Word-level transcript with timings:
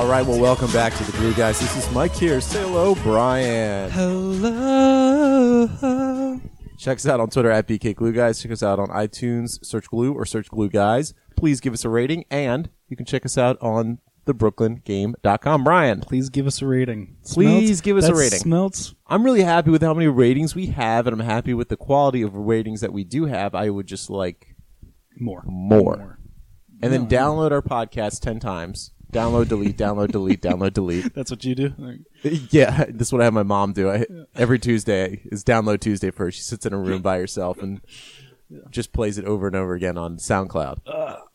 All 0.00 0.06
right, 0.08 0.24
well, 0.26 0.40
welcome 0.40 0.72
back 0.72 0.94
to 0.94 1.04
the 1.04 1.12
Glue 1.12 1.34
Guys. 1.34 1.60
This 1.60 1.76
is 1.76 1.92
Mike 1.92 2.14
here. 2.14 2.40
Say 2.40 2.62
hello, 2.62 2.94
Brian. 2.94 3.90
Hello. 3.90 5.68
Check 6.78 6.96
us 6.96 7.06
out 7.06 7.20
on 7.20 7.28
Twitter 7.28 7.50
at 7.50 7.68
BK 7.68 7.94
Glue 7.94 8.14
Guys. 8.14 8.40
Check 8.40 8.50
us 8.50 8.62
out 8.62 8.78
on 8.78 8.88
iTunes, 8.88 9.62
search 9.62 9.90
Glue 9.90 10.14
or 10.14 10.24
search 10.24 10.48
Glue 10.48 10.70
Guys. 10.70 11.12
Please 11.36 11.60
give 11.60 11.74
us 11.74 11.84
a 11.84 11.90
rating, 11.90 12.24
and 12.30 12.70
you 12.88 12.96
can 12.96 13.04
check 13.04 13.26
us 13.26 13.36
out 13.36 13.58
on 13.60 13.98
thebrooklyngame.com. 14.24 15.64
Brian, 15.64 16.00
Please 16.00 16.30
give 16.30 16.46
us 16.46 16.62
a 16.62 16.66
rating. 16.66 17.18
Please 17.26 17.82
give 17.82 17.98
us 17.98 18.08
a 18.08 18.12
that 18.12 18.18
rating. 18.18 18.38
Smelts. 18.38 18.94
I'm 19.06 19.22
really 19.22 19.42
happy 19.42 19.70
with 19.70 19.82
how 19.82 19.92
many 19.92 20.08
ratings 20.08 20.54
we 20.54 20.68
have, 20.68 21.06
and 21.06 21.12
I'm 21.12 21.26
happy 21.26 21.52
with 21.52 21.68
the 21.68 21.76
quality 21.76 22.22
of 22.22 22.34
ratings 22.34 22.80
that 22.80 22.94
we 22.94 23.04
do 23.04 23.26
have. 23.26 23.54
I 23.54 23.68
would 23.68 23.86
just 23.86 24.08
like 24.08 24.56
More. 25.18 25.42
more. 25.44 26.18
And 26.80 26.90
then 26.90 27.06
download 27.06 27.52
our 27.52 27.60
podcast 27.60 28.20
10 28.20 28.40
times. 28.40 28.92
Download, 29.10 29.48
delete, 29.48 29.76
download, 29.76 30.12
delete, 30.12 30.40
download, 30.42 30.72
delete. 30.72 31.12
That's 31.14 31.30
what 31.30 31.44
you 31.44 31.54
do. 31.54 31.74
Yeah, 32.50 32.84
this 32.88 33.08
is 33.08 33.12
what 33.12 33.22
I 33.22 33.24
have 33.24 33.32
my 33.32 33.42
mom 33.42 33.72
do. 33.72 33.90
I, 33.90 34.04
every 34.34 34.58
Tuesday 34.58 35.22
is 35.32 35.42
Download 35.42 35.80
Tuesday 35.80 36.10
for 36.10 36.24
her. 36.26 36.30
She 36.30 36.42
sits 36.42 36.66
in 36.66 36.72
a 36.74 36.78
room 36.78 37.00
by 37.02 37.18
herself 37.18 37.62
and 37.62 37.80
just 38.70 38.92
plays 38.92 39.16
it 39.16 39.24
over 39.24 39.46
and 39.46 39.56
over 39.56 39.74
again 39.74 39.96
on 39.96 40.16
SoundCloud. 40.18 40.80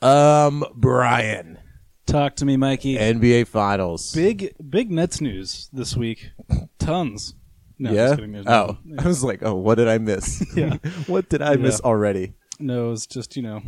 Um, 0.04 0.64
Brian, 0.76 1.58
Talk 2.06 2.36
to 2.36 2.46
me, 2.46 2.56
Mikey. 2.56 2.98
NBA 2.98 3.48
Finals. 3.48 4.14
big, 4.14 4.54
big 4.70 4.92
Nets 4.92 5.20
news 5.22 5.70
this 5.74 5.98
week. 5.98 6.30
Tons. 6.78 7.34
No, 7.80 7.92
yeah. 7.92 8.16
Oh, 8.46 8.78
no, 8.86 9.04
I 9.04 9.08
was 9.08 9.24
like, 9.24 9.42
oh, 9.44 9.56
what 9.56 9.76
did 9.76 9.88
I 9.88 9.98
miss? 9.98 10.46
Yeah. 10.56 10.78
what 11.08 11.30
did 11.30 11.42
I 11.42 11.56
miss 11.56 11.82
already? 11.82 12.34
no, 12.60 12.92
it's 12.92 13.06
just 13.08 13.36
you 13.36 13.42
know, 13.42 13.62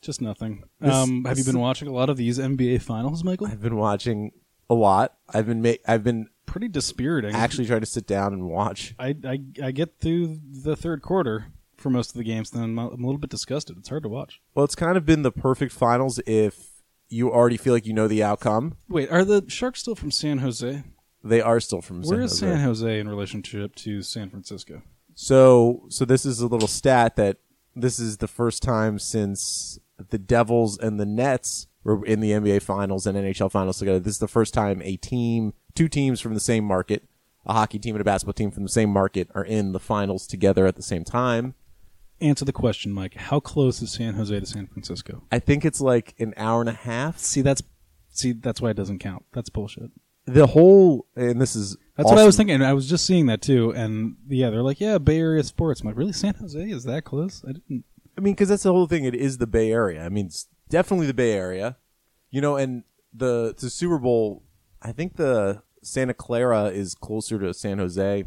just 0.00 0.20
nothing. 0.20 0.64
This- 0.80 0.94
um, 0.94 1.24
have 1.24 1.38
you 1.38 1.44
been 1.44 1.58
watching 1.60 1.88
a 1.88 1.92
lot 1.92 2.10
of 2.10 2.16
these 2.16 2.38
NBA 2.38 2.80
finals, 2.82 3.24
Michael? 3.24 3.46
I've 3.46 3.62
been 3.62 3.76
watching 3.76 4.32
a 4.70 4.74
lot. 4.74 5.14
I've 5.28 5.46
been 5.46 5.62
ma- 5.62 5.74
I've 5.86 6.04
been 6.04 6.28
Pretty 6.46 6.68
dispiriting. 6.68 7.34
actually 7.34 7.66
trying 7.66 7.80
to 7.80 7.86
sit 7.86 8.06
down 8.06 8.32
and 8.32 8.48
watch. 8.48 8.94
I, 8.98 9.14
I 9.24 9.40
I 9.62 9.70
get 9.70 9.98
through 10.00 10.38
the 10.62 10.76
third 10.76 11.02
quarter 11.02 11.46
for 11.76 11.90
most 11.90 12.10
of 12.10 12.14
the 12.16 12.24
games, 12.24 12.50
then 12.50 12.62
I'm 12.62 12.78
a 12.78 12.88
little 12.88 13.18
bit 13.18 13.30
disgusted. 13.30 13.76
It's 13.78 13.88
hard 13.88 14.02
to 14.04 14.08
watch. 14.08 14.40
Well, 14.54 14.64
it's 14.64 14.74
kind 14.74 14.96
of 14.96 15.04
been 15.06 15.22
the 15.22 15.30
perfect 15.30 15.72
finals 15.72 16.18
if 16.26 16.82
you 17.08 17.30
already 17.32 17.56
feel 17.56 17.72
like 17.72 17.86
you 17.86 17.92
know 17.92 18.08
the 18.08 18.22
outcome. 18.22 18.76
Wait, 18.88 19.10
are 19.10 19.24
the 19.24 19.44
Sharks 19.48 19.80
still 19.80 19.94
from 19.94 20.10
San 20.10 20.38
Jose? 20.38 20.82
They 21.22 21.40
are 21.40 21.60
still 21.60 21.80
from 21.82 22.02
San 22.04 22.10
Where 22.16 22.24
is 22.24 22.32
Jose. 22.40 22.46
San 22.54 22.64
Jose 22.64 22.98
in 23.00 23.08
relationship 23.08 23.74
to 23.76 24.02
San 24.02 24.28
Francisco? 24.30 24.82
So, 25.14 25.86
so 25.88 26.04
this 26.04 26.24
is 26.26 26.40
a 26.40 26.46
little 26.46 26.68
stat 26.68 27.16
that 27.16 27.38
this 27.76 27.98
is 27.98 28.18
the 28.18 28.28
first 28.28 28.62
time 28.62 28.98
since 28.98 29.78
the 30.10 30.18
Devils 30.18 30.78
and 30.78 30.98
the 30.98 31.06
Nets 31.06 31.66
were 31.84 32.04
in 32.04 32.20
the 32.20 32.32
NBA 32.32 32.62
Finals 32.62 33.06
and 33.06 33.16
NHL 33.16 33.50
Finals 33.50 33.78
together. 33.78 33.98
This 33.98 34.14
is 34.14 34.20
the 34.20 34.28
first 34.28 34.54
time 34.54 34.80
a 34.82 34.96
team, 34.96 35.54
two 35.74 35.88
teams 35.88 36.20
from 36.20 36.34
the 36.34 36.40
same 36.40 36.64
market, 36.64 37.08
a 37.46 37.52
hockey 37.52 37.78
team 37.78 37.94
and 37.94 38.00
a 38.00 38.04
basketball 38.04 38.34
team 38.34 38.50
from 38.50 38.62
the 38.62 38.68
same 38.68 38.90
market, 38.90 39.28
are 39.34 39.44
in 39.44 39.72
the 39.72 39.80
finals 39.80 40.26
together 40.26 40.66
at 40.66 40.76
the 40.76 40.82
same 40.82 41.04
time. 41.04 41.54
Answer 42.20 42.44
the 42.44 42.52
question, 42.52 42.92
Mike. 42.92 43.14
How 43.14 43.38
close 43.38 43.80
is 43.80 43.92
San 43.92 44.14
Jose 44.14 44.38
to 44.38 44.46
San 44.46 44.66
Francisco? 44.66 45.22
I 45.30 45.38
think 45.38 45.64
it's 45.64 45.80
like 45.80 46.14
an 46.18 46.34
hour 46.36 46.60
and 46.60 46.68
a 46.68 46.72
half. 46.72 47.18
See, 47.18 47.42
that's 47.42 47.62
see, 48.08 48.32
that's 48.32 48.60
why 48.60 48.70
it 48.70 48.76
doesn't 48.76 48.98
count. 48.98 49.24
That's 49.32 49.50
bullshit. 49.50 49.90
The 50.26 50.46
whole, 50.46 51.06
and 51.16 51.40
this 51.40 51.56
is 51.56 51.76
That's 51.96 52.10
what 52.10 52.18
I 52.18 52.26
was 52.26 52.36
thinking. 52.36 52.60
I 52.60 52.74
was 52.74 52.88
just 52.88 53.06
seeing 53.06 53.26
that 53.26 53.40
too, 53.40 53.72
and 53.72 54.16
yeah, 54.28 54.50
they're 54.50 54.62
like, 54.62 54.80
yeah, 54.80 54.98
Bay 54.98 55.18
Area 55.20 55.42
sports. 55.42 55.80
I'm 55.80 55.86
like, 55.86 55.96
really, 55.96 56.12
San 56.12 56.34
Jose 56.34 56.58
is 56.60 56.84
that 56.84 57.04
close? 57.04 57.42
I 57.48 57.52
didn't. 57.52 57.84
I 58.18 58.20
mean, 58.20 58.34
because 58.34 58.48
that's 58.48 58.64
the 58.64 58.72
whole 58.72 58.86
thing. 58.88 59.04
It 59.04 59.14
is 59.14 59.38
the 59.38 59.46
Bay 59.46 59.70
Area. 59.72 60.04
I 60.04 60.08
mean, 60.08 60.26
it's 60.26 60.48
definitely 60.68 61.06
the 61.06 61.14
Bay 61.14 61.32
Area. 61.32 61.76
You 62.30 62.40
know, 62.40 62.56
and 62.56 62.82
the 63.14 63.54
the 63.56 63.70
Super 63.70 63.98
Bowl. 63.98 64.42
I 64.82 64.92
think 64.92 65.16
the 65.16 65.62
Santa 65.82 66.14
Clara 66.14 66.64
is 66.66 66.94
closer 66.94 67.38
to 67.38 67.54
San 67.54 67.78
Jose. 67.78 68.24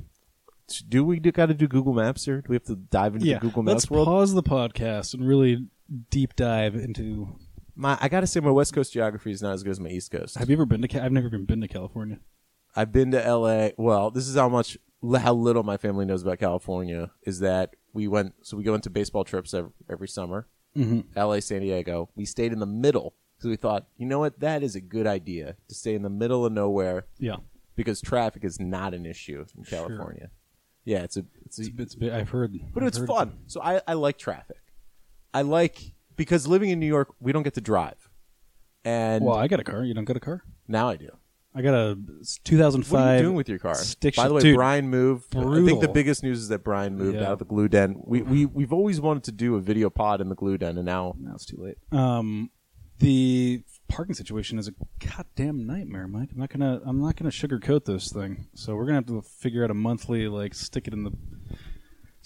Do 0.87 1.03
we 1.03 1.19
got 1.19 1.47
to 1.47 1.53
do 1.53 1.67
Google 1.67 1.93
Maps 1.93 2.23
here? 2.25 2.37
Do 2.37 2.45
we 2.49 2.55
have 2.55 2.63
to 2.63 2.75
dive 2.77 3.15
into 3.15 3.27
Yeah, 3.27 3.35
the 3.39 3.41
Google 3.41 3.63
Maps 3.63 3.73
let's 3.73 3.91
world? 3.91 4.07
pause 4.07 4.33
the 4.33 4.41
podcast 4.43 5.13
and 5.13 5.27
really 5.27 5.67
deep 6.09 6.35
dive 6.37 6.75
into. 6.75 7.35
My, 7.75 7.97
I 7.99 8.07
got 8.09 8.21
to 8.21 8.27
say, 8.27 8.39
my 8.39 8.51
West 8.51 8.73
Coast 8.73 8.93
geography 8.93 9.31
is 9.31 9.41
not 9.41 9.53
as 9.53 9.63
good 9.63 9.71
as 9.71 9.79
my 9.81 9.89
East 9.89 10.11
Coast. 10.11 10.37
Have 10.37 10.49
you 10.49 10.55
ever 10.55 10.65
been 10.65 10.81
to? 10.81 11.03
I've 11.03 11.11
never 11.11 11.27
even 11.27 11.45
been 11.45 11.59
to 11.61 11.67
California. 11.67 12.19
I've 12.75 12.91
been 12.93 13.11
to 13.11 13.25
L.A. 13.25 13.73
Well, 13.77 14.11
this 14.11 14.27
is 14.27 14.35
how 14.35 14.47
much 14.47 14.77
how 15.19 15.33
little 15.33 15.63
my 15.63 15.77
family 15.77 16.05
knows 16.05 16.21
about 16.21 16.39
California. 16.39 17.11
Is 17.23 17.39
that 17.41 17.75
we 17.93 18.07
went 18.07 18.33
so 18.41 18.57
we 18.57 18.63
go 18.63 18.73
into 18.75 18.89
baseball 18.89 19.23
trips 19.23 19.53
every, 19.53 19.71
every 19.89 20.07
summer. 20.07 20.47
Mm-hmm. 20.77 21.01
L.A. 21.17 21.41
San 21.41 21.61
Diego. 21.61 22.09
We 22.15 22.23
stayed 22.25 22.53
in 22.53 22.59
the 22.59 22.65
middle 22.65 23.13
because 23.37 23.49
we 23.49 23.57
thought, 23.57 23.87
you 23.97 24.05
know 24.05 24.19
what, 24.19 24.39
that 24.39 24.63
is 24.63 24.75
a 24.75 24.81
good 24.81 25.05
idea 25.05 25.55
to 25.67 25.75
stay 25.75 25.95
in 25.95 26.01
the 26.01 26.09
middle 26.09 26.45
of 26.45 26.53
nowhere 26.53 27.05
Yeah, 27.19 27.37
because 27.75 27.99
traffic 27.99 28.45
is 28.45 28.57
not 28.59 28.93
an 28.93 29.05
issue 29.05 29.43
in 29.57 29.63
Sure. 29.65 29.79
California. 29.79 30.29
Yeah, 30.85 30.99
it's 31.03 31.17
a 31.17 31.25
it's 31.45 31.59
a, 31.59 31.63
it's, 31.77 31.95
it's, 31.95 32.11
I've 32.13 32.29
heard, 32.29 32.57
but 32.73 32.83
I've 32.83 32.87
it's 32.87 32.97
heard- 32.99 33.07
fun. 33.07 33.37
So 33.47 33.61
I 33.61 33.81
I 33.87 33.93
like 33.93 34.17
traffic. 34.17 34.57
I 35.33 35.41
like 35.43 35.93
because 36.15 36.47
living 36.47 36.69
in 36.69 36.79
New 36.79 36.87
York, 36.87 37.13
we 37.19 37.31
don't 37.33 37.43
get 37.43 37.53
to 37.55 37.61
drive, 37.61 38.09
and 38.85 39.25
Well, 39.25 39.35
I 39.35 39.47
got 39.47 39.59
a 39.59 39.63
car. 39.63 39.83
You 39.83 39.93
don't 39.93 40.05
got 40.05 40.17
a 40.17 40.21
car? 40.21 40.43
now 40.67 40.87
I 40.89 40.95
do. 40.95 41.09
I 41.53 41.61
got 41.61 41.73
a 41.73 41.97
2005. 42.45 42.91
What 42.91 43.01
are 43.07 43.15
you 43.17 43.21
doing 43.23 43.35
with 43.35 43.49
your 43.49 43.59
car? 43.59 43.75
stick 43.75 44.15
By 44.15 44.27
the 44.29 44.33
way, 44.35 44.41
Dude, 44.41 44.55
Brian 44.55 44.89
moved. 44.89 45.35
I 45.35 45.65
think 45.65 45.81
the 45.81 45.89
biggest 45.89 46.23
news 46.23 46.39
is 46.39 46.47
that 46.47 46.63
Brian 46.63 46.95
moved 46.97 47.17
Yeah. 47.17 47.25
out 47.27 47.33
of 47.33 47.39
the 47.39 47.45
glue 47.45 47.67
den. 47.67 48.01
We 48.05 48.21
we 48.21 48.45
we've 48.45 48.71
always 48.71 49.01
wanted 49.01 49.23
to 49.25 49.31
do 49.33 49.55
a 49.55 49.59
video 49.59 49.89
pod 49.89 50.21
in 50.21 50.29
the 50.29 50.35
glue 50.35 50.57
den, 50.57 50.77
and 50.77 50.85
now 50.85 51.15
Now 51.19 51.33
it's 51.35 51.45
too 51.45 51.57
late. 51.57 51.77
Um, 51.91 52.51
the 52.99 53.63
parking 53.89 54.15
situation 54.15 54.59
is 54.59 54.69
a 54.69 54.73
goddamn 55.05 55.65
nightmare, 55.67 56.07
Mike. 56.07 56.29
I'm 56.31 56.39
not 56.39 56.49
gonna 56.49 56.79
I'm 56.85 57.01
not 57.01 57.17
gonna 57.17 57.31
sugarcoat 57.31 57.83
this 57.83 58.11
thing. 58.13 58.47
So 58.53 58.75
we're 58.75 58.85
gonna 58.85 58.99
have 58.99 59.07
to 59.07 59.21
figure 59.21 59.63
out 59.65 59.71
a 59.71 59.73
monthly 59.75 60.27
like 60.29 60.53
stick 60.53 60.87
it 60.87 60.93
in 60.93 61.03
the. 61.03 61.11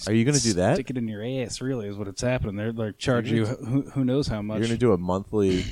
Are 0.08 0.14
you 0.14 0.26
gonna 0.26 0.40
do 0.40 0.54
that? 0.54 0.76
Stick 0.76 0.90
it 0.90 0.98
in 0.98 1.08
your 1.08 1.24
ass. 1.24 1.62
Really, 1.62 1.88
is 1.88 1.96
what 1.96 2.08
it's 2.08 2.22
happening. 2.22 2.58
They're 2.58 2.74
like 2.74 2.98
charge 3.00 3.32
you 3.32 3.46
who, 3.46 3.82
who 3.90 4.04
knows 4.06 4.28
how 4.28 4.42
much. 4.42 4.60
you're 4.60 4.68
gonna 4.68 4.78
do 4.78 4.92
a 4.92 4.98
monthly 4.98 5.66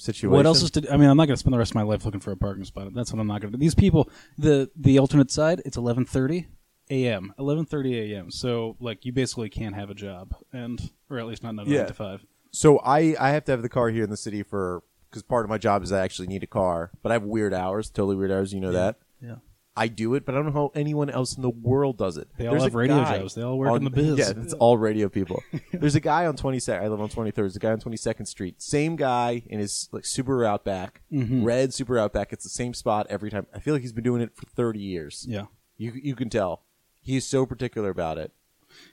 situation. 0.00 0.30
what 0.30 0.46
else 0.46 0.62
is 0.62 0.70
to? 0.72 0.92
I 0.92 0.96
mean, 0.96 1.08
I'm 1.08 1.16
not 1.16 1.26
gonna 1.26 1.36
spend 1.36 1.52
the 1.54 1.58
rest 1.58 1.72
of 1.72 1.74
my 1.76 1.82
life 1.82 2.04
looking 2.04 2.20
for 2.20 2.32
a 2.32 2.36
parking 2.36 2.64
spot. 2.64 2.92
That's 2.94 3.12
what 3.12 3.20
I'm 3.20 3.26
not 3.26 3.40
gonna 3.40 3.52
do. 3.52 3.58
These 3.58 3.74
people, 3.74 4.08
the 4.38 4.70
the 4.76 4.98
alternate 4.98 5.30
side, 5.30 5.62
it's 5.64 5.76
11:30 5.76 6.46
a.m. 6.90 7.32
11:30 7.38 8.12
a.m. 8.12 8.30
So 8.30 8.76
like 8.80 9.04
you 9.04 9.12
basically 9.12 9.48
can't 9.48 9.74
have 9.74 9.90
a 9.90 9.94
job, 9.94 10.34
and 10.52 10.80
or 11.08 11.18
at 11.18 11.26
least 11.26 11.42
not 11.42 11.54
nine 11.54 11.66
Yeah. 11.68 11.84
to 11.84 11.94
five. 11.94 12.24
So 12.52 12.78
I 12.80 13.14
I 13.20 13.30
have 13.30 13.44
to 13.44 13.52
have 13.52 13.62
the 13.62 13.68
car 13.68 13.90
here 13.90 14.04
in 14.04 14.10
the 14.10 14.16
city 14.16 14.42
for 14.42 14.82
because 15.08 15.22
part 15.22 15.44
of 15.44 15.50
my 15.50 15.58
job 15.58 15.82
is 15.82 15.92
I 15.92 16.00
actually 16.00 16.28
need 16.28 16.42
a 16.42 16.46
car, 16.48 16.90
but 17.02 17.10
I 17.10 17.14
have 17.14 17.24
weird 17.24 17.52
hours, 17.54 17.90
totally 17.90 18.16
weird 18.16 18.30
hours. 18.32 18.52
You 18.54 18.60
know 18.60 18.72
that. 18.72 18.96
Yeah. 19.22 19.36
I 19.76 19.86
do 19.88 20.14
it, 20.14 20.26
but 20.26 20.34
I 20.34 20.38
don't 20.38 20.46
know 20.46 20.52
how 20.52 20.72
anyone 20.74 21.08
else 21.10 21.36
in 21.36 21.42
the 21.42 21.48
world 21.50 21.96
does 21.96 22.16
it. 22.16 22.28
They 22.36 22.46
all 22.46 22.52
There's 22.52 22.64
have 22.64 22.74
a 22.74 22.78
radio 22.78 22.96
guy 23.04 23.18
jobs. 23.18 23.34
They 23.34 23.42
all 23.42 23.56
work 23.56 23.70
on- 23.70 23.76
in 23.78 23.84
the 23.84 23.90
biz. 23.90 24.18
Yeah, 24.18 24.32
it's 24.42 24.52
all 24.54 24.76
radio 24.76 25.08
people. 25.08 25.42
There's 25.72 25.94
a 25.94 26.00
guy 26.00 26.26
on 26.26 26.36
22nd. 26.36 26.82
I 26.82 26.88
live 26.88 27.00
on 27.00 27.08
23rd. 27.08 27.34
There's 27.34 27.56
a 27.56 27.60
guy 27.60 27.70
on 27.72 27.80
22nd 27.80 28.26
Street. 28.26 28.60
Same 28.60 28.96
guy 28.96 29.42
in 29.46 29.60
his 29.60 29.88
like 29.92 30.02
Subaru 30.02 30.44
Outback, 30.46 31.02
Mm-hmm. 31.12 31.44
red 31.44 31.70
Subaru 31.70 32.00
Outback. 32.00 32.32
It's 32.32 32.44
the 32.44 32.50
same 32.50 32.74
spot 32.74 33.06
every 33.08 33.30
time. 33.30 33.46
I 33.54 33.60
feel 33.60 33.72
like 33.74 33.82
he's 33.82 33.92
been 33.92 34.04
doing 34.04 34.20
it 34.22 34.34
for 34.34 34.44
30 34.46 34.80
years. 34.80 35.24
Yeah. 35.28 35.46
You 35.78 35.92
you 35.94 36.14
can 36.16 36.28
tell. 36.30 36.62
He's 37.00 37.24
so 37.24 37.46
particular 37.46 37.90
about 37.90 38.18
it. 38.18 38.32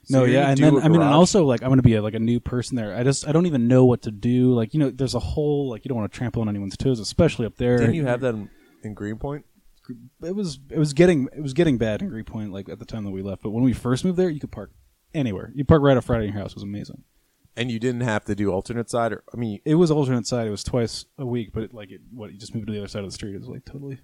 So 0.04 0.18
No, 0.20 0.24
you're 0.24 0.34
yeah, 0.34 0.40
gonna 0.40 0.48
and 0.50 0.56
do 0.58 0.64
then 0.64 0.74
a 0.74 0.76
I 0.78 0.88
mean, 0.88 0.94
and 1.00 1.10
garage- 1.10 1.14
also 1.14 1.44
like 1.44 1.62
I'm 1.62 1.68
going 1.68 1.78
to 1.78 1.82
be 1.82 1.94
a, 1.96 2.02
like 2.02 2.14
a 2.14 2.18
new 2.20 2.40
person 2.40 2.76
there. 2.76 2.96
I 2.96 3.02
just 3.02 3.28
I 3.28 3.32
don't 3.32 3.46
even 3.46 3.68
know 3.68 3.84
what 3.84 4.02
to 4.02 4.10
do. 4.10 4.54
Like 4.54 4.72
you 4.74 4.80
know, 4.80 4.90
there's 4.90 5.14
a 5.14 5.20
whole 5.20 5.68
like 5.68 5.84
you 5.84 5.88
don't 5.90 5.98
want 5.98 6.10
to 6.10 6.16
trample 6.16 6.40
on 6.42 6.48
anyone's 6.48 6.76
toes, 6.76 6.98
especially 7.00 7.46
up 7.46 7.56
there. 7.56 7.78
Didn't 7.78 7.94
you 7.94 8.06
have 8.06 8.20
that 8.22 8.34
in, 8.34 8.48
in 8.82 8.94
Greenpoint? 8.94 9.44
It 10.22 10.34
was 10.34 10.58
it 10.70 10.78
was 10.78 10.92
getting 10.92 11.28
it 11.34 11.40
was 11.40 11.54
getting 11.54 11.78
bad 11.78 12.02
in 12.02 12.08
Greenpoint 12.08 12.52
like 12.52 12.68
at 12.68 12.78
the 12.78 12.84
time 12.84 13.04
that 13.04 13.10
we 13.10 13.22
left. 13.22 13.42
But 13.42 13.50
when 13.50 13.64
we 13.64 13.72
first 13.72 14.04
moved 14.04 14.18
there, 14.18 14.30
you 14.30 14.40
could 14.40 14.52
park 14.52 14.72
anywhere. 15.14 15.52
You 15.54 15.64
park 15.64 15.82
right 15.82 15.96
up 15.96 16.04
front 16.04 16.22
of 16.22 16.28
your 16.28 16.38
house. 16.38 16.52
It 16.52 16.56
was 16.56 16.62
amazing. 16.64 17.04
And 17.56 17.72
you 17.72 17.80
didn't 17.80 18.02
have 18.02 18.24
to 18.26 18.36
do 18.36 18.52
alternate 18.52 18.88
side, 18.88 19.12
or 19.12 19.24
I 19.34 19.36
mean, 19.36 19.60
It 19.64 19.74
was 19.74 19.90
alternate 19.90 20.26
side. 20.26 20.46
It 20.46 20.50
was 20.50 20.62
twice 20.62 21.06
a 21.18 21.26
week, 21.26 21.50
but 21.52 21.64
it, 21.64 21.74
like 21.74 21.90
it, 21.90 22.00
what 22.12 22.32
you 22.32 22.38
just 22.38 22.54
moved 22.54 22.68
to 22.68 22.72
the 22.72 22.78
other 22.78 22.88
side 22.88 23.02
of 23.02 23.08
the 23.08 23.14
street. 23.14 23.34
It 23.34 23.40
was 23.40 23.48
like 23.48 23.64
totally. 23.64 23.98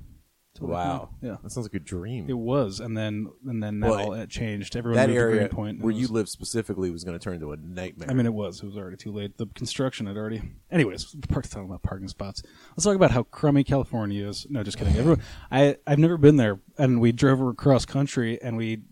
Totally 0.54 0.72
wow. 0.72 1.10
Yeah. 1.20 1.36
that 1.42 1.50
sounds 1.50 1.64
like 1.66 1.74
a 1.74 1.78
dream. 1.80 2.26
It 2.28 2.36
was, 2.38 2.80
and 2.80 2.96
then 2.96 3.28
and 3.46 3.62
then 3.62 3.80
now 3.80 3.90
Well, 3.90 4.12
it 4.14 4.30
changed. 4.30 4.76
Everyone 4.76 4.96
that 4.96 5.10
area 5.10 5.36
Greenpoint. 5.48 5.80
where 5.82 5.90
it 5.92 5.96
you 5.96 6.02
was- 6.02 6.10
live 6.10 6.28
specifically 6.28 6.90
was 6.90 7.04
going 7.04 7.18
to 7.18 7.22
turn 7.22 7.34
into 7.34 7.52
a 7.52 7.56
nightmare. 7.56 8.08
I 8.10 8.14
mean, 8.14 8.26
it 8.26 8.34
was. 8.34 8.62
It 8.62 8.66
was 8.66 8.76
already 8.76 8.96
too 8.96 9.12
late. 9.12 9.36
The 9.36 9.46
construction 9.54 10.06
had 10.06 10.16
already. 10.16 10.42
Anyways, 10.70 11.14
talking 11.32 11.64
about 11.64 11.82
parking 11.82 12.08
spots. 12.08 12.42
Let's 12.76 12.84
talk 12.84 12.96
about 12.96 13.10
how 13.10 13.24
crummy 13.24 13.64
California 13.64 14.26
is. 14.28 14.46
No, 14.48 14.62
just 14.62 14.78
kidding. 14.78 14.96
Everyone, 14.96 15.20
I 15.50 15.76
I've 15.86 15.98
never 15.98 16.16
been 16.16 16.36
there, 16.36 16.60
and 16.78 17.00
we 17.00 17.12
drove 17.12 17.40
across 17.40 17.84
country, 17.84 18.40
and 18.42 18.56
we, 18.56 18.82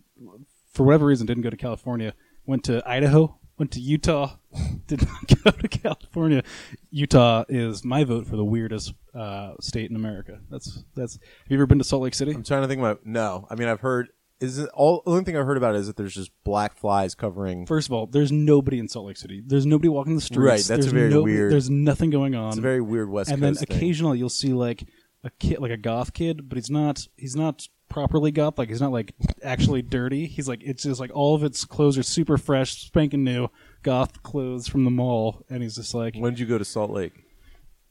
for 0.72 0.84
whatever 0.84 1.06
reason, 1.06 1.26
didn't 1.26 1.42
go 1.42 1.50
to 1.50 1.56
California. 1.56 2.14
Went 2.44 2.64
to 2.64 2.82
Idaho. 2.88 3.38
Went 3.62 3.70
to 3.74 3.80
Utah. 3.80 4.34
Did 4.88 5.06
not 5.06 5.44
go 5.44 5.50
to 5.52 5.68
California. 5.68 6.42
Utah 6.90 7.44
is 7.48 7.84
my 7.84 8.02
vote 8.02 8.26
for 8.26 8.34
the 8.34 8.44
weirdest 8.44 8.92
uh, 9.14 9.52
state 9.60 9.88
in 9.88 9.94
America. 9.94 10.40
That's 10.50 10.82
that's. 10.96 11.14
Have 11.14 11.22
you 11.48 11.56
ever 11.58 11.66
been 11.66 11.78
to 11.78 11.84
Salt 11.84 12.02
Lake 12.02 12.14
City? 12.14 12.32
I'm 12.32 12.42
trying 12.42 12.62
to 12.62 12.66
think 12.68 12.80
about. 12.80 13.06
No, 13.06 13.46
I 13.48 13.54
mean 13.54 13.68
I've 13.68 13.78
heard. 13.78 14.08
Is 14.40 14.58
it 14.58 14.68
all? 14.74 15.02
The 15.04 15.12
only 15.12 15.22
thing 15.22 15.36
I've 15.36 15.46
heard 15.46 15.58
about 15.58 15.76
is 15.76 15.86
that 15.86 15.96
there's 15.96 16.12
just 16.12 16.32
black 16.42 16.74
flies 16.76 17.14
covering. 17.14 17.66
First 17.66 17.86
of 17.86 17.92
all, 17.92 18.06
there's 18.08 18.32
nobody 18.32 18.80
in 18.80 18.88
Salt 18.88 19.06
Lake 19.06 19.16
City. 19.16 19.40
There's 19.46 19.64
nobody 19.64 19.88
walking 19.88 20.16
the 20.16 20.20
streets. 20.20 20.38
Right, 20.44 20.54
that's 20.56 20.66
there's 20.66 20.86
very 20.86 21.10
no- 21.10 21.22
weird- 21.22 21.52
There's 21.52 21.70
nothing 21.70 22.10
going 22.10 22.34
on. 22.34 22.48
It's 22.48 22.58
a 22.58 22.62
very 22.62 22.80
weird 22.80 23.10
West 23.10 23.30
and 23.30 23.40
Coast 23.40 23.60
then 23.60 23.66
thing. 23.68 23.76
occasionally 23.76 24.18
you'll 24.18 24.28
see 24.28 24.52
like 24.52 24.82
a 25.22 25.30
kid, 25.38 25.60
like 25.60 25.70
a 25.70 25.76
goth 25.76 26.14
kid, 26.14 26.48
but 26.48 26.58
he's 26.58 26.68
not. 26.68 27.06
He's 27.16 27.36
not 27.36 27.68
properly 27.92 28.30
goth. 28.30 28.58
Like 28.58 28.68
he's 28.70 28.80
not 28.80 28.90
like 28.92 29.14
actually 29.44 29.82
dirty. 29.82 30.26
He's 30.26 30.48
like 30.48 30.62
it's 30.62 30.82
just 30.82 30.98
like 31.00 31.10
all 31.14 31.34
of 31.34 31.44
its 31.44 31.64
clothes 31.64 31.98
are 31.98 32.02
super 32.02 32.38
fresh, 32.38 32.78
spanking 32.86 33.22
new, 33.22 33.48
goth 33.82 34.22
clothes 34.22 34.66
from 34.66 34.84
the 34.84 34.90
mall, 34.90 35.44
and 35.50 35.62
he's 35.62 35.76
just 35.76 35.94
like 35.94 36.14
When 36.16 36.32
did 36.32 36.40
you 36.40 36.46
go 36.46 36.58
to 36.58 36.64
Salt 36.64 36.90
Lake? 36.90 37.12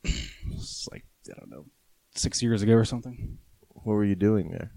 it's 0.03 0.87
like 0.91 1.05
I 1.29 1.39
don't 1.39 1.51
know, 1.51 1.65
six 2.15 2.41
years 2.41 2.61
ago 2.61 2.73
or 2.73 2.85
something. 2.85 3.37
What 3.69 3.93
were 3.93 4.05
you 4.05 4.15
doing 4.15 4.49
there? 4.51 4.71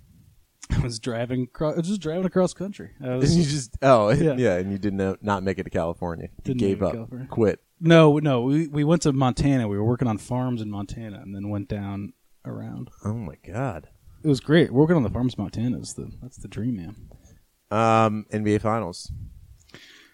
I 0.70 0.80
was 0.80 0.98
driving. 0.98 1.46
Cro- 1.52 1.72
I 1.72 1.76
was 1.76 1.88
just 1.88 2.00
driving 2.00 2.24
across 2.24 2.54
country. 2.54 2.90
I 3.02 3.06
And 3.08 3.28
you 3.28 3.44
just 3.44 3.76
oh 3.82 4.10
yeah, 4.12 4.34
Yeah. 4.36 4.56
and 4.56 4.70
you 4.72 4.78
didn't 4.78 4.98
know, 4.98 5.16
not 5.20 5.42
make 5.42 5.58
it 5.58 5.64
to 5.64 5.70
California. 5.70 6.28
You 6.38 6.42
Didn't 6.54 6.60
gave 6.60 6.82
up, 6.82 6.92
California. 6.94 7.26
quit. 7.30 7.60
no, 7.80 8.18
no. 8.18 8.42
We 8.42 8.68
we 8.68 8.84
went 8.84 9.02
to 9.02 9.12
Montana. 9.12 9.68
We 9.68 9.76
were 9.78 9.84
working 9.84 10.08
on 10.08 10.18
farms 10.18 10.60
in 10.62 10.70
Montana, 10.70 11.20
and 11.22 11.34
then 11.34 11.48
went 11.50 11.68
down 11.68 12.12
around. 12.44 12.90
Oh 13.04 13.14
my 13.14 13.36
god. 13.46 13.88
It 14.24 14.28
was 14.28 14.40
great. 14.40 14.72
Working 14.72 14.96
on 14.96 15.02
the 15.02 15.10
farms 15.10 15.36
Montana 15.36 15.78
is 15.78 15.92
the 15.92 16.10
that's 16.22 16.38
the 16.38 16.48
dream, 16.48 16.76
man. 16.76 16.96
Um, 17.70 18.24
NBA 18.32 18.62
Finals. 18.62 19.12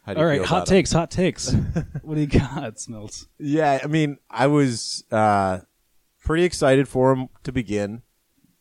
How 0.02 0.14
do 0.14 0.18
All 0.18 0.24
you 0.24 0.30
right, 0.30 0.38
feel 0.38 0.46
hot 0.46 0.56
about 0.56 0.66
takes, 0.66 0.92
hot 0.92 1.10
takes. 1.12 1.52
what 2.02 2.16
do 2.16 2.20
you 2.20 2.26
got, 2.26 2.80
Smells? 2.80 3.28
Yeah, 3.38 3.78
I 3.80 3.86
mean, 3.86 4.18
I 4.28 4.48
was 4.48 5.04
uh, 5.12 5.60
pretty 6.24 6.42
excited 6.42 6.88
for 6.88 7.12
him 7.12 7.28
to 7.44 7.52
begin, 7.52 8.02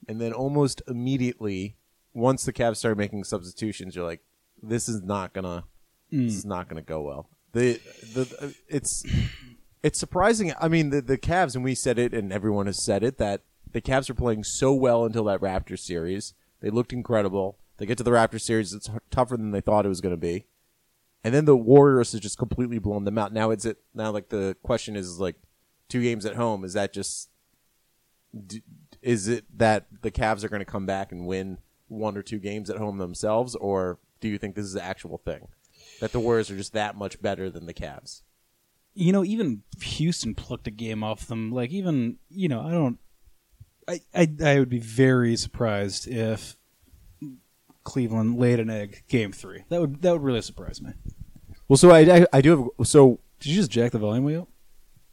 and 0.07 0.22
then 0.22 0.34
almost 0.34 0.84
immediately, 0.88 1.78
once 2.13 2.46
the 2.46 2.54
Cavs 2.54 2.78
started 2.78 3.00
making 3.00 3.24
substitutions, 3.24 3.96
you're 3.96 4.06
like, 4.06 4.22
"This 4.62 4.88
is 4.88 5.01
not 5.01 5.34
gonna, 5.34 5.63
this 6.12 6.36
is 6.36 6.46
not 6.46 6.69
gonna 6.69 6.84
go 6.84 7.01
well." 7.01 7.30
The 7.54 7.81
the 8.13 8.56
it's 8.68 9.04
it's 9.81 9.98
surprising. 9.98 10.54
I 10.62 10.68
mean, 10.68 10.92
the 10.92 11.01
the 11.01 11.18
Cavs, 11.18 11.56
and 11.56 11.63
we 11.63 11.74
said 11.74 11.98
it, 11.98 12.13
and 12.13 12.31
everyone 12.31 12.68
has 12.68 12.84
said 12.84 13.04
it 13.04 13.18
that 13.18 13.42
the 13.71 13.81
Cavs 13.81 14.10
were 14.10 14.16
playing 14.16 14.44
so 14.44 14.74
well 14.74 15.06
until 15.06 15.25
that 15.25 15.42
Raptors 15.42 15.80
series. 15.80 16.33
They 16.62 16.69
looked 16.69 16.94
incredible. 16.94 17.57
They 17.77 17.86
get 17.86 17.98
to 18.00 18.04
the 18.04 18.12
Raptors 18.12 18.42
series, 18.42 18.74
it's 18.74 18.89
tougher 19.10 19.38
than 19.38 19.51
they 19.51 19.62
thought 19.62 19.86
it 19.86 19.89
was 19.89 20.01
going 20.01 20.13
to 20.13 20.18
be 20.18 20.45
and 21.24 21.33
then 21.33 21.45
the 21.45 21.56
Warriors 21.56 22.12
has 22.13 22.21
just 22.21 22.38
completely 22.38 22.80
blown 22.80 23.04
them 23.04 23.18
out. 23.18 23.33
Now 23.33 23.51
it's 23.51 23.66
it 23.66 23.77
now 23.94 24.12
like 24.12 24.30
the 24.30 24.56
question 24.63 24.95
is 24.95 25.19
like 25.19 25.36
two 25.88 26.01
games 26.01 26.25
at 26.25 26.36
home. 26.36 26.63
Is 26.63 26.74
that 26.74 26.94
just 26.94 27.30
is 29.01 29.27
it 29.27 29.45
that 29.57 29.88
the 30.01 30.12
Cavs 30.12 30.44
are 30.44 30.50
going 30.50 30.62
to 30.62 30.65
come 30.65 30.86
back 30.86 31.12
and 31.12 31.27
win 31.27 31.57
one 31.88 32.15
or 32.15 32.22
two 32.22 32.39
games 32.39 32.69
at 32.69 32.77
home 32.77 33.00
themselves, 33.00 33.56
or 33.56 34.00
do 34.22 34.27
you 34.27 34.38
think 34.38 34.56
this 34.56 34.65
is 34.65 34.74
the 34.74 34.83
actual 34.83 35.18
thing 35.18 35.48
that 36.00 36.12
the 36.12 36.19
Warriors 36.19 36.51
are 36.51 36.57
just 36.57 36.74
that 36.74 36.95
much 36.95 37.22
better 37.22 37.50
than 37.50 37.65
the 37.65 37.74
Cavs? 37.74 38.22
You 38.94 39.12
know, 39.12 39.24
even 39.24 39.63
Houston 39.81 40.36
plucked 40.36 40.68
a 40.68 40.72
game 40.72 41.04
off 41.04 41.27
them. 41.27 41.51
Like 41.51 41.72
even 41.72 42.18
you 42.30 42.48
know, 42.48 42.62
I 42.62 42.72
don't. 42.72 43.00
I 43.89 44.01
I, 44.13 44.27
I 44.45 44.59
would 44.59 44.69
be 44.69 44.80
very 44.80 45.36
surprised 45.36 46.07
if 46.07 46.56
Cleveland 47.83 48.38
laid 48.38 48.59
an 48.59 48.69
egg 48.69 49.03
game 49.07 49.31
three. 49.31 49.63
That 49.69 49.81
would 49.81 50.01
that 50.01 50.13
would 50.13 50.21
really 50.24 50.41
surprise 50.41 50.81
me. 50.81 50.91
Well, 51.68 51.77
so 51.77 51.89
I 51.91 52.00
I, 52.00 52.25
I 52.33 52.41
do 52.41 52.71
have 52.77 52.88
so 52.88 53.19
Did 53.39 53.50
you 53.50 53.56
just 53.56 53.71
jack 53.71 53.91
the 53.91 54.00
volume 54.00 54.24
way 54.25 54.36
up? 54.38 54.47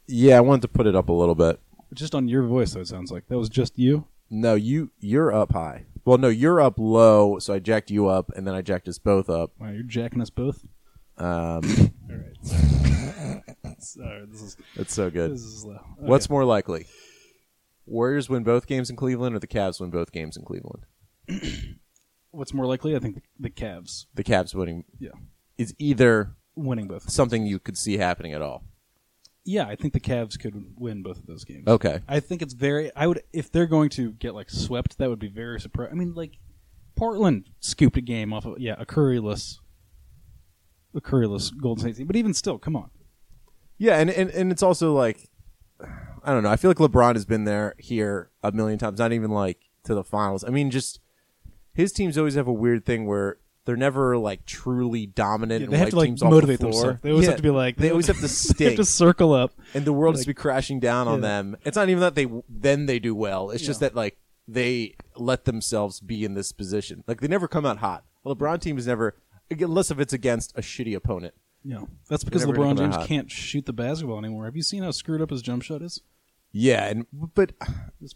yeah, 0.08 0.36
I 0.36 0.40
wanted 0.40 0.62
to 0.62 0.68
put 0.68 0.86
it 0.86 0.94
up 0.94 1.08
a 1.08 1.12
little 1.12 1.34
bit. 1.34 1.60
Just 1.94 2.14
on 2.14 2.28
your 2.28 2.42
voice, 2.42 2.72
though. 2.74 2.80
It 2.80 2.88
sounds 2.88 3.10
like 3.10 3.26
that 3.28 3.38
was 3.38 3.48
just 3.48 3.78
you. 3.78 4.06
No, 4.30 4.54
you 4.54 4.90
you're 5.00 5.32
up 5.32 5.52
high. 5.52 5.86
Well, 6.04 6.18
no, 6.18 6.28
you're 6.28 6.60
up 6.60 6.74
low, 6.78 7.38
so 7.40 7.54
I 7.54 7.58
jacked 7.58 7.90
you 7.90 8.06
up, 8.08 8.30
and 8.36 8.46
then 8.46 8.54
I 8.54 8.62
jacked 8.62 8.86
us 8.88 8.98
both 8.98 9.28
up. 9.28 9.52
Wow, 9.58 9.70
you're 9.70 9.82
jacking 9.82 10.20
us 10.20 10.30
both. 10.30 10.64
Um, 11.18 11.24
All 12.10 12.16
right. 12.16 12.36
Sorry. 12.42 13.42
sorry 13.78 14.24
this 14.30 14.42
is 14.42 14.56
that's 14.76 14.94
so 14.94 15.10
good. 15.10 15.32
this 15.32 15.40
is 15.42 15.64
low. 15.64 15.74
Okay. 15.74 15.82
What's 15.98 16.28
more 16.30 16.44
likely? 16.44 16.86
Warriors 17.86 18.28
win 18.28 18.42
both 18.42 18.66
games 18.66 18.90
in 18.90 18.96
Cleveland 18.96 19.34
or 19.34 19.38
the 19.38 19.46
Cavs 19.46 19.80
win 19.80 19.90
both 19.90 20.12
games 20.12 20.36
in 20.36 20.44
Cleveland? 20.44 20.84
what's 22.30 22.52
more 22.52 22.66
likely? 22.66 22.94
I 22.96 22.98
think 22.98 23.14
the, 23.16 23.22
the 23.38 23.50
Cavs. 23.50 24.06
The 24.14 24.24
Cavs 24.24 24.54
winning 24.54 24.84
Yeah, 24.98 25.10
is 25.58 25.74
either 25.78 26.34
winning 26.54 26.88
both. 26.88 27.10
something 27.10 27.46
you 27.46 27.58
could 27.58 27.78
see 27.78 27.98
happening 27.98 28.32
at 28.32 28.42
all. 28.42 28.64
Yeah, 29.44 29.66
I 29.68 29.76
think 29.76 29.92
the 29.92 30.00
Cavs 30.00 30.38
could 30.38 30.72
win 30.76 31.02
both 31.04 31.18
of 31.18 31.26
those 31.26 31.44
games. 31.44 31.68
Okay. 31.68 32.00
I 32.08 32.18
think 32.18 32.42
it's 32.42 32.54
very. 32.54 32.90
I 32.96 33.06
would 33.06 33.22
if 33.32 33.52
they're 33.52 33.66
going 33.66 33.90
to 33.90 34.10
get 34.12 34.34
like 34.34 34.50
swept, 34.50 34.98
that 34.98 35.08
would 35.08 35.20
be 35.20 35.28
very 35.28 35.60
surprising. 35.60 35.92
I 35.92 35.96
mean, 35.96 36.14
like 36.14 36.32
Portland 36.96 37.48
scooped 37.60 37.96
a 37.96 38.00
game 38.00 38.32
off 38.32 38.44
of 38.44 38.58
yeah 38.58 38.74
a 38.76 38.84
Curryless, 38.84 39.58
a 40.96 41.00
Curryless 41.00 41.52
Golden 41.56 41.82
State 41.82 41.96
team, 41.96 42.08
but 42.08 42.16
even 42.16 42.34
still, 42.34 42.58
come 42.58 42.74
on. 42.74 42.90
Yeah, 43.78 43.98
and, 43.98 44.10
and, 44.10 44.30
and 44.30 44.50
it's 44.50 44.62
also 44.64 44.94
like 44.94 45.28
I 46.26 46.32
don't 46.32 46.42
know. 46.42 46.50
I 46.50 46.56
feel 46.56 46.70
like 46.70 46.78
LeBron 46.78 47.14
has 47.14 47.24
been 47.24 47.44
there 47.44 47.74
here 47.78 48.30
a 48.42 48.50
million 48.52 48.78
times, 48.78 48.98
not 48.98 49.12
even 49.12 49.30
like 49.30 49.60
to 49.84 49.94
the 49.94 50.04
finals. 50.04 50.42
I 50.44 50.48
mean, 50.48 50.70
just 50.70 51.00
his 51.72 51.92
teams 51.92 52.18
always 52.18 52.34
have 52.34 52.48
a 52.48 52.52
weird 52.52 52.84
thing 52.84 53.06
where 53.06 53.38
they're 53.64 53.76
never 53.76 54.16
like 54.18 54.44
truly 54.44 55.06
dominant. 55.06 55.60
Yeah, 55.60 55.64
and 55.66 55.72
they 55.72 55.78
have 55.78 55.90
to 55.90 55.96
like 55.96 56.20
motivate 56.20 56.58
the 56.58 56.66
themselves. 56.66 57.00
They 57.02 57.10
always 57.10 57.24
Yeah, 57.26 57.30
have 57.30 57.36
to 57.38 57.42
be 57.42 57.50
like 57.50 57.76
they 57.76 57.90
always 57.90 58.08
have 58.08 58.16
to 58.16 58.22
have 58.64 58.76
to 58.76 58.84
circle 58.84 59.32
up. 59.32 59.52
and 59.74 59.84
the 59.84 59.92
world 59.92 60.16
has 60.16 60.22
to 60.24 60.28
be 60.28 60.34
crashing 60.34 60.80
down 60.80 61.06
on 61.08 61.20
Yeah. 61.20 61.28
them. 61.28 61.56
It's 61.64 61.76
not 61.76 61.88
even 61.88 62.00
that 62.00 62.14
they 62.16 62.26
then 62.48 62.86
they 62.86 62.98
do 62.98 63.14
well. 63.14 63.50
It's 63.50 63.64
just 63.64 63.80
that 63.80 63.94
like 63.94 64.18
they 64.48 64.96
let 65.16 65.44
themselves 65.44 66.00
be 66.00 66.24
in 66.24 66.34
this 66.34 66.52
position. 66.52 67.04
Like 67.06 67.20
they 67.20 67.28
never 67.28 67.46
come 67.48 67.64
out 67.66 67.78
hot. 67.78 68.04
A 68.24 68.34
LeBron 68.34 68.60
team 68.60 68.78
is 68.78 68.86
never 68.86 69.16
unless 69.50 69.90
if 69.92 70.00
it's 70.00 70.12
against 70.12 70.56
a 70.58 70.60
shitty 70.60 70.94
opponent. 70.96 71.34
Yeah, 71.64 71.82
that's 72.08 72.22
because 72.24 72.44
LeBron 72.46 72.78
James 72.78 72.96
can't 73.06 73.30
shoot 73.30 73.66
the 73.66 73.72
basketball 73.72 74.18
anymore. 74.18 74.44
Have 74.44 74.54
you 74.56 74.62
seen 74.62 74.82
how 74.84 74.92
screwed 74.92 75.20
up 75.20 75.30
his 75.30 75.42
jump 75.42 75.62
shot 75.62 75.82
is? 75.82 76.00
Yeah, 76.58 76.86
and 76.86 77.06
but 77.12 77.52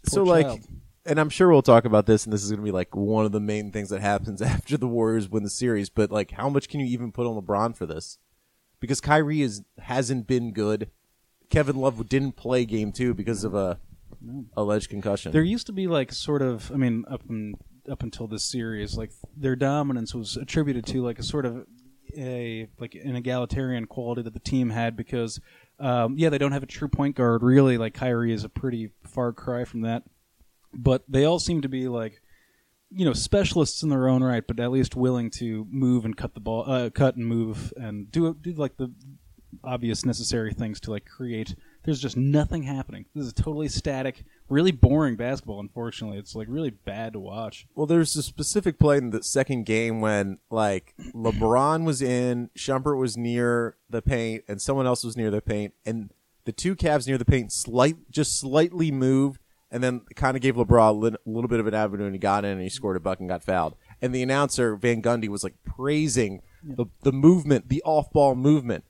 so 0.03 0.23
like 0.23 0.47
child. 0.47 0.59
and 1.05 1.19
I'm 1.19 1.29
sure 1.29 1.49
we'll 1.49 1.61
talk 1.61 1.85
about 1.85 2.07
this 2.07 2.25
and 2.25 2.33
this 2.33 2.43
is 2.43 2.49
going 2.49 2.61
to 2.61 2.65
be 2.65 2.71
like 2.71 2.95
one 2.95 3.23
of 3.25 3.31
the 3.31 3.39
main 3.39 3.71
things 3.71 3.89
that 3.89 4.01
happens 4.01 4.41
after 4.41 4.77
the 4.77 4.87
Warriors 4.87 5.29
win 5.29 5.43
the 5.43 5.49
series, 5.49 5.89
but 5.89 6.11
like 6.11 6.31
how 6.31 6.49
much 6.49 6.67
can 6.67 6.79
you 6.79 6.87
even 6.87 7.11
put 7.11 7.27
on 7.27 7.39
LeBron 7.39 7.75
for 7.75 7.85
this? 7.85 8.17
Because 8.79 8.99
Kyrie 8.99 9.43
is 9.43 9.61
hasn't 9.77 10.25
been 10.25 10.53
good. 10.53 10.89
Kevin 11.51 11.75
Love 11.75 12.09
didn't 12.09 12.31
play 12.31 12.65
game 12.65 12.91
2 12.91 13.13
because 13.13 13.43
of 13.43 13.53
a 13.53 13.79
alleged 14.57 14.89
concussion. 14.89 15.31
There 15.31 15.43
used 15.43 15.67
to 15.67 15.73
be 15.73 15.87
like 15.87 16.11
sort 16.11 16.41
of, 16.41 16.71
I 16.71 16.77
mean, 16.77 17.05
up 17.09 17.21
in, 17.29 17.55
up 17.89 18.01
until 18.01 18.27
this 18.27 18.43
series, 18.43 18.97
like 18.97 19.11
their 19.35 19.55
dominance 19.55 20.15
was 20.15 20.37
attributed 20.37 20.85
to 20.87 21.03
like 21.03 21.19
a 21.19 21.23
sort 21.23 21.45
of 21.45 21.65
a 22.17 22.67
like 22.79 22.95
an 22.95 23.15
egalitarian 23.15 23.85
quality 23.85 24.21
that 24.21 24.33
the 24.33 24.39
team 24.39 24.69
had 24.69 24.95
because, 24.95 25.39
um, 25.81 26.17
yeah, 26.17 26.29
they 26.29 26.37
don't 26.37 26.51
have 26.51 26.63
a 26.63 26.67
true 26.67 26.87
point 26.87 27.15
guard. 27.15 27.43
Really, 27.43 27.77
like 27.77 27.93
Kyrie 27.93 28.33
is 28.33 28.43
a 28.43 28.49
pretty 28.49 28.91
far 29.03 29.33
cry 29.33 29.65
from 29.65 29.81
that, 29.81 30.03
but 30.73 31.03
they 31.09 31.25
all 31.25 31.39
seem 31.39 31.61
to 31.61 31.69
be 31.69 31.87
like. 31.87 32.21
You 32.93 33.05
know, 33.05 33.13
specialists 33.13 33.83
in 33.83 33.89
their 33.89 34.09
own 34.09 34.21
right, 34.21 34.45
but 34.45 34.59
at 34.59 34.69
least 34.69 34.97
willing 34.97 35.29
to 35.37 35.65
move 35.71 36.03
and 36.03 36.17
cut 36.17 36.33
the 36.33 36.41
ball, 36.41 36.69
uh, 36.69 36.89
cut 36.89 37.15
and 37.15 37.25
move, 37.25 37.71
and 37.77 38.11
do 38.11 38.33
do 38.33 38.51
like 38.51 38.75
the 38.75 38.91
obvious 39.63 40.05
necessary 40.05 40.53
things 40.53 40.81
to 40.81 40.91
like 40.91 41.05
create. 41.05 41.55
There's 41.83 41.99
just 41.99 42.15
nothing 42.17 42.63
happening. 42.63 43.05
This 43.15 43.25
is 43.25 43.33
totally 43.33 43.67
static, 43.67 44.23
really 44.49 44.71
boring 44.71 45.15
basketball. 45.15 45.59
Unfortunately, 45.59 46.17
it's 46.19 46.35
like 46.35 46.47
really 46.49 46.69
bad 46.69 47.13
to 47.13 47.19
watch. 47.19 47.65
Well, 47.75 47.87
there's 47.87 48.15
a 48.15 48.23
specific 48.23 48.77
play 48.77 48.97
in 48.97 49.09
the 49.09 49.23
second 49.23 49.65
game 49.65 49.99
when 49.99 50.37
like 50.49 50.93
LeBron 51.15 51.83
was 51.85 52.01
in, 52.01 52.49
Shumpert 52.55 52.97
was 52.97 53.17
near 53.17 53.77
the 53.89 54.01
paint, 54.01 54.43
and 54.47 54.61
someone 54.61 54.85
else 54.85 55.03
was 55.03 55.17
near 55.17 55.31
the 55.31 55.41
paint, 55.41 55.73
and 55.85 56.11
the 56.45 56.51
two 56.51 56.75
Cavs 56.75 57.07
near 57.07 57.17
the 57.17 57.25
paint 57.25 57.51
slight 57.51 58.11
just 58.11 58.39
slightly 58.39 58.91
moved, 58.91 59.39
and 59.71 59.83
then 59.83 60.01
kind 60.15 60.35
of 60.35 60.41
gave 60.41 60.55
LeBron 60.55 60.89
a 60.89 60.91
lit- 60.91 61.15
little 61.25 61.47
bit 61.47 61.59
of 61.59 61.67
an 61.67 61.73
avenue, 61.73 62.05
and 62.05 62.13
he 62.13 62.19
got 62.19 62.45
in 62.45 62.51
and 62.51 62.61
he 62.61 62.69
scored 62.69 62.97
a 62.97 62.99
buck 62.99 63.19
and 63.19 63.29
got 63.29 63.43
fouled. 63.43 63.75
And 64.01 64.13
the 64.13 64.21
announcer 64.21 64.75
Van 64.75 65.01
Gundy 65.01 65.29
was 65.29 65.43
like 65.43 65.55
praising 65.65 66.41
the 66.63 66.85
the 67.01 67.11
movement, 67.11 67.69
the 67.69 67.81
off 67.83 68.11
ball 68.11 68.35
movement 68.35 68.83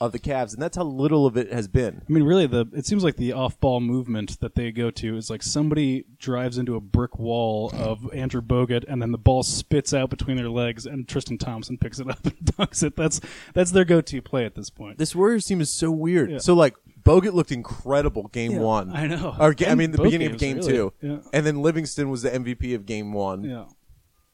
of 0.00 0.12
the 0.12 0.18
Cavs, 0.18 0.52
and 0.52 0.62
that's 0.62 0.76
how 0.76 0.82
little 0.84 1.24
of 1.26 1.36
it 1.36 1.50
has 1.52 1.68
been. 1.68 2.02
I 2.08 2.12
mean, 2.12 2.24
really, 2.24 2.46
the 2.46 2.66
it 2.74 2.84
seems 2.84 3.02
like 3.02 3.16
the 3.16 3.32
off-ball 3.32 3.80
movement 3.80 4.40
that 4.40 4.54
they 4.54 4.70
go 4.70 4.90
to 4.90 5.16
is 5.16 5.30
like 5.30 5.42
somebody 5.42 6.04
drives 6.18 6.58
into 6.58 6.76
a 6.76 6.80
brick 6.80 7.18
wall 7.18 7.70
of 7.74 8.12
Andrew 8.12 8.42
Bogut, 8.42 8.84
and 8.88 9.00
then 9.00 9.12
the 9.12 9.18
ball 9.18 9.42
spits 9.42 9.94
out 9.94 10.10
between 10.10 10.36
their 10.36 10.50
legs, 10.50 10.84
and 10.86 11.08
Tristan 11.08 11.38
Thompson 11.38 11.78
picks 11.78 11.98
it 11.98 12.10
up 12.10 12.18
and 12.24 12.34
dunks 12.44 12.82
it. 12.82 12.94
That's 12.96 13.20
that's 13.54 13.70
their 13.70 13.84
go-to 13.84 14.20
play 14.20 14.44
at 14.44 14.54
this 14.54 14.68
point. 14.70 14.98
This 14.98 15.14
Warriors 15.14 15.46
team 15.46 15.60
is 15.60 15.70
so 15.70 15.90
weird. 15.90 16.30
Yeah. 16.30 16.38
So 16.38 16.54
like 16.54 16.74
Bogut 17.02 17.32
looked 17.32 17.52
incredible 17.52 18.28
game 18.28 18.52
Yeah, 18.52 18.58
one. 18.60 18.94
I 18.94 19.06
know. 19.06 19.34
Or 19.38 19.54
I 19.66 19.74
mean 19.74 19.92
the 19.92 20.02
beginning 20.02 20.32
of 20.32 20.38
game 20.38 20.56
really. 20.58 20.72
two. 20.72 20.92
Yeah. 21.00 21.18
And 21.32 21.46
then 21.46 21.62
Livingston 21.62 22.10
was 22.10 22.22
the 22.22 22.30
MVP 22.30 22.74
of 22.74 22.84
game 22.84 23.12
one. 23.12 23.44
Yeah. 23.44 23.64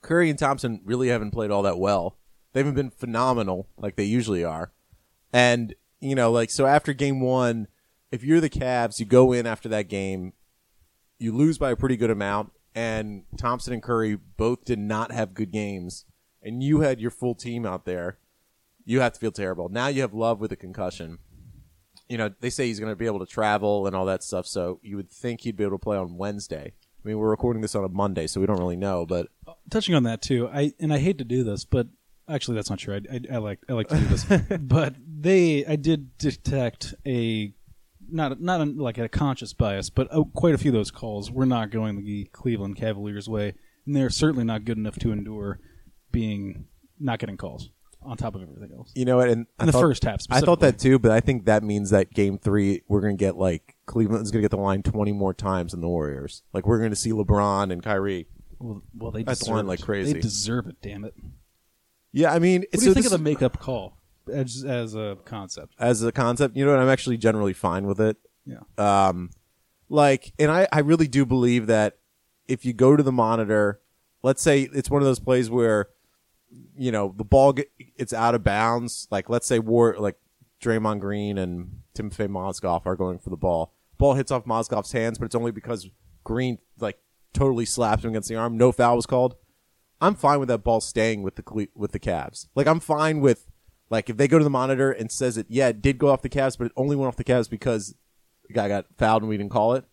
Curry 0.00 0.28
and 0.31 0.38
Thompson 0.38 0.81
really 0.85 1.09
haven't 1.09 1.31
played 1.31 1.50
all 1.52 1.62
that 1.62 1.78
well. 1.78 2.16
They 2.52 2.61
haven't 2.61 2.75
been 2.75 2.90
phenomenal 2.90 3.69
like 3.76 3.95
they 3.97 4.04
usually 4.04 4.42
are. 4.42 4.73
And 5.32 5.74
you 6.00 6.14
know, 6.14 6.30
like 6.30 6.50
so 6.50 6.66
after 6.66 6.92
game 6.92 7.20
one, 7.20 7.68
if 8.10 8.24
you're 8.24 8.40
the 8.40 8.50
Cavs, 8.50 9.00
you 9.00 9.06
go 9.06 9.32
in 9.32 9.46
after 9.46 9.68
that 9.70 9.88
game, 9.88 10.32
you 11.18 11.32
lose 11.32 11.58
by 11.58 11.70
a 11.70 11.76
pretty 11.76 11.96
good 11.96 12.10
amount, 12.10 12.52
and 12.74 13.24
Thompson 13.36 13.72
and 13.72 13.82
Curry 13.82 14.18
both 14.36 14.64
did 14.64 14.78
not 14.78 15.12
have 15.12 15.34
good 15.34 15.50
games, 15.50 16.04
and 16.42 16.62
you 16.62 16.80
had 16.80 17.00
your 17.00 17.10
full 17.10 17.34
team 17.34 17.64
out 17.64 17.84
there, 17.84 18.18
you 18.84 19.00
have 19.00 19.12
to 19.14 19.20
feel 19.20 19.32
terrible. 19.32 19.68
Now 19.68 19.86
you 19.86 20.02
have 20.02 20.12
Love 20.12 20.40
with 20.40 20.52
a 20.52 20.56
concussion, 20.56 21.18
you 22.12 22.18
know, 22.18 22.30
they 22.40 22.50
say 22.50 22.66
he's 22.66 22.78
going 22.78 22.92
to 22.92 22.96
be 22.96 23.06
able 23.06 23.20
to 23.20 23.26
travel 23.26 23.86
and 23.86 23.96
all 23.96 24.04
that 24.04 24.22
stuff. 24.22 24.46
So 24.46 24.80
you 24.82 24.96
would 24.96 25.10
think 25.10 25.40
he'd 25.40 25.56
be 25.56 25.64
able 25.64 25.78
to 25.78 25.82
play 25.82 25.96
on 25.96 26.18
Wednesday. 26.18 26.74
I 26.74 27.08
mean, 27.08 27.16
we're 27.16 27.30
recording 27.30 27.62
this 27.62 27.74
on 27.74 27.84
a 27.84 27.88
Monday, 27.88 28.26
so 28.26 28.38
we 28.38 28.46
don't 28.46 28.58
really 28.58 28.76
know. 28.76 29.06
But 29.06 29.28
touching 29.70 29.94
on 29.94 30.02
that 30.02 30.20
too, 30.20 30.46
I 30.52 30.72
and 30.78 30.92
I 30.92 30.98
hate 30.98 31.16
to 31.18 31.24
do 31.24 31.42
this, 31.42 31.64
but 31.64 31.88
actually 32.28 32.56
that's 32.56 32.68
not 32.68 32.80
true. 32.80 33.00
I, 33.10 33.14
I, 33.14 33.36
I 33.36 33.38
like 33.38 33.60
I 33.66 33.72
like 33.72 33.88
to 33.88 33.96
do 33.96 34.04
this, 34.04 34.24
but 34.60 34.94
they 35.22 35.64
I 35.66 35.76
did 35.76 36.16
detect 36.18 36.94
a 37.06 37.54
not 38.10 38.40
not 38.40 38.60
a, 38.60 38.64
like 38.64 38.98
a 38.98 39.08
conscious 39.08 39.52
bias, 39.52 39.88
but 39.90 40.08
oh, 40.10 40.24
quite 40.26 40.54
a 40.54 40.58
few 40.58 40.70
of 40.70 40.74
those 40.74 40.90
calls 40.90 41.30
were 41.30 41.46
not 41.46 41.70
going 41.70 42.04
the 42.04 42.24
Cleveland 42.32 42.76
Cavaliers' 42.76 43.28
way, 43.28 43.54
and 43.86 43.96
they're 43.96 44.10
certainly 44.10 44.44
not 44.44 44.64
good 44.64 44.76
enough 44.78 44.96
to 44.96 45.12
endure 45.12 45.60
being 46.10 46.66
not 46.98 47.18
getting 47.18 47.36
calls 47.36 47.70
on 48.02 48.16
top 48.16 48.34
of 48.34 48.42
everything 48.42 48.70
else. 48.76 48.90
you 48.96 49.04
know 49.04 49.16
what? 49.16 49.28
And 49.28 49.46
I 49.58 49.62
In 49.62 49.66
the 49.66 49.72
thought- 49.72 49.80
first 49.80 50.04
half, 50.04 50.20
I 50.28 50.40
thought 50.40 50.60
that 50.60 50.78
too. 50.78 50.98
But 50.98 51.12
I 51.12 51.20
think 51.20 51.46
that 51.46 51.62
means 51.62 51.90
that 51.90 52.12
Game 52.12 52.36
Three, 52.38 52.82
we're 52.88 53.00
going 53.00 53.16
to 53.16 53.20
get 53.20 53.36
like 53.36 53.76
Cleveland's 53.86 54.30
going 54.30 54.42
to 54.42 54.48
get 54.48 54.50
the 54.50 54.62
line 54.62 54.82
twenty 54.82 55.12
more 55.12 55.32
times 55.32 55.70
than 55.72 55.80
the 55.80 55.88
Warriors. 55.88 56.42
Like 56.52 56.66
we're 56.66 56.78
going 56.78 56.90
to 56.90 56.96
see 56.96 57.10
LeBron 57.10 57.72
and 57.72 57.82
Kyrie. 57.82 58.26
Well, 58.58 58.82
well 58.96 59.10
they 59.12 59.22
the 59.22 59.32
deserve 59.34 59.54
line 59.54 59.66
like 59.66 59.80
crazy. 59.80 60.12
They 60.14 60.20
deserve 60.20 60.66
it. 60.66 60.76
Damn 60.82 61.04
it! 61.04 61.14
Yeah, 62.12 62.32
I 62.32 62.38
mean, 62.40 62.60
What 62.62 62.68
it's 62.72 62.82
do 62.82 62.88
you 62.88 62.90
so 62.90 62.94
think 62.94 63.06
of 63.06 63.12
the 63.12 63.18
makeup 63.18 63.58
call 63.58 63.96
as 64.32 64.64
as 64.64 64.94
a 64.94 65.18
concept? 65.24 65.74
as 65.78 66.02
a 66.02 66.12
concept? 66.12 66.56
You 66.56 66.64
know 66.64 66.72
what? 66.72 66.80
I'm 66.80 66.88
actually 66.88 67.16
generally 67.16 67.52
fine 67.52 67.86
with 67.86 68.00
it. 68.00 68.16
Yeah. 68.44 68.58
um, 68.76 69.30
like, 69.88 70.32
and 70.38 70.50
I, 70.50 70.66
I 70.72 70.80
really 70.80 71.06
do 71.06 71.24
believe 71.26 71.66
that 71.66 71.98
if 72.48 72.64
you 72.64 72.72
go 72.72 72.96
to 72.96 73.02
the 73.02 73.12
monitor, 73.12 73.80
let's 74.22 74.42
say 74.42 74.62
it's 74.72 74.90
one 74.90 75.02
of 75.02 75.06
those 75.06 75.20
plays 75.20 75.50
where, 75.50 75.90
you 76.76 76.90
know, 76.90 77.14
the 77.16 77.24
ball 77.24 77.52
get, 77.52 77.70
it's 77.96 78.12
out 78.12 78.34
of 78.34 78.42
bounds. 78.42 79.06
Like, 79.10 79.28
let's 79.28 79.46
say 79.46 79.58
War, 79.58 79.96
like 79.98 80.16
Draymond 80.62 81.00
Green 81.00 81.38
and 81.38 81.82
Timothy 81.94 82.26
Mozgov 82.26 82.86
are 82.86 82.96
going 82.96 83.18
for 83.18 83.30
the 83.30 83.36
ball. 83.36 83.74
Ball 83.98 84.14
hits 84.14 84.30
off 84.30 84.44
Mozgov's 84.44 84.92
hands, 84.92 85.18
but 85.18 85.26
it's 85.26 85.34
only 85.34 85.52
because 85.52 85.88
Green 86.24 86.58
like 86.80 86.98
totally 87.34 87.66
slaps 87.66 88.02
him 88.02 88.10
against 88.10 88.28
the 88.28 88.36
arm. 88.36 88.56
No 88.56 88.72
foul 88.72 88.96
was 88.96 89.06
called. 89.06 89.36
I'm 90.00 90.14
fine 90.14 90.40
with 90.40 90.48
that 90.48 90.64
ball 90.64 90.80
staying 90.80 91.22
with 91.22 91.36
the 91.36 91.42
Cle- 91.42 91.66
with 91.74 91.92
the 91.92 92.00
Cavs. 92.00 92.48
Like 92.54 92.66
I'm 92.66 92.80
fine 92.80 93.20
with 93.20 93.46
like 93.92 94.08
if 94.08 94.16
they 94.16 94.26
go 94.26 94.38
to 94.38 94.44
the 94.44 94.50
monitor 94.50 94.90
and 94.90 95.12
says 95.12 95.37
it, 95.37 95.46
yeah, 95.50 95.68
it 95.68 95.82
did 95.82 95.99
go 95.99 96.08
off 96.08 96.22
the 96.22 96.30
Cavs, 96.30 96.56
but 96.56 96.64
it 96.64 96.72
only 96.76 96.96
went 96.96 97.08
off 97.08 97.16
the 97.16 97.25
Cavs 97.25 97.49
because 97.49 97.94
the 98.49 98.54
guy 98.54 98.66
got 98.66 98.87
fouled 98.96 99.22
and 99.22 99.28
we 99.28 99.37
didn't 99.37 99.52
call 99.52 99.75
it. 99.75 99.84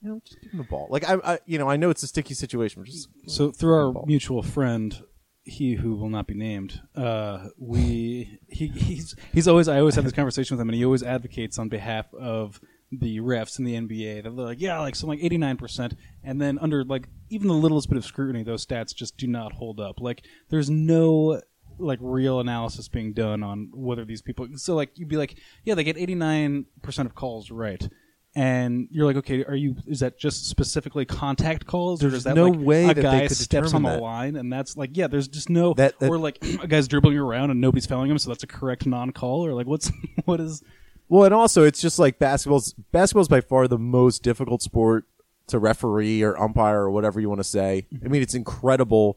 You 0.00 0.08
know, 0.08 0.22
just 0.24 0.40
give 0.40 0.52
him 0.52 0.58
the 0.58 0.64
ball. 0.64 0.88
Like 0.90 1.06
I, 1.08 1.18
I 1.22 1.38
you 1.44 1.58
know, 1.58 1.68
I 1.68 1.76
know 1.76 1.90
it's 1.90 2.02
a 2.02 2.06
sticky 2.06 2.32
situation, 2.32 2.82
just 2.86 3.08
So 3.26 3.52
through 3.52 3.74
our 3.74 4.06
mutual 4.06 4.42
friend, 4.42 4.98
he 5.44 5.74
who 5.74 5.96
will 5.96 6.08
not 6.08 6.26
be 6.26 6.34
named, 6.34 6.80
uh, 6.94 7.48
we 7.58 8.40
he 8.48 8.68
he's 8.68 9.14
he's 9.34 9.46
always 9.46 9.68
I 9.68 9.80
always 9.80 9.96
have 9.96 10.04
this 10.04 10.14
conversation 10.14 10.56
with 10.56 10.62
him, 10.62 10.70
and 10.70 10.76
he 10.76 10.84
always 10.84 11.02
advocates 11.02 11.58
on 11.58 11.68
behalf 11.68 12.06
of 12.14 12.58
the 12.90 13.20
refs 13.20 13.58
in 13.58 13.66
the 13.66 13.74
NBA. 13.74 14.22
That 14.22 14.34
they're 14.34 14.46
like, 14.46 14.60
yeah, 14.62 14.80
like 14.80 14.96
some 14.96 15.10
like 15.10 15.22
eighty 15.22 15.36
nine 15.36 15.58
percent, 15.58 15.94
and 16.24 16.40
then 16.40 16.58
under 16.58 16.84
like 16.84 17.06
even 17.28 17.48
the 17.48 17.54
littlest 17.54 17.90
bit 17.90 17.98
of 17.98 18.04
scrutiny, 18.06 18.44
those 18.44 18.64
stats 18.64 18.94
just 18.94 19.18
do 19.18 19.26
not 19.26 19.52
hold 19.52 19.78
up. 19.78 20.00
Like 20.00 20.22
there's 20.48 20.70
no 20.70 21.42
like 21.78 21.98
real 22.02 22.40
analysis 22.40 22.88
being 22.88 23.12
done 23.12 23.42
on 23.42 23.70
whether 23.74 24.04
these 24.04 24.22
people. 24.22 24.46
So 24.56 24.74
like 24.74 24.90
you'd 24.98 25.08
be 25.08 25.16
like, 25.16 25.38
yeah, 25.64 25.74
they 25.74 25.84
get 25.84 25.96
eighty 25.96 26.14
nine 26.14 26.66
percent 26.82 27.06
of 27.08 27.14
calls 27.14 27.50
right. 27.50 27.88
And 28.34 28.86
you're 28.90 29.06
like, 29.06 29.16
okay, 29.16 29.44
are 29.44 29.54
you? 29.54 29.76
Is 29.86 30.00
that 30.00 30.18
just 30.18 30.46
specifically 30.50 31.06
contact 31.06 31.66
calls, 31.66 32.04
or 32.04 32.08
is 32.08 32.24
that 32.24 32.34
no 32.36 32.48
like 32.48 32.60
way 32.60 32.84
a 32.84 32.86
that 32.88 32.96
they 32.96 33.02
guy 33.02 33.26
could 33.28 33.36
steps 33.36 33.72
on 33.72 33.80
determine 33.80 33.92
the 33.92 33.96
that. 33.96 34.02
line, 34.02 34.36
and 34.36 34.52
that's 34.52 34.76
like, 34.76 34.90
yeah, 34.92 35.06
there's 35.06 35.26
just 35.26 35.48
no, 35.48 35.72
That- 35.72 35.98
that- 36.00 36.10
or 36.10 36.18
like 36.18 36.36
a 36.62 36.66
guy's 36.66 36.86
dribbling 36.86 37.16
around 37.16 37.50
and 37.50 37.62
nobody's 37.62 37.86
fouling 37.86 38.10
him, 38.10 38.18
so 38.18 38.28
that's 38.28 38.42
a 38.42 38.46
correct 38.46 38.84
non-call, 38.84 39.46
or 39.46 39.54
like, 39.54 39.66
what's 39.66 39.90
what 40.26 40.40
is? 40.40 40.62
Well, 41.08 41.24
and 41.24 41.32
also 41.32 41.62
it's 41.64 41.80
just 41.80 41.98
like 41.98 42.18
basketball's 42.18 42.74
basketball's 42.92 43.28
by 43.28 43.40
far 43.40 43.68
the 43.68 43.78
most 43.78 44.22
difficult 44.22 44.60
sport 44.60 45.04
to 45.46 45.58
referee 45.58 46.22
or 46.22 46.38
umpire 46.38 46.82
or 46.82 46.90
whatever 46.90 47.20
you 47.20 47.30
want 47.30 47.38
to 47.40 47.44
say. 47.44 47.86
I 48.04 48.08
mean, 48.08 48.20
it's 48.20 48.34
incredible 48.34 49.16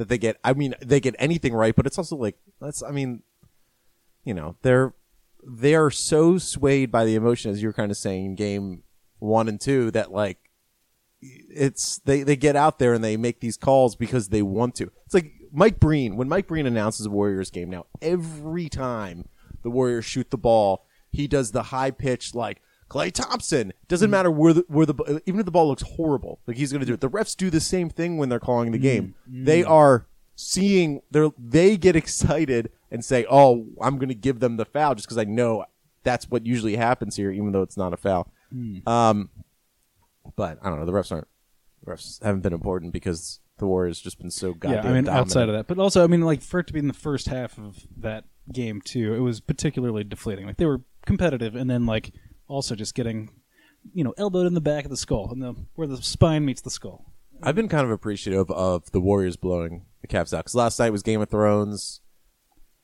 that 0.00 0.08
they 0.08 0.16
get. 0.16 0.38
I 0.42 0.54
mean, 0.54 0.74
they 0.80 0.98
get 0.98 1.14
anything 1.18 1.52
right, 1.52 1.76
but 1.76 1.86
it's 1.86 1.98
also 1.98 2.16
like 2.16 2.36
that's. 2.58 2.82
I 2.82 2.90
mean, 2.90 3.22
you 4.24 4.32
know, 4.32 4.56
they're 4.62 4.94
they 5.46 5.74
are 5.74 5.90
so 5.90 6.38
swayed 6.38 6.90
by 6.90 7.04
the 7.04 7.14
emotion, 7.14 7.50
as 7.50 7.62
you're 7.62 7.74
kind 7.74 7.90
of 7.90 7.98
saying 7.98 8.24
in 8.24 8.34
game 8.34 8.82
one 9.18 9.46
and 9.46 9.60
two, 9.60 9.90
that 9.90 10.10
like 10.10 10.38
it's 11.20 11.98
they 12.06 12.22
they 12.22 12.34
get 12.34 12.56
out 12.56 12.78
there 12.78 12.94
and 12.94 13.04
they 13.04 13.18
make 13.18 13.40
these 13.40 13.58
calls 13.58 13.94
because 13.94 14.30
they 14.30 14.40
want 14.40 14.74
to. 14.76 14.90
It's 15.04 15.12
like 15.12 15.32
Mike 15.52 15.78
Breen 15.78 16.16
when 16.16 16.30
Mike 16.30 16.46
Breen 16.46 16.64
announces 16.64 17.04
a 17.04 17.10
Warriors 17.10 17.50
game 17.50 17.68
now. 17.68 17.84
Every 18.00 18.70
time 18.70 19.28
the 19.62 19.70
Warriors 19.70 20.06
shoot 20.06 20.30
the 20.30 20.38
ball, 20.38 20.86
he 21.10 21.28
does 21.28 21.50
the 21.50 21.64
high 21.64 21.90
pitch 21.90 22.34
like 22.34 22.62
Klay 22.90 23.12
Thompson. 23.12 23.72
Doesn't 23.88 24.06
mm-hmm. 24.06 24.10
matter 24.10 24.30
where 24.30 24.52
the 24.52 24.64
where 24.68 24.84
the 24.84 25.22
even 25.24 25.40
if 25.40 25.46
the 25.46 25.52
ball 25.52 25.68
looks 25.68 25.82
horrible, 25.82 26.40
like 26.46 26.56
he's 26.56 26.72
going 26.72 26.80
to 26.80 26.86
do 26.86 26.94
it. 26.94 27.00
The 27.00 27.08
refs 27.08 27.36
do 27.36 27.48
the 27.48 27.60
same 27.60 27.88
thing 27.88 28.18
when 28.18 28.28
they're 28.28 28.40
calling 28.40 28.72
the 28.72 28.78
mm-hmm. 28.78 28.84
game. 28.84 29.14
They 29.26 29.62
mm-hmm. 29.62 29.72
are 29.72 30.06
seeing 30.34 31.00
they 31.10 31.30
they 31.38 31.76
get 31.76 31.96
excited 31.96 32.70
and 32.90 33.04
say, 33.04 33.24
"Oh, 33.30 33.66
I'm 33.80 33.96
going 33.96 34.08
to 34.08 34.14
give 34.14 34.40
them 34.40 34.56
the 34.56 34.64
foul 34.64 34.94
just 34.96 35.06
because 35.06 35.18
I 35.18 35.24
know 35.24 35.64
that's 36.02 36.28
what 36.28 36.44
usually 36.44 36.76
happens 36.76 37.16
here, 37.16 37.30
even 37.30 37.52
though 37.52 37.62
it's 37.62 37.76
not 37.76 37.94
a 37.94 37.96
foul." 37.96 38.30
Mm. 38.52 38.86
Um, 38.86 39.30
but 40.36 40.58
I 40.60 40.68
don't 40.68 40.80
know. 40.80 40.86
The 40.86 40.92
refs 40.92 41.12
aren't. 41.12 41.28
The 41.84 41.92
refs 41.92 42.22
haven't 42.22 42.42
been 42.42 42.52
important 42.52 42.92
because 42.92 43.38
the 43.58 43.66
war 43.66 43.86
has 43.86 44.00
just 44.00 44.18
been 44.18 44.30
so 44.30 44.52
goddamn. 44.52 44.84
yeah, 44.84 44.90
I 44.90 44.94
mean, 44.94 45.04
dominant. 45.04 45.28
outside 45.28 45.48
of 45.48 45.54
that, 45.54 45.68
but 45.68 45.78
also, 45.78 46.02
I 46.02 46.08
mean, 46.08 46.22
like 46.22 46.42
for 46.42 46.58
it 46.60 46.66
to 46.66 46.72
be 46.72 46.80
in 46.80 46.88
the 46.88 46.94
first 46.94 47.28
half 47.28 47.56
of 47.56 47.86
that 47.96 48.24
game 48.52 48.80
too, 48.80 49.14
it 49.14 49.20
was 49.20 49.38
particularly 49.38 50.02
deflating. 50.02 50.46
Like 50.46 50.56
they 50.56 50.66
were 50.66 50.80
competitive, 51.06 51.54
and 51.54 51.70
then 51.70 51.86
like 51.86 52.12
also 52.50 52.74
just 52.74 52.94
getting, 52.94 53.30
you 53.94 54.04
know, 54.04 54.12
elbowed 54.18 54.46
in 54.46 54.54
the 54.54 54.60
back 54.60 54.84
of 54.84 54.90
the 54.90 54.96
skull, 54.96 55.30
and 55.30 55.42
the 55.42 55.54
where 55.74 55.86
the 55.86 56.02
spine 56.02 56.44
meets 56.44 56.60
the 56.60 56.70
skull. 56.70 57.12
I've 57.42 57.54
been 57.54 57.68
kind 57.68 57.84
of 57.84 57.90
appreciative 57.90 58.50
of 58.50 58.90
the 58.90 59.00
Warriors 59.00 59.36
blowing 59.36 59.86
the 60.02 60.08
Cavs 60.08 60.34
out 60.34 60.40
because 60.40 60.54
last 60.54 60.78
night 60.78 60.90
was 60.90 61.02
Game 61.02 61.22
of 61.22 61.30
Thrones. 61.30 62.00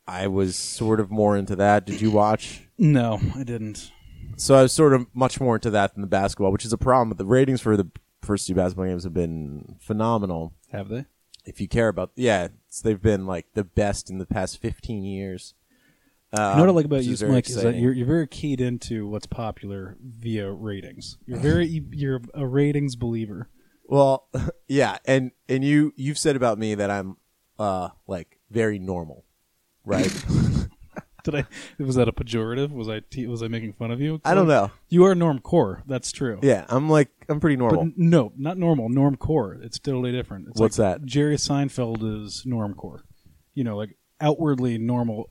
I 0.07 0.29
was 0.29 0.57
sort 0.57 1.01
of 1.01 1.11
more 1.11 1.37
into 1.37 1.57
that. 1.57 1.85
Did 1.85 2.01
you 2.01 2.11
watch? 2.11 2.69
No, 2.79 3.21
I 3.35 3.43
didn't. 3.43 3.91
So 4.37 4.55
I 4.55 4.63
was 4.63 4.73
sort 4.73 4.93
of 4.95 5.07
much 5.15 5.41
more 5.41 5.57
into 5.57 5.71
that 5.71 5.95
than 5.95 6.01
the 6.01 6.07
basketball, 6.07 6.53
which 6.53 6.65
is 6.65 6.73
a 6.73 6.79
problem. 6.79 7.09
But 7.11 7.19
the 7.19 7.27
ratings 7.27 7.61
for 7.61 7.77
the 7.77 7.91
first 8.23 8.47
two 8.47 8.55
basketball 8.55 8.87
games 8.87 9.05
have 9.05 9.15
been 9.15 9.77
phenomenal. 9.81 10.55
Have 10.73 10.89
they? 10.89 11.07
If 11.45 11.61
you 11.61 11.69
care 11.69 11.89
about, 11.89 12.13
yeah, 12.17 12.49
they've 12.83 13.01
been 13.01 13.27
like 13.27 13.47
the 13.55 13.65
best 13.65 14.11
in 14.11 14.19
the 14.19 14.27
past 14.27 14.61
fifteen 14.61 15.05
years. 15.05 15.55
Know 16.37 16.61
what 16.61 16.69
I 16.69 16.73
like 16.73 16.85
Um, 16.87 16.93
about 16.93 17.05
you, 17.05 17.13
is 17.13 17.23
Mike, 17.23 17.49
is 17.49 17.63
that 17.63 17.77
you're 17.77 17.93
you're 17.93 18.07
very 18.07 18.27
keyed 18.27 18.61
into 18.61 19.09
what's 19.09 19.27
popular 19.27 19.97
via 20.01 20.51
ratings. 20.51 21.19
You're 21.27 21.39
very 21.39 21.67
you're 21.93 22.21
a 22.35 22.47
ratings 22.47 22.97
believer. 22.97 23.49
Well, 23.85 24.29
yeah, 24.69 24.99
and 25.05 25.31
and 25.49 25.65
you 25.65 25.93
you've 25.97 26.19
said 26.19 26.37
about 26.37 26.59
me 26.59 26.75
that 26.75 26.91
I'm 26.91 27.17
uh 27.59 27.89
like 28.07 28.39
very 28.51 28.79
normal, 28.79 29.25
right? 29.85 30.13
Did 31.25 31.35
I? 31.35 31.47
Was 31.81 31.97
that 31.97 32.07
a 32.09 32.13
pejorative? 32.13 32.71
Was 32.71 32.89
I 32.89 33.01
te- 33.01 33.27
was 33.27 33.43
I 33.43 33.49
making 33.49 33.73
fun 33.73 33.91
of 33.91 34.01
you? 34.01 34.21
I 34.25 34.35
don't 34.35 34.47
know. 34.47 34.71
You 34.89 35.07
are 35.07 35.15
norm 35.17 35.41
core. 35.41 35.83
That's 35.85 36.13
true. 36.13 36.39
Yeah, 36.41 36.65
I'm 36.69 36.89
like 36.89 37.09
I'm 37.29 37.41
pretty 37.41 37.57
But 37.57 37.63
normal. 37.63 37.81
n- 37.83 37.95
no, 37.97 38.33
not 38.37 38.59
normal. 38.59 38.89
Norm 38.89 39.17
core. 39.17 39.59
It's 39.61 39.81
totally 39.81 40.13
different. 40.13 40.47
It's 40.51 40.61
What's 40.61 40.79
like 40.79 41.01
that? 41.01 41.05
Jerry 41.07 41.35
Seinfeld 41.37 42.25
is 42.25 42.45
norm 42.47 42.75
core. 42.75 43.05
You 43.55 43.65
know, 43.65 43.77
like 43.77 43.97
outwardly 44.21 44.79
normal, 44.79 45.29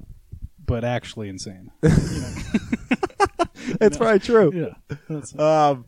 but 0.65 0.84
actually 0.84 1.29
insane. 1.29 1.72
You 1.84 1.89
know? 1.89 3.45
That's 3.79 3.98
probably 3.98 4.19
true. 4.19 4.51
yeah. 4.53 4.95
That's, 5.10 5.38
Um, 5.38 5.86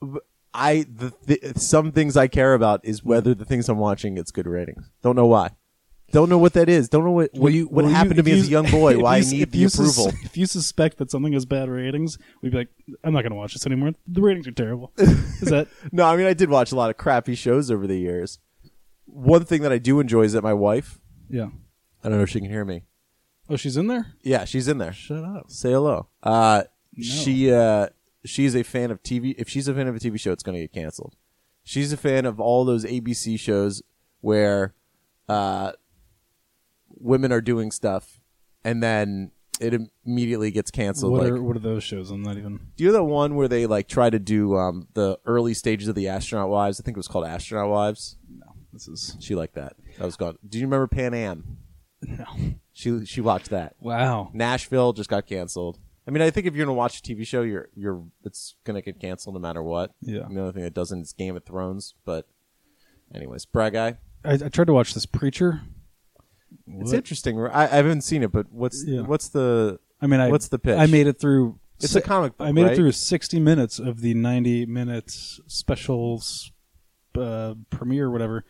b- 0.00 0.18
I 0.52 0.84
the 0.88 1.10
th- 1.26 1.56
some 1.56 1.90
things 1.92 2.16
I 2.16 2.26
care 2.28 2.54
about 2.54 2.80
is 2.84 3.02
whether 3.04 3.34
the 3.34 3.44
things 3.44 3.68
I'm 3.68 3.78
watching 3.78 4.14
gets 4.16 4.30
good 4.30 4.46
ratings. 4.46 4.90
Don't 5.02 5.16
know 5.16 5.26
why. 5.26 5.50
Don't 6.12 6.28
know 6.28 6.38
what 6.38 6.52
that 6.52 6.68
is. 6.68 6.88
Don't 6.88 7.04
know 7.04 7.10
what 7.10 7.30
what, 7.34 7.52
you- 7.52 7.66
what 7.66 7.82
will 7.84 7.90
you- 7.90 7.96
happened 7.96 8.14
to 8.16 8.20
if 8.20 8.26
me 8.26 8.32
you- 8.32 8.38
as 8.38 8.46
a 8.48 8.50
young 8.50 8.70
boy. 8.70 8.94
if 8.94 9.00
Why 9.00 9.14
I 9.14 9.16
you 9.16 9.22
s- 9.22 9.32
need 9.32 9.42
if 9.42 9.50
the 9.50 9.58
you 9.58 9.68
sus- 9.68 9.98
approval. 9.98 10.18
if 10.24 10.36
you 10.36 10.46
suspect 10.46 10.98
that 10.98 11.10
something 11.10 11.32
has 11.32 11.44
bad 11.44 11.68
ratings, 11.68 12.18
we'd 12.42 12.52
be 12.52 12.58
like, 12.58 12.68
I'm 13.02 13.12
not 13.14 13.22
going 13.22 13.32
to 13.32 13.36
watch 13.36 13.54
this 13.54 13.66
anymore. 13.66 13.92
The 14.06 14.20
ratings 14.20 14.46
are 14.46 14.52
terrible. 14.52 14.92
Is 14.98 15.48
that? 15.48 15.66
no, 15.92 16.04
I 16.04 16.16
mean 16.16 16.26
I 16.26 16.34
did 16.34 16.50
watch 16.50 16.70
a 16.72 16.76
lot 16.76 16.90
of 16.90 16.96
crappy 16.98 17.34
shows 17.34 17.70
over 17.70 17.86
the 17.86 17.98
years. 17.98 18.38
One 19.06 19.44
thing 19.44 19.62
that 19.62 19.72
I 19.72 19.78
do 19.78 19.98
enjoy 19.98 20.22
is 20.22 20.32
that 20.34 20.42
my 20.42 20.54
wife. 20.54 21.00
Yeah. 21.28 21.48
I 22.04 22.08
don't 22.10 22.18
know 22.18 22.24
if 22.24 22.30
she 22.30 22.38
can 22.40 22.50
hear 22.50 22.64
me. 22.64 22.82
Oh, 23.48 23.56
she's 23.56 23.76
in 23.76 23.86
there. 23.88 24.14
Yeah, 24.22 24.44
she's 24.44 24.68
in 24.68 24.78
there. 24.78 24.92
Shut 24.92 25.24
up. 25.24 25.50
Say 25.50 25.72
hello. 25.72 26.08
Uh, 26.22 26.64
She 27.00 27.52
uh, 27.52 27.88
she's 28.24 28.54
a 28.54 28.62
fan 28.62 28.90
of 28.90 29.02
TV. 29.02 29.34
If 29.36 29.48
she's 29.48 29.68
a 29.68 29.74
fan 29.74 29.86
of 29.88 29.96
a 29.96 29.98
TV 29.98 30.18
show, 30.18 30.32
it's 30.32 30.42
going 30.42 30.54
to 30.54 30.60
get 30.62 30.72
canceled. 30.72 31.16
She's 31.62 31.92
a 31.92 31.96
fan 31.96 32.26
of 32.26 32.40
all 32.40 32.64
those 32.64 32.84
ABC 32.84 33.38
shows 33.38 33.82
where 34.20 34.74
uh, 35.28 35.72
women 36.88 37.32
are 37.32 37.40
doing 37.40 37.70
stuff, 37.70 38.20
and 38.64 38.82
then 38.82 39.32
it 39.60 39.74
immediately 40.04 40.50
gets 40.50 40.70
canceled. 40.70 41.12
What 41.12 41.22
like, 41.24 41.32
are 41.32 41.42
what 41.42 41.56
are 41.56 41.60
those 41.60 41.84
shows? 41.84 42.10
I'm 42.10 42.22
not 42.22 42.36
even. 42.36 42.60
do 42.76 42.84
you 42.84 42.90
know 42.90 42.98
that 42.98 43.04
one 43.04 43.34
where 43.34 43.48
they 43.48 43.66
like 43.66 43.88
try 43.88 44.08
to 44.10 44.18
do 44.18 44.56
um, 44.56 44.88
the 44.94 45.18
early 45.26 45.54
stages 45.54 45.88
of 45.88 45.94
the 45.94 46.08
Astronaut 46.08 46.48
Wives? 46.48 46.80
I 46.80 46.84
think 46.84 46.96
it 46.96 46.98
was 46.98 47.08
called 47.08 47.26
Astronaut 47.26 47.70
Wives. 47.70 48.16
No, 48.28 48.46
this 48.72 48.88
is 48.88 49.16
She 49.20 49.34
liked 49.34 49.54
that. 49.54 49.76
That 49.98 50.04
was 50.04 50.16
gone. 50.16 50.38
Do 50.48 50.58
you 50.58 50.64
remember 50.66 50.86
Pan 50.86 51.14
Am? 51.14 51.58
no. 52.02 52.26
She 52.74 53.04
she 53.06 53.20
watched 53.20 53.50
that. 53.50 53.76
Wow. 53.80 54.30
Nashville 54.34 54.92
just 54.92 55.08
got 55.08 55.26
canceled. 55.26 55.78
I 56.06 56.10
mean, 56.10 56.20
I 56.22 56.28
think 56.30 56.46
if 56.46 56.54
you're 56.54 56.66
gonna 56.66 56.76
watch 56.76 56.98
a 56.98 57.02
TV 57.02 57.24
show, 57.26 57.40
you're 57.42 57.68
you're 57.74 58.02
it's 58.24 58.56
gonna 58.64 58.82
get 58.82 59.00
canceled 59.00 59.34
no 59.36 59.40
matter 59.40 59.62
what. 59.62 59.92
Yeah. 60.02 60.26
The 60.28 60.40
only 60.40 60.52
thing 60.52 60.62
that 60.64 60.74
doesn't 60.74 61.00
is 61.02 61.12
Game 61.12 61.36
of 61.36 61.44
Thrones. 61.44 61.94
But, 62.04 62.26
anyways, 63.14 63.46
Brad 63.46 63.72
guy, 63.72 63.98
I, 64.24 64.34
I 64.34 64.48
tried 64.48 64.66
to 64.66 64.72
watch 64.74 64.92
this 64.92 65.06
Preacher. 65.06 65.62
it's 66.66 66.90
What- 66.90 66.94
interesting. 66.94 67.40
I, 67.40 67.62
I 67.64 67.66
haven't 67.68 68.02
seen 68.02 68.22
it, 68.22 68.32
but 68.32 68.50
what's 68.52 68.84
Yeah. 68.84 69.02
what's 69.02 69.28
the 69.28 69.78
I 70.02 70.06
mean, 70.06 70.20
I, 70.20 70.28
What's 70.28 70.48
the 70.48 70.58
pitch? 70.58 70.76
I 70.76 70.84
made 70.86 71.06
it 71.06 71.18
through. 71.18 71.58
It's 71.80 71.94
a 71.94 72.00
comic 72.02 72.36
book, 72.36 72.46
I 72.46 72.52
made 72.52 72.64
right? 72.64 72.72
it 72.72 72.76
through 72.76 72.92
60 72.92 73.40
minutes 73.40 73.78
of 73.78 74.00
the 74.00 74.14
90 74.14 74.66
minutes 74.66 75.40
special 75.46 76.22
uh, 77.16 77.54
premiere, 77.70 78.06
or 78.06 78.10
whatever. 78.10 78.44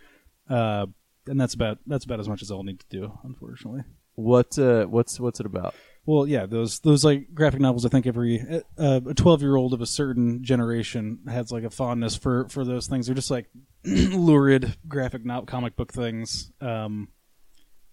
Uh, 0.49 0.87
and 1.27 1.41
that's 1.41 1.55
about 1.55 1.79
that's 1.87 2.05
about 2.05 2.21
as 2.21 2.29
much 2.29 2.43
as 2.43 2.51
I'll 2.51 2.63
need 2.65 2.81
to 2.81 2.87
do, 2.89 3.19
unfortunately. 3.23 3.83
What 4.15 4.59
uh, 4.59 4.85
what's 4.87 5.19
what's 5.21 5.41
it 5.41 5.47
about? 5.47 5.75
Well, 6.07 6.27
yeah, 6.27 6.47
those 6.47 6.81
those 6.81 7.05
like 7.05 7.35
graphic 7.35 7.61
novels. 7.61 7.87
I 7.87 7.89
think 7.89 8.07
every 8.07 8.41
uh, 8.79 9.01
a 9.07 9.15
twelve 9.15 9.41
year 9.41 9.57
old 9.57 9.73
of 9.73 9.81
a 9.81 9.87
certain 9.87 10.45
generation 10.45 11.21
has 11.29 11.51
like 11.51 11.65
a 11.65 11.71
fondness 11.71 12.15
for 12.17 12.49
for 12.49 12.65
those 12.65 12.87
things. 12.87 13.07
They're 13.07 13.15
just 13.15 13.31
like 13.31 13.47
lurid 13.85 14.77
graphic 14.87 15.25
novel 15.25 15.47
comic 15.47 15.77
book 15.77 15.93
things. 15.93 16.53
Um, 16.61 17.09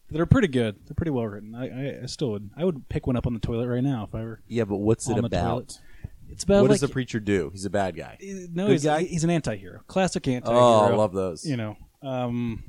they're 0.10 0.26
pretty 0.26 0.50
good. 0.50 0.76
They're 0.86 0.96
pretty 0.96 1.12
well 1.12 1.26
written. 1.26 1.56
I, 1.56 1.70
I, 1.70 2.04
I 2.04 2.06
still 2.08 2.32
would 2.32 2.50
I 2.58 2.66
would 2.66 2.90
pick 2.90 3.08
one 3.08 3.16
up 3.16 3.26
on 3.26 3.34
the 3.34 3.40
toilet 3.40 3.68
right 3.68 3.84
now 3.84 4.04
if 4.08 4.14
I 4.14 4.24
were. 4.24 4.42
Yeah, 4.48 4.66
but 4.66 4.78
what's 4.78 5.08
it 5.10 5.14
On 5.14 5.22
the 5.22 5.28
about? 5.28 5.50
toilet. 5.50 5.80
It's 6.30 6.44
about 6.44 6.62
What 6.62 6.72
like 6.72 6.80
does 6.80 6.82
the 6.82 6.94
preacher 6.94 7.20
do? 7.20 7.50
He's 7.52 7.66
a 7.66 7.70
bad 7.70 7.96
guy. 7.96 8.18
no, 8.22 8.68
good 8.68 8.72
he's, 8.74 8.84
guy? 8.86 9.04
he's 9.04 9.26
an 9.26 9.30
anti-hero, 9.30 9.82
classic 9.88 10.28
anti-hero. 10.30 10.58
Oh, 10.62 10.80
I 10.80 10.96
love 10.96 11.12
those. 11.12 11.46
You 11.46 11.58
know, 11.58 11.78
um, 12.02 12.64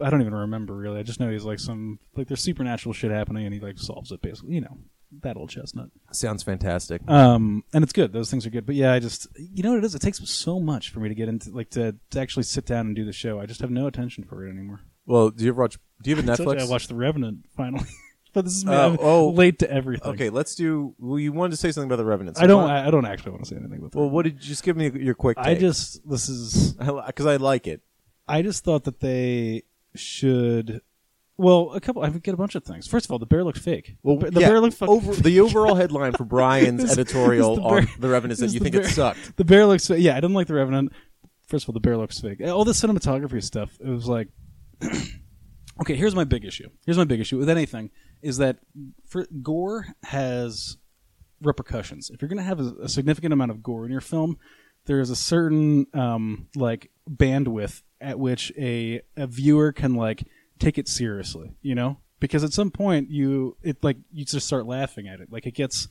I 0.00 0.10
don't 0.10 0.20
even 0.20 0.34
remember 0.34 0.74
really. 0.74 0.98
I 1.00 1.02
just 1.02 1.20
know 1.20 1.30
he's 1.30 1.44
like 1.44 1.58
some 1.58 1.98
like 2.16 2.28
there's 2.28 2.42
supernatural 2.42 2.92
shit 2.92 3.10
happening, 3.10 3.44
and 3.46 3.54
he 3.54 3.60
like 3.60 3.78
solves 3.78 4.12
it 4.12 4.20
basically. 4.20 4.54
You 4.54 4.62
know, 4.62 4.78
that 5.22 5.36
old 5.36 5.50
chestnut. 5.50 5.88
Sounds 6.12 6.42
fantastic. 6.42 7.08
Um, 7.08 7.64
and 7.72 7.82
it's 7.82 7.92
good. 7.92 8.12
Those 8.12 8.30
things 8.30 8.46
are 8.46 8.50
good. 8.50 8.66
But 8.66 8.74
yeah, 8.74 8.92
I 8.92 8.98
just 8.98 9.26
you 9.36 9.62
know 9.62 9.70
what 9.70 9.78
it 9.78 9.84
is. 9.84 9.94
It 9.94 10.00
takes 10.00 10.18
so 10.28 10.60
much 10.60 10.90
for 10.90 11.00
me 11.00 11.08
to 11.08 11.14
get 11.14 11.28
into 11.28 11.50
like 11.50 11.70
to, 11.70 11.96
to 12.10 12.20
actually 12.20 12.42
sit 12.44 12.66
down 12.66 12.86
and 12.86 12.96
do 12.96 13.04
the 13.04 13.12
show. 13.12 13.40
I 13.40 13.46
just 13.46 13.60
have 13.60 13.70
no 13.70 13.86
attention 13.86 14.24
for 14.24 14.46
it 14.46 14.50
anymore. 14.50 14.80
Well, 15.06 15.30
do 15.30 15.44
you 15.44 15.50
ever 15.50 15.62
watch? 15.62 15.78
Do 16.02 16.10
you 16.10 16.16
have 16.16 16.28
a 16.28 16.32
I 16.32 16.36
Netflix? 16.36 16.60
I 16.60 16.68
watched 16.68 16.88
The 16.88 16.94
Revenant 16.94 17.46
finally, 17.56 17.86
but 18.32 18.44
this 18.44 18.54
is 18.54 18.64
me. 18.64 18.74
Oh, 18.74 18.96
oh. 19.00 19.28
late 19.30 19.60
to 19.60 19.70
everything. 19.70 20.12
Okay, 20.12 20.30
let's 20.30 20.54
do. 20.54 20.94
Well, 20.98 21.18
you 21.18 21.32
wanted 21.32 21.52
to 21.52 21.56
say 21.56 21.72
something 21.72 21.88
about 21.88 21.96
the 21.96 22.04
Revenant. 22.04 22.36
so 22.36 22.42
I 22.42 22.46
don't. 22.46 22.68
I, 22.68 22.88
I 22.88 22.90
don't 22.90 23.06
actually 23.06 23.32
want 23.32 23.44
to 23.44 23.50
say 23.50 23.56
anything 23.56 23.80
with. 23.80 23.94
well, 23.94 24.10
what 24.10 24.24
did 24.24 24.34
you 24.34 24.40
just 24.40 24.62
give 24.62 24.76
me 24.76 24.90
your 24.90 25.14
quick? 25.14 25.38
I 25.38 25.54
just 25.54 26.06
this 26.08 26.28
is 26.28 26.72
because 27.06 27.26
I 27.26 27.36
like 27.36 27.66
it. 27.66 27.82
I 28.28 28.42
just 28.42 28.64
thought 28.64 28.84
that 28.84 28.98
they 28.98 29.62
should. 29.98 30.80
Well, 31.38 31.72
a 31.74 31.80
couple. 31.80 32.02
I 32.02 32.08
get 32.08 32.32
a 32.32 32.36
bunch 32.36 32.54
of 32.54 32.64
things. 32.64 32.86
First 32.86 33.04
of 33.06 33.10
all, 33.12 33.18
the 33.18 33.26
bear 33.26 33.44
looked 33.44 33.58
fake. 33.58 33.96
Well, 34.02 34.16
the, 34.18 34.30
the 34.30 34.40
yeah, 34.40 34.48
bear 34.48 34.60
looked 34.60 34.76
fuck- 34.76 34.88
over 34.88 35.14
the 35.14 35.40
overall 35.40 35.74
headline 35.74 36.12
for 36.12 36.24
Brian's 36.36 36.82
Is- 36.84 36.92
editorial 36.92 37.52
is 37.52 37.58
the 37.58 37.64
on 37.64 37.88
the 38.00 38.08
Revenant 38.08 38.40
is 38.40 38.40
that 38.40 38.52
you 38.54 38.60
the 38.60 38.64
think 38.64 38.74
bear- 38.76 38.84
it 38.84 38.94
sucked. 38.94 39.36
The 39.36 39.44
bear 39.44 39.66
looks. 39.66 39.86
fa- 39.86 40.00
Yeah, 40.00 40.12
I 40.12 40.20
didn't 40.20 40.34
like 40.34 40.46
the 40.46 40.54
Revenant. 40.54 40.92
First 41.46 41.64
of 41.64 41.68
all, 41.70 41.74
the 41.74 41.80
bear 41.80 41.96
looks 41.96 42.18
fake. 42.20 42.40
All 42.40 42.64
the 42.64 42.72
cinematography 42.72 43.42
stuff. 43.42 43.76
It 43.80 43.88
was 43.88 44.08
like. 44.08 44.28
okay, 45.80 45.94
here's 45.94 46.14
my 46.14 46.24
big 46.24 46.44
issue. 46.44 46.68
Here's 46.84 46.98
my 46.98 47.04
big 47.04 47.20
issue 47.20 47.38
with 47.38 47.48
anything 47.48 47.90
is 48.22 48.38
that 48.38 48.58
for 49.06 49.26
gore 49.42 49.86
has 50.04 50.78
repercussions. 51.42 52.10
If 52.10 52.22
you're 52.22 52.28
going 52.28 52.38
to 52.38 52.44
have 52.44 52.60
a, 52.60 52.72
a 52.84 52.88
significant 52.88 53.32
amount 53.32 53.50
of 53.50 53.62
gore 53.62 53.84
in 53.84 53.92
your 53.92 54.00
film, 54.00 54.38
there 54.86 55.00
is 55.00 55.10
a 55.10 55.16
certain 55.16 55.86
um, 55.92 56.48
like 56.56 56.90
bandwidth 57.10 57.82
at 58.00 58.18
which 58.18 58.52
a 58.58 59.00
a 59.16 59.26
viewer 59.26 59.72
can 59.72 59.94
like 59.94 60.24
take 60.58 60.78
it 60.78 60.88
seriously. 60.88 61.52
You 61.62 61.74
know, 61.74 61.98
because 62.20 62.44
at 62.44 62.52
some 62.52 62.70
point 62.70 63.10
you 63.10 63.56
it 63.62 63.82
like 63.82 63.98
you 64.12 64.24
just 64.24 64.46
start 64.46 64.66
laughing 64.66 65.08
at 65.08 65.20
it. 65.20 65.30
Like 65.30 65.46
it 65.46 65.54
gets, 65.54 65.88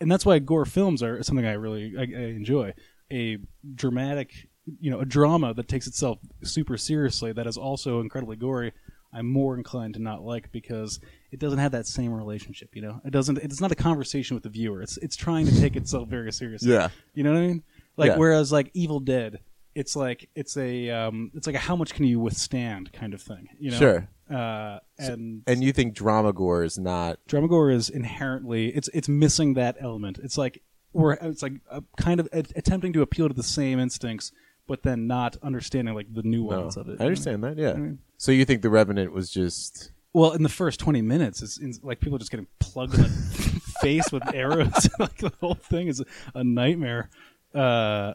and 0.00 0.10
that's 0.10 0.26
why 0.26 0.38
gore 0.38 0.64
films 0.64 1.02
are 1.02 1.22
something 1.22 1.46
I 1.46 1.52
really 1.52 1.94
I, 1.98 2.02
I 2.02 2.26
enjoy. 2.30 2.74
A 3.12 3.38
dramatic, 3.74 4.32
you 4.80 4.90
know, 4.90 5.00
a 5.00 5.04
drama 5.04 5.52
that 5.54 5.68
takes 5.68 5.86
itself 5.86 6.18
super 6.42 6.76
seriously 6.76 7.32
that 7.32 7.46
is 7.46 7.56
also 7.56 8.00
incredibly 8.00 8.36
gory. 8.36 8.72
I'm 9.12 9.30
more 9.30 9.56
inclined 9.56 9.94
to 9.94 10.02
not 10.02 10.22
like 10.22 10.50
because 10.50 10.98
it 11.30 11.38
doesn't 11.38 11.60
have 11.60 11.70
that 11.72 11.86
same 11.86 12.12
relationship. 12.12 12.70
You 12.74 12.82
know, 12.82 13.00
it 13.04 13.10
doesn't. 13.10 13.38
It's 13.38 13.60
not 13.60 13.70
a 13.70 13.76
conversation 13.76 14.34
with 14.34 14.42
the 14.42 14.48
viewer. 14.48 14.82
It's 14.82 14.96
it's 14.96 15.14
trying 15.14 15.46
to 15.46 15.60
take 15.60 15.76
itself 15.76 16.08
very 16.08 16.32
seriously. 16.32 16.72
Yeah. 16.72 16.88
You 17.14 17.22
know 17.22 17.32
what 17.32 17.38
I 17.38 17.46
mean? 17.46 17.62
Like 17.96 18.08
Yeah. 18.12 18.16
whereas 18.16 18.50
like 18.50 18.70
Evil 18.74 18.98
Dead, 18.98 19.38
it's 19.74 19.96
like 19.96 20.28
it's 20.34 20.56
a 20.56 20.90
um, 20.90 21.30
it's 21.34 21.46
like 21.46 21.56
a 21.56 21.60
how 21.60 21.76
much 21.76 21.94
can 21.94 22.04
you 22.04 22.20
withstand 22.20 22.92
kind 22.92 23.14
of 23.14 23.22
thing. 23.22 23.48
You 23.58 23.70
know? 23.72 23.78
Sure. 23.78 24.08
Uh, 24.30 24.78
and 24.98 25.42
And 25.46 25.62
you 25.62 25.72
think 25.72 25.94
drama 25.94 26.32
gore 26.32 26.64
is 26.64 26.78
not? 26.78 27.18
drama 27.26 27.48
gore 27.48 27.70
is 27.70 27.90
inherently 27.90 28.68
it's 28.68 28.88
it's 28.94 29.08
missing 29.08 29.54
that 29.54 29.76
element. 29.80 30.18
It's 30.22 30.38
like 30.38 30.62
we're 30.92 31.12
it's 31.14 31.42
like 31.42 31.54
a 31.70 31.82
kind 31.98 32.20
of 32.20 32.28
a- 32.32 32.44
attempting 32.56 32.92
to 32.94 33.02
appeal 33.02 33.28
to 33.28 33.34
the 33.34 33.42
same 33.42 33.78
instincts, 33.78 34.32
but 34.66 34.82
then 34.82 35.06
not 35.06 35.36
understanding 35.42 35.94
like 35.94 36.06
the 36.12 36.22
No, 36.22 36.38
nuance 36.38 36.76
of 36.76 36.88
it. 36.88 37.00
I 37.00 37.04
understand 37.04 37.42
that. 37.44 37.58
Yeah. 37.58 37.72
I 37.72 37.76
mean- 37.76 37.98
so 38.16 38.32
you 38.32 38.44
think 38.44 38.62
the 38.62 38.70
Revenant 38.70 39.12
was 39.12 39.28
just? 39.30 39.90
Well, 40.14 40.32
in 40.32 40.42
the 40.44 40.48
first 40.48 40.78
twenty 40.80 41.02
minutes, 41.02 41.42
it's, 41.42 41.58
it's 41.58 41.80
like 41.82 41.98
people 42.00 42.16
just 42.18 42.30
getting 42.30 42.46
plugged 42.60 42.94
in 42.94 43.02
the 43.02 43.08
face 43.82 44.10
with 44.12 44.22
arrows. 44.32 44.88
like 45.00 45.16
the 45.18 45.32
whole 45.40 45.54
thing 45.56 45.88
is 45.88 46.02
a 46.34 46.44
nightmare. 46.44 47.10
Uh, 47.52 48.14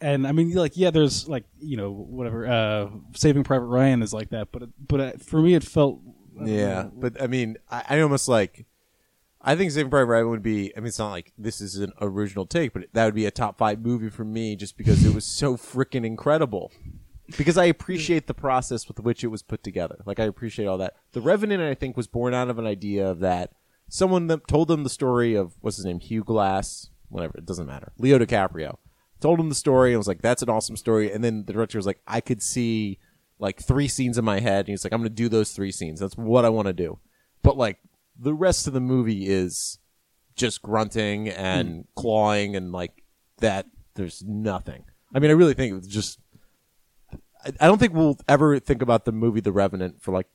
and 0.00 0.26
I 0.26 0.32
mean, 0.32 0.52
like, 0.54 0.76
yeah, 0.76 0.90
there's 0.90 1.28
like 1.28 1.44
you 1.58 1.76
know 1.76 1.90
whatever. 1.90 2.46
Uh, 2.46 2.90
Saving 3.14 3.44
Private 3.44 3.66
Ryan 3.66 4.02
is 4.02 4.12
like 4.12 4.30
that, 4.30 4.48
but 4.52 4.68
but 4.86 5.00
uh, 5.00 5.12
for 5.18 5.40
me, 5.40 5.54
it 5.54 5.64
felt 5.64 6.00
Yeah, 6.44 6.84
know. 6.84 6.92
but 6.94 7.20
I 7.20 7.26
mean, 7.26 7.56
I, 7.70 7.84
I 7.88 8.00
almost 8.00 8.28
like. 8.28 8.66
I 9.40 9.54
think 9.54 9.70
Saving 9.70 9.90
Private 9.90 10.06
Ryan 10.06 10.30
would 10.30 10.42
be. 10.42 10.76
I 10.76 10.80
mean, 10.80 10.88
it's 10.88 10.98
not 10.98 11.10
like 11.10 11.32
this 11.38 11.60
is 11.60 11.76
an 11.76 11.92
original 12.00 12.44
take, 12.44 12.72
but 12.72 12.84
that 12.92 13.04
would 13.04 13.14
be 13.14 13.26
a 13.26 13.30
top 13.30 13.56
five 13.56 13.80
movie 13.80 14.10
for 14.10 14.24
me, 14.24 14.56
just 14.56 14.76
because 14.76 15.04
it 15.04 15.14
was 15.14 15.24
so 15.24 15.56
freaking 15.56 16.04
incredible. 16.04 16.72
Because 17.36 17.56
I 17.56 17.66
appreciate 17.66 18.26
the 18.26 18.34
process 18.34 18.88
with 18.88 18.98
which 19.00 19.22
it 19.22 19.28
was 19.28 19.42
put 19.42 19.62
together. 19.62 19.98
Like 20.06 20.18
I 20.18 20.24
appreciate 20.24 20.66
all 20.66 20.78
that. 20.78 20.94
The 21.12 21.20
Revenant, 21.20 21.62
I 21.62 21.74
think, 21.74 21.96
was 21.96 22.06
born 22.08 22.34
out 22.34 22.48
of 22.50 22.58
an 22.58 22.66
idea 22.66 23.06
of 23.08 23.20
that 23.20 23.52
someone 23.88 24.26
that 24.28 24.46
told 24.46 24.68
them 24.68 24.82
the 24.84 24.90
story 24.90 25.34
of 25.34 25.54
what's 25.60 25.76
his 25.76 25.86
name, 25.86 26.00
Hugh 26.00 26.24
Glass, 26.24 26.90
whatever. 27.08 27.38
It 27.38 27.46
doesn't 27.46 27.66
matter. 27.66 27.92
Leo 27.98 28.18
DiCaprio 28.18 28.76
told 29.20 29.40
him 29.40 29.48
the 29.48 29.54
story 29.54 29.90
and 29.90 29.98
was 29.98 30.08
like, 30.08 30.22
"That's 30.22 30.42
an 30.42 30.48
awesome 30.48 30.76
story." 30.76 31.12
And 31.12 31.22
then 31.22 31.44
the 31.44 31.52
director 31.52 31.78
was 31.78 31.86
like, 31.86 32.00
"I 32.06 32.20
could 32.20 32.42
see 32.42 32.98
like 33.38 33.60
three 33.62 33.88
scenes 33.88 34.18
in 34.18 34.24
my 34.24 34.40
head." 34.40 34.60
And 34.60 34.68
he's 34.68 34.84
like, 34.84 34.92
"I'm 34.92 35.00
going 35.00 35.10
to 35.10 35.14
do 35.14 35.28
those 35.28 35.52
three 35.52 35.72
scenes. 35.72 36.00
That's 36.00 36.16
what 36.16 36.44
I 36.44 36.48
want 36.48 36.66
to 36.66 36.72
do." 36.72 36.98
But 37.42 37.56
like 37.56 37.78
the 38.18 38.34
rest 38.34 38.66
of 38.66 38.72
the 38.72 38.80
movie 38.80 39.28
is 39.28 39.78
just 40.34 40.62
grunting 40.62 41.28
and 41.28 41.68
hmm. 41.68 41.80
clawing 41.96 42.56
and 42.56 42.72
like 42.72 43.04
that. 43.38 43.66
There's 43.94 44.22
nothing. 44.24 44.84
I 45.12 45.18
mean, 45.18 45.30
I 45.30 45.34
really 45.34 45.54
think 45.54 45.72
it 45.72 45.76
was 45.76 45.88
just. 45.88 46.20
I, 47.44 47.52
I 47.60 47.66
don't 47.66 47.78
think 47.78 47.94
we'll 47.94 48.18
ever 48.28 48.58
think 48.60 48.82
about 48.82 49.04
the 49.04 49.12
movie 49.12 49.40
The 49.40 49.52
Revenant 49.52 50.02
for 50.02 50.12
like 50.12 50.28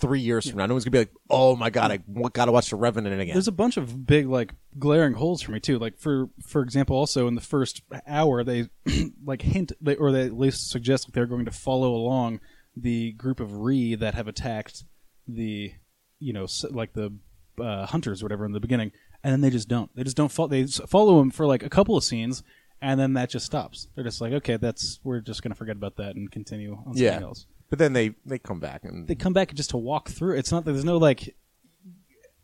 three 0.00 0.20
years 0.20 0.48
from 0.48 0.58
now. 0.58 0.66
No 0.66 0.74
one's 0.74 0.84
gonna 0.84 0.92
be 0.92 0.98
like, 0.98 1.12
"Oh 1.28 1.56
my 1.56 1.70
god, 1.70 1.90
I 1.90 1.96
w- 1.98 2.30
gotta 2.32 2.52
watch 2.52 2.70
The 2.70 2.76
Revenant 2.76 3.20
again." 3.20 3.34
There's 3.34 3.48
a 3.48 3.52
bunch 3.52 3.76
of 3.76 4.06
big 4.06 4.28
like 4.28 4.54
glaring 4.78 5.14
holes 5.14 5.42
for 5.42 5.52
me 5.52 5.60
too. 5.60 5.78
Like 5.78 5.98
for 5.98 6.30
for 6.46 6.62
example, 6.62 6.96
also 6.96 7.26
in 7.26 7.34
the 7.34 7.40
first 7.40 7.82
hour, 8.06 8.44
they 8.44 8.68
like 9.24 9.42
hint 9.42 9.72
they, 9.80 9.96
or 9.96 10.12
they 10.12 10.22
at 10.22 10.32
least 10.32 10.70
suggest 10.70 11.06
that 11.06 11.14
they're 11.14 11.26
going 11.26 11.44
to 11.44 11.50
follow 11.50 11.94
along 11.94 12.40
the 12.76 13.12
group 13.12 13.40
of 13.40 13.58
Ree 13.58 13.94
that 13.96 14.14
have 14.14 14.28
attacked 14.28 14.84
the 15.26 15.72
you 16.20 16.32
know 16.32 16.46
like 16.70 16.92
the 16.92 17.12
uh, 17.60 17.86
hunters 17.86 18.22
or 18.22 18.26
whatever 18.26 18.46
in 18.46 18.52
the 18.52 18.60
beginning, 18.60 18.92
and 19.24 19.32
then 19.32 19.40
they 19.40 19.50
just 19.50 19.68
don't. 19.68 19.94
They 19.96 20.04
just 20.04 20.16
don't 20.16 20.32
follow. 20.32 20.48
They 20.48 20.66
follow 20.66 21.18
them 21.18 21.30
for 21.30 21.46
like 21.46 21.62
a 21.62 21.70
couple 21.70 21.96
of 21.96 22.04
scenes. 22.04 22.42
And 22.80 23.00
then 23.00 23.14
that 23.14 23.28
just 23.28 23.44
stops. 23.44 23.88
They're 23.96 24.04
just 24.04 24.20
like, 24.20 24.32
okay, 24.34 24.56
that's 24.56 25.00
we're 25.02 25.18
just 25.18 25.42
gonna 25.42 25.56
forget 25.56 25.74
about 25.74 25.96
that 25.96 26.14
and 26.14 26.30
continue 26.30 26.74
on 26.74 26.94
something 26.94 27.02
yeah, 27.02 27.20
else. 27.20 27.44
But 27.70 27.78
then 27.78 27.92
they 27.92 28.14
they 28.26 28.38
come 28.38 28.60
back 28.60 28.84
and 28.84 29.06
They 29.08 29.14
come 29.14 29.32
back 29.32 29.54
just 29.54 29.70
to 29.70 29.76
walk 29.76 30.08
through. 30.08 30.36
It's 30.36 30.52
not 30.52 30.64
that 30.64 30.72
there's 30.72 30.84
no 30.84 30.96
like. 30.98 31.34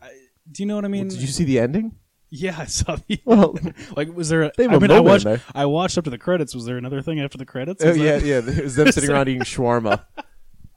I, 0.02 0.10
do 0.50 0.62
you 0.62 0.66
know 0.66 0.76
what 0.76 0.84
I 0.84 0.88
mean? 0.88 1.08
did 1.08 1.18
you 1.20 1.26
see 1.26 1.44
the 1.44 1.58
ending? 1.58 1.96
Yeah, 2.30 2.56
I 2.58 2.64
saw 2.64 2.96
the. 2.96 3.20
Well, 3.24 3.56
like, 3.96 4.12
was 4.14 4.28
there? 4.28 4.42
A, 4.42 4.52
they 4.56 4.66
I 4.66 4.78
mean, 4.78 4.90
I 4.90 5.00
watched. 5.00 5.24
there. 5.24 5.40
I 5.54 5.66
watched 5.66 5.96
up 5.98 6.04
to 6.04 6.10
the 6.10 6.18
credits. 6.18 6.54
Was 6.54 6.64
there 6.64 6.76
another 6.76 7.00
thing 7.00 7.20
after 7.20 7.38
the 7.38 7.46
credits? 7.46 7.84
Oh 7.84 7.88
Was 7.90 7.98
yeah, 7.98 8.18
that- 8.18 8.24
yeah. 8.26 8.38
It 8.38 8.64
was 8.64 8.74
them 8.74 8.90
sitting 8.90 9.10
around 9.10 9.28
eating 9.28 9.42
shawarma. 9.42 10.04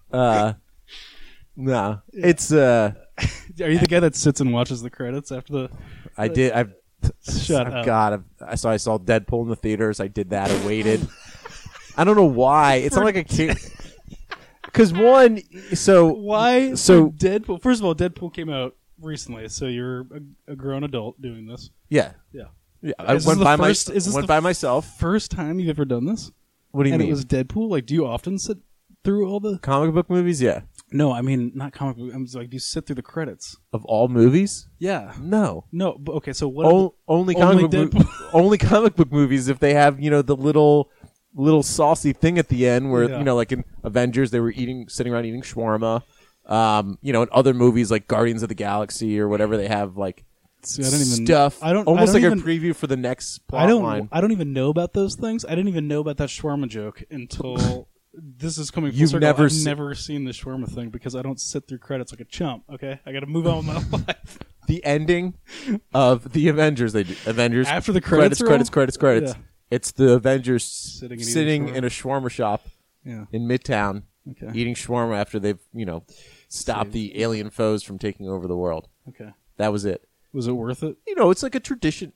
Uh, 0.09 0.53
nah, 1.57 1.97
it's 2.13 2.49
uh, 2.53 2.93
Are 3.61 3.69
you 3.69 3.77
the 3.77 3.87
guy 3.87 3.99
that 3.99 4.15
sits 4.15 4.39
and 4.39 4.53
watches 4.53 4.81
the 4.81 4.89
credits 4.89 5.33
after 5.33 5.51
the? 5.51 5.69
I 6.17 6.29
did. 6.29 6.53
I've 6.53 6.73
Shut 7.29 7.67
I've 7.67 7.73
up. 7.73 7.85
God, 7.85 8.13
I've, 8.13 8.23
I 8.51 8.55
saw 8.55 8.69
I 8.71 8.77
saw 8.77 8.97
Deadpool 8.97 9.43
in 9.43 9.49
the 9.49 9.57
theaters. 9.57 9.99
I 9.99 10.07
did 10.07 10.29
that. 10.29 10.49
I 10.49 10.65
waited. 10.65 11.05
I 11.97 12.05
don't 12.05 12.15
know 12.15 12.23
why. 12.23 12.75
It's 12.75 12.95
not 12.95 13.03
like 13.03 13.17
a 13.17 13.23
kid. 13.25 13.57
Because 14.77 14.93
one, 14.93 15.41
so 15.73 16.07
Why? 16.13 16.75
So- 16.75 17.09
Deadpool. 17.09 17.61
First 17.61 17.79
of 17.81 17.85
all, 17.85 17.95
Deadpool 17.95 18.33
came 18.33 18.49
out 18.49 18.75
recently, 19.01 19.47
so 19.49 19.65
you're 19.65 20.01
a, 20.47 20.51
a 20.51 20.55
grown 20.55 20.83
adult 20.83 21.19
doing 21.21 21.47
this. 21.47 21.71
yeah, 21.89 22.11
Yeah. 22.31 22.43
yeah. 22.81 22.93
I 22.99 23.15
Is 23.15 23.23
this 23.23 23.27
went 23.27 23.39
the 23.39 23.45
by 23.45 23.57
first- 23.57 23.89
my 23.89 23.95
is 23.95 24.05
this 24.05 24.13
went 24.13 24.23
the 24.27 24.31
by 24.33 24.39
myself. 24.39 24.97
First 24.99 25.31
time 25.31 25.59
you've 25.59 25.69
ever 25.69 25.85
done 25.85 26.05
this? 26.05 26.31
What 26.71 26.83
do 26.83 26.89
you 26.89 26.93
and 26.93 26.99
mean? 27.01 27.09
it 27.09 27.11
was 27.11 27.25
Deadpool. 27.25 27.69
Like, 27.69 27.85
do 27.85 27.93
you 27.95 28.05
often 28.05 28.37
sit 28.37 28.57
through 29.03 29.27
all 29.29 29.39
the? 29.39 29.57
Comic 29.59 29.93
book 29.95 30.09
movies, 30.09 30.41
yeah. 30.41 30.61
No, 30.91 31.11
I 31.11 31.21
mean 31.21 31.51
not 31.55 31.73
comic 31.73 31.97
book. 31.97 32.11
I'm 32.13 32.25
just 32.25 32.35
like, 32.35 32.49
do 32.49 32.55
you 32.55 32.59
sit 32.59 32.85
through 32.85 32.95
the 32.95 33.01
credits? 33.01 33.57
Of 33.73 33.83
all 33.85 34.07
movies? 34.07 34.67
Yeah. 34.79 35.13
No. 35.19 35.65
No, 35.71 35.97
but 35.99 36.13
okay. 36.13 36.33
So 36.33 36.47
what? 36.47 36.65
O- 36.65 36.95
only 37.07 37.33
comic 37.35 37.65
Only 37.65 37.85
book 37.87 37.93
mo- 37.93 38.05
only 38.33 38.57
comic 38.57 38.95
book 38.95 39.11
movies 39.11 39.47
if 39.47 39.59
they 39.59 39.73
have 39.73 39.99
you 39.99 40.09
know 40.11 40.21
the 40.21 40.35
little 40.35 40.89
little 41.37 41.63
saucy 41.63 42.11
thing 42.13 42.37
at 42.37 42.49
the 42.49 42.67
end 42.67 42.91
where 42.91 43.09
Yeah. 43.09 43.19
you 43.19 43.23
know 43.23 43.35
like 43.35 43.51
in 43.51 43.63
Avengers 43.83 44.31
they 44.31 44.39
were 44.39 44.51
eating 44.51 44.89
sitting 44.89 45.13
around 45.13 45.25
eating 45.25 45.41
shawarma. 45.41 46.03
Um, 46.45 46.97
you 47.01 47.11
know, 47.13 47.23
in 47.23 47.29
other 47.31 47.53
movies 47.53 47.91
like 47.91 48.07
Guardians 48.07 48.41
of 48.41 48.49
the 48.49 48.55
Galaxy 48.55 49.19
or 49.19 49.27
whatever, 49.27 49.57
they 49.57 49.67
have 49.67 49.97
like 49.97 50.23
See, 50.63 50.81
I 50.83 50.89
don't 50.89 51.01
even 51.01 51.25
stuff. 51.25 51.61
I 51.63 51.71
don't 51.73 51.85
almost 51.87 52.15
I 52.15 52.19
don't 52.19 52.31
like 52.31 52.37
even, 52.37 52.39
a 52.39 52.71
preview 52.71 52.75
for 52.75 52.87
the 52.87 52.97
next 52.97 53.39
plot 53.47 53.63
I 53.63 53.67
don't. 53.67 53.83
line. 53.83 54.09
I 54.11 54.21
don't 54.21 54.31
even 54.31 54.53
know 54.53 54.69
about 54.69 54.93
those 54.93 55.15
things. 55.15 55.45
I 55.45 55.49
didn't 55.49 55.67
even 55.67 55.87
know 55.87 55.99
about 55.99 56.17
that 56.17 56.29
shawarma 56.29 56.67
joke 56.69 57.03
until 57.11 57.87
this 58.13 58.57
is 58.57 58.71
coming. 58.71 58.91
Full 58.91 58.99
You've 58.99 59.09
circle. 59.09 59.27
never 59.27 59.43
I've 59.45 59.51
se- 59.51 59.65
never 59.65 59.93
seen 59.93 60.23
the 60.23 60.31
shawarma 60.31 60.67
thing 60.69 60.89
because 60.89 61.15
I 61.15 61.21
don't 61.21 61.39
sit 61.39 61.67
through 61.67 61.77
credits 61.79 62.11
like 62.11 62.21
a 62.21 62.25
chump. 62.25 62.63
Okay, 62.73 62.99
I 63.05 63.11
got 63.11 63.19
to 63.19 63.25
move 63.27 63.45
on 63.45 63.57
with 63.67 63.91
my 63.91 63.97
life. 64.07 64.39
the 64.67 64.83
ending 64.85 65.35
of 65.93 66.31
the 66.33 66.47
Avengers. 66.47 66.93
They 66.93 67.03
do 67.03 67.15
Avengers 67.25 67.67
After 67.67 67.91
the 67.91 68.01
credits 68.01 68.41
credits, 68.41 68.41
credits, 68.41 68.69
credits, 68.69 68.97
credits. 68.97 69.31
Yeah. 69.33 69.43
It's 69.69 69.91
the 69.91 70.13
Avengers 70.13 70.63
Sitting 70.63 71.19
sitting, 71.19 71.67
and 71.67 71.69
eating 71.69 71.73
shawarma. 71.73 71.77
in 71.77 71.83
a 71.83 71.87
shawarma 71.89 72.31
shop 72.31 72.67
Yeah. 73.05 73.25
in 73.31 73.47
Midtown, 73.47 74.03
Okay. 74.31 74.51
eating 74.57 74.75
shawarma 74.75 75.15
after 75.17 75.39
they've 75.39 75.59
you 75.73 75.85
know 75.85 76.03
stopped 76.49 76.91
the 76.91 77.21
alien 77.21 77.49
foes 77.49 77.83
from 77.83 77.97
taking 77.99 78.27
over 78.29 78.47
the 78.47 78.55
world. 78.57 78.87
Okay. 79.09 79.31
That 79.57 79.71
was 79.71 79.85
it. 79.85 80.07
Was 80.33 80.47
it 80.47 80.53
worth 80.53 80.83
it? 80.83 80.97
You 81.07 81.15
know, 81.15 81.29
it's 81.31 81.43
like 81.43 81.55
a 81.55 81.59
tradition. 81.59 82.13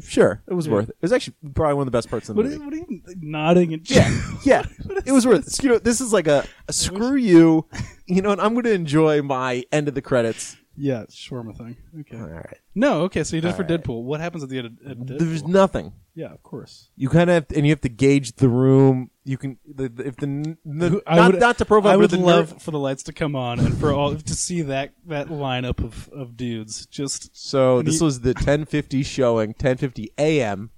Sure, 0.00 0.42
it 0.46 0.54
was 0.54 0.66
Yeah. 0.68 0.74
worth 0.74 0.88
it. 0.90 0.96
It 0.96 1.02
was 1.02 1.12
actually 1.12 1.34
probably 1.54 1.74
one 1.74 1.82
of 1.82 1.92
the 1.92 1.96
best 1.96 2.08
parts 2.08 2.28
of 2.28 2.36
the 2.36 2.42
What 2.42 2.46
are, 2.46 2.56
movie. 2.58 2.64
what 2.64 2.74
are 2.74 3.12
you 3.12 3.16
nodding 3.20 3.72
and 3.74 3.90
Yeah, 3.90 4.08
yeah, 4.44 4.64
it 5.04 5.10
was 5.12 5.26
worth. 5.26 5.46
it. 5.48 5.62
You 5.62 5.70
know, 5.70 5.78
this 5.78 6.00
is 6.00 6.12
like 6.12 6.28
a, 6.28 6.44
a 6.68 6.72
screw 6.72 7.16
you. 7.16 7.66
You 8.06 8.22
know, 8.22 8.30
and 8.30 8.40
I'm 8.40 8.54
going 8.54 8.64
to 8.64 8.72
enjoy 8.72 9.20
my 9.22 9.64
end 9.72 9.86
of 9.88 9.94
the 9.94 10.00
credits. 10.00 10.56
Yeah, 10.78 11.04
shawarma 11.10 11.56
thing. 11.56 11.76
Okay. 12.00 12.16
All 12.18 12.26
right, 12.28 12.58
No, 12.74 13.02
okay. 13.02 13.24
So 13.24 13.36
you 13.36 13.42
did 13.42 13.48
it 13.48 13.56
for 13.56 13.62
All 13.64 13.68
right. 13.68 13.82
Deadpool. 13.82 14.02
What 14.04 14.20
happens 14.20 14.42
at 14.44 14.48
the 14.48 14.58
end 14.58 14.66
of, 14.66 14.72
Deadpool? 14.98 15.18
there's 15.18 15.44
nothing. 15.44 15.92
yeah, 16.14 16.32
of 16.32 16.42
course. 16.42 16.90
You 16.96 17.08
kind 17.08 17.28
of 17.30 17.34
have, 17.34 17.48
to, 17.48 17.56
and 17.56 17.66
you 17.66 17.72
have 17.72 17.80
to 17.82 17.88
gauge 17.88 18.32
the 18.36 18.48
room. 18.48 19.10
You 19.24 19.36
can 19.38 19.58
the, 19.66 19.88
the- 19.88 20.06
if 20.06 20.16
the, 20.16 20.26
n- 20.26 20.58
the 20.64 21.02
I 21.06 21.16
not, 21.16 21.32
would, 21.32 21.40
not 21.40 21.58
to 21.58 21.64
profile, 21.64 21.92
I 21.92 21.94
but 21.96 22.00
would 22.00 22.10
the 22.10 22.18
ner- 22.18 22.24
love 22.24 22.62
for 22.62 22.70
the 22.70 22.78
lights 22.78 23.02
to 23.04 23.12
come 23.12 23.34
on 23.36 23.58
and 23.60 23.76
for 23.78 23.92
all 23.92 24.14
to 24.14 24.34
see 24.34 24.62
that 24.62 24.92
that 25.06 25.28
lineup 25.28 25.82
of, 25.84 26.08
of 26.10 26.36
dudes. 26.36 26.86
Just 26.86 27.30
So 27.36 27.82
this 27.82 28.00
was 28.00 28.20
the 28.20 28.34
10:50 28.34 29.04
showing, 29.04 29.54
10:50 29.54 30.06
a.m. 30.18 30.70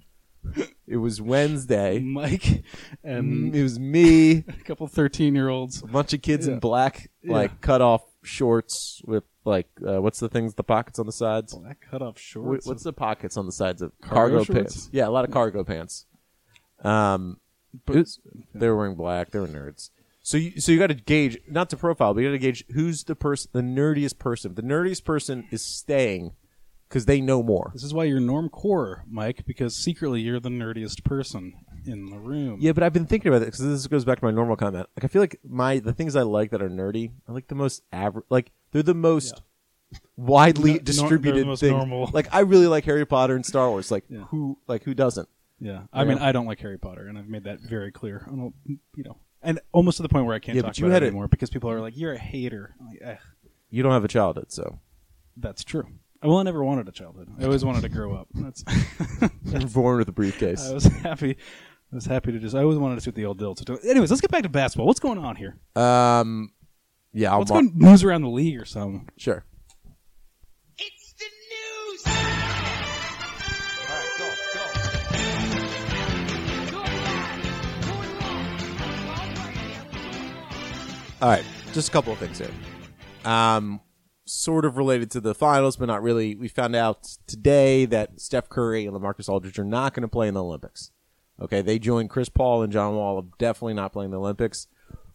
It 0.86 0.96
was 0.96 1.20
Wednesday. 1.20 1.98
Mike 2.04 2.64
and 3.04 3.54
It 3.54 3.62
was 3.62 3.78
me, 3.78 4.38
a 4.48 4.52
couple 4.64 4.86
thirteen 4.88 5.34
year 5.34 5.48
olds. 5.48 5.82
a 5.82 5.86
bunch 5.86 6.12
of 6.14 6.22
kids 6.22 6.48
in 6.48 6.58
black, 6.58 7.10
like 7.24 7.60
cut 7.60 7.80
off 7.82 8.02
shorts 8.22 9.00
with 9.06 9.24
like 9.44 9.68
uh, 9.87 10.00
what's 10.03 10.20
the 10.20 10.29
things, 10.29 10.55
the 10.55 10.64
pockets 10.64 10.98
on 10.98 11.07
the 11.07 11.12
sides. 11.12 11.55
Black 11.55 11.79
cut 11.90 12.03
off 12.03 12.16
Wh- 12.16 12.20
shorts. 12.20 12.66
What's 12.66 12.83
the 12.83 12.92
pockets 12.92 13.37
on 13.37 13.46
the 13.46 13.53
sides 13.53 13.83
of 13.83 13.92
Cargo 14.00 14.44
cargo, 14.44 14.53
pants? 14.55 14.88
Yeah, 14.92 15.09
a 15.09 15.11
lot 15.11 15.24
of 15.24 15.31
cargo 15.31 15.64
pants. 15.64 16.07
Um, 16.83 17.38
But- 17.87 17.96
was- 17.96 18.20
they 18.55 18.68
were 18.68 18.76
wearing 18.76 18.96
black. 18.96 19.31
They 19.31 19.38
were 19.38 19.46
nerds. 19.48 19.90
So 20.22 20.37
you 20.37 20.61
so 20.61 20.70
you 20.70 20.79
got 20.79 20.88
to 20.88 20.94
gauge 20.94 21.38
not 21.48 21.70
to 21.70 21.76
profile, 21.76 22.12
but 22.12 22.20
you 22.20 22.29
got 22.29 22.33
to 22.33 22.38
gauge 22.38 22.64
who's 22.72 23.05
the 23.05 23.16
person, 23.16 23.50
the 23.53 23.62
nerdiest 23.62 24.18
person. 24.18 24.55
The 24.55 24.62
nerdiest 24.62 25.05
person 25.05 25.46
is 25.50 25.64
staying 25.64 26.33
because 26.88 27.07
they 27.07 27.20
know 27.22 27.42
more. 27.42 27.70
This 27.72 27.85
is 27.85 27.94
why 27.94 28.05
you're 28.05 28.20
norm 28.20 28.50
core, 28.50 29.05
Mike, 29.09 29.44
because 29.46 29.74
secretly 29.76 30.20
you're 30.20 30.38
the 30.40 30.50
nerdiest 30.50 31.05
person 31.05 31.55
in 31.87 32.11
the 32.11 32.18
room. 32.18 32.59
Yeah, 32.61 32.72
but 32.72 32.83
I've 32.83 32.92
been 32.92 33.07
thinking 33.07 33.29
about 33.31 33.40
it 33.42 33.46
because 33.46 33.61
this 33.61 33.87
goes 33.87 34.05
back 34.05 34.18
to 34.20 34.24
my 34.26 34.31
normal 34.31 34.57
comment. 34.57 34.88
Like 34.94 35.05
I 35.05 35.09
feel 35.09 35.22
like 35.22 35.40
my 35.48 35.79
the 35.79 35.94
things 35.94 36.14
I 36.14 36.22
like 36.22 36.50
that 36.50 36.61
are 36.61 36.68
nerdy 36.68 37.12
I 37.26 37.33
like 37.33 37.48
the 37.48 37.55
most 37.55 37.83
average. 37.90 38.26
Like 38.29 38.53
they're 38.72 38.83
the 38.83 38.94
most 38.94 39.42
widely 40.16 40.70
No- 40.72 40.76
nor- 40.76 40.85
distributed 40.85 41.35
they're 41.37 41.40
the 41.42 41.46
most 41.46 41.61
things. 41.61 41.72
normal. 41.72 42.11
Like 42.12 42.28
I 42.33 42.40
really 42.40 42.66
like 42.66 42.85
Harry 42.85 43.06
Potter 43.06 43.35
and 43.37 43.44
Star 43.44 43.68
Wars. 43.70 43.90
Like 43.90 44.04
Yeah. 44.09 44.24
who 44.24 44.59
like 44.68 44.85
who 44.85 44.94
doesn't? 44.94 45.28
Yeah. 45.61 45.83
I 45.92 46.04
mean, 46.04 46.18
I 46.18 46.33
don't 46.33 46.46
like 46.46 46.61
Harry 46.61 46.78
Potter, 46.78 47.06
and 47.06 47.18
I've 47.18 47.28
made 47.28 47.44
that 47.44 47.61
very 47.61 47.92
clear. 47.92 48.26
I 48.26 48.30
don't, 48.35 48.54
you 48.66 49.04
know, 49.04 49.18
and 49.42 49.61
almost 49.72 49.98
to 49.98 50.02
the 50.02 50.09
point 50.09 50.24
where 50.26 50.35
I 50.35 50.38
can't 50.38 50.56
Yeah, 50.56 50.62
talk 50.62 50.70
but 50.70 50.78
you 50.78 50.87
about 50.87 50.94
had 50.94 51.02
it 51.02 51.06
it- 51.06 51.09
anymore 51.09 51.28
because 51.28 51.50
people 51.50 51.70
are 51.70 51.80
like, 51.80 51.96
"You're 51.96 52.12
a 52.14 52.18
hater." 52.18 52.74
I'm 52.80 52.87
like, 52.87 52.98
eh, 53.02 53.16
You 53.68 53.83
don't 53.83 53.92
have 53.92 54.04
a 54.04 54.09
childhood, 54.09 54.50
so 54.52 54.78
that's 55.37 55.62
true. 55.64 55.85
Well, 56.22 56.38
I 56.38 56.42
never 56.42 56.62
wanted 56.64 56.88
a 56.88 56.92
childhood. 56.92 57.28
I 57.38 57.44
always 57.44 57.64
wanted 57.64 57.83
to 57.83 57.88
grow 57.88 58.14
up. 58.14 58.28
That's. 58.35 58.62
you're 59.44 59.66
born 59.68 59.98
with 59.98 60.09
a 60.09 60.12
briefcase. 60.12 60.66
I 60.70 60.74
was 60.74 60.85
happy. 60.85 61.37
I 61.92 61.94
was 61.94 62.06
happy 62.06 62.33
to 62.33 62.38
just. 62.38 62.54
I 62.54 62.61
always 62.62 62.78
wanted 62.78 62.94
to 62.96 63.00
see 63.02 63.11
what 63.11 63.14
the 63.16 63.24
old 63.26 63.38
deal. 63.38 63.54
So, 63.56 63.76
anyways, 63.76 64.11
let's 64.11 64.20
get 64.20 64.30
back 64.30 64.42
to 64.44 64.48
basketball. 64.48 64.87
What's 64.87 65.00
going 65.00 65.18
on 65.18 65.37
here? 65.37 65.59
Um, 65.76 66.52
yeah, 67.12 67.32
I'll 67.32 67.40
What's 67.40 67.50
mar- 67.50 67.62
going 67.62 67.72
news 67.78 68.04
around 68.04 68.22
the 68.22 68.28
league 68.28 68.60
or 68.60 68.64
something? 68.64 69.08
sure. 69.16 69.44
It's 70.78 71.14
the 71.18 71.26
news. 71.26 72.02
All 72.06 72.12
right, 73.96 74.10
go, 74.18 74.28
go. 74.54 75.70
All 81.22 81.28
right, 81.28 81.44
just 81.74 81.88
a 81.90 81.92
couple 81.92 82.14
of 82.14 82.18
things 82.18 82.38
here. 82.38 82.50
Um, 83.26 83.80
sort 84.24 84.64
of 84.64 84.78
related 84.78 85.10
to 85.10 85.20
the 85.20 85.34
finals, 85.34 85.76
but 85.76 85.84
not 85.84 86.02
really. 86.02 86.34
We 86.34 86.48
found 86.48 86.74
out 86.74 87.06
today 87.26 87.84
that 87.86 88.18
Steph 88.20 88.48
Curry 88.48 88.86
and 88.86 88.96
LaMarcus 88.96 89.28
Aldridge 89.28 89.58
are 89.58 89.64
not 89.64 89.92
going 89.92 90.00
to 90.02 90.08
play 90.08 90.28
in 90.28 90.34
the 90.34 90.42
Olympics. 90.42 90.92
Okay, 91.38 91.60
they 91.60 91.78
joined 91.78 92.08
Chris 92.08 92.30
Paul 92.30 92.62
and 92.62 92.72
John 92.72 92.94
Wall 92.96 93.18
of 93.18 93.36
definitely 93.36 93.74
not 93.74 93.92
playing 93.92 94.12
the 94.12 94.18
Olympics. 94.18 94.66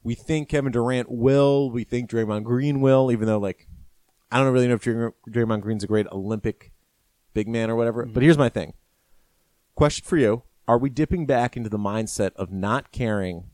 We 0.05 0.13
think 0.13 0.49
Kevin 0.49 0.71
Durant 0.71 1.09
will. 1.09 1.71
We 1.71 1.83
think 1.83 2.11
Draymond 2.11 2.43
Green 2.43 2.79
will, 2.79 3.11
even 3.11 3.25
though 3.25 3.39
like 3.39 3.67
I 4.31 4.37
don't 4.37 4.53
really 4.53 4.67
know 4.67 4.75
if 4.75 4.81
Dray- 4.81 5.09
Draymond 5.27 5.61
Green's 5.61 5.83
a 5.83 5.87
great 5.87 6.05
Olympic 6.11 6.71
big 7.33 7.47
man 7.47 7.71
or 7.71 7.75
whatever. 7.75 8.03
But 8.03 8.11
mm-hmm. 8.11 8.21
here's 8.21 8.37
my 8.37 8.49
thing. 8.49 8.73
Question 9.73 10.05
for 10.05 10.17
you: 10.17 10.43
Are 10.67 10.77
we 10.77 10.91
dipping 10.91 11.25
back 11.25 11.57
into 11.57 11.69
the 11.71 11.79
mindset 11.79 12.33
of 12.35 12.51
not 12.51 12.91
caring 12.91 13.45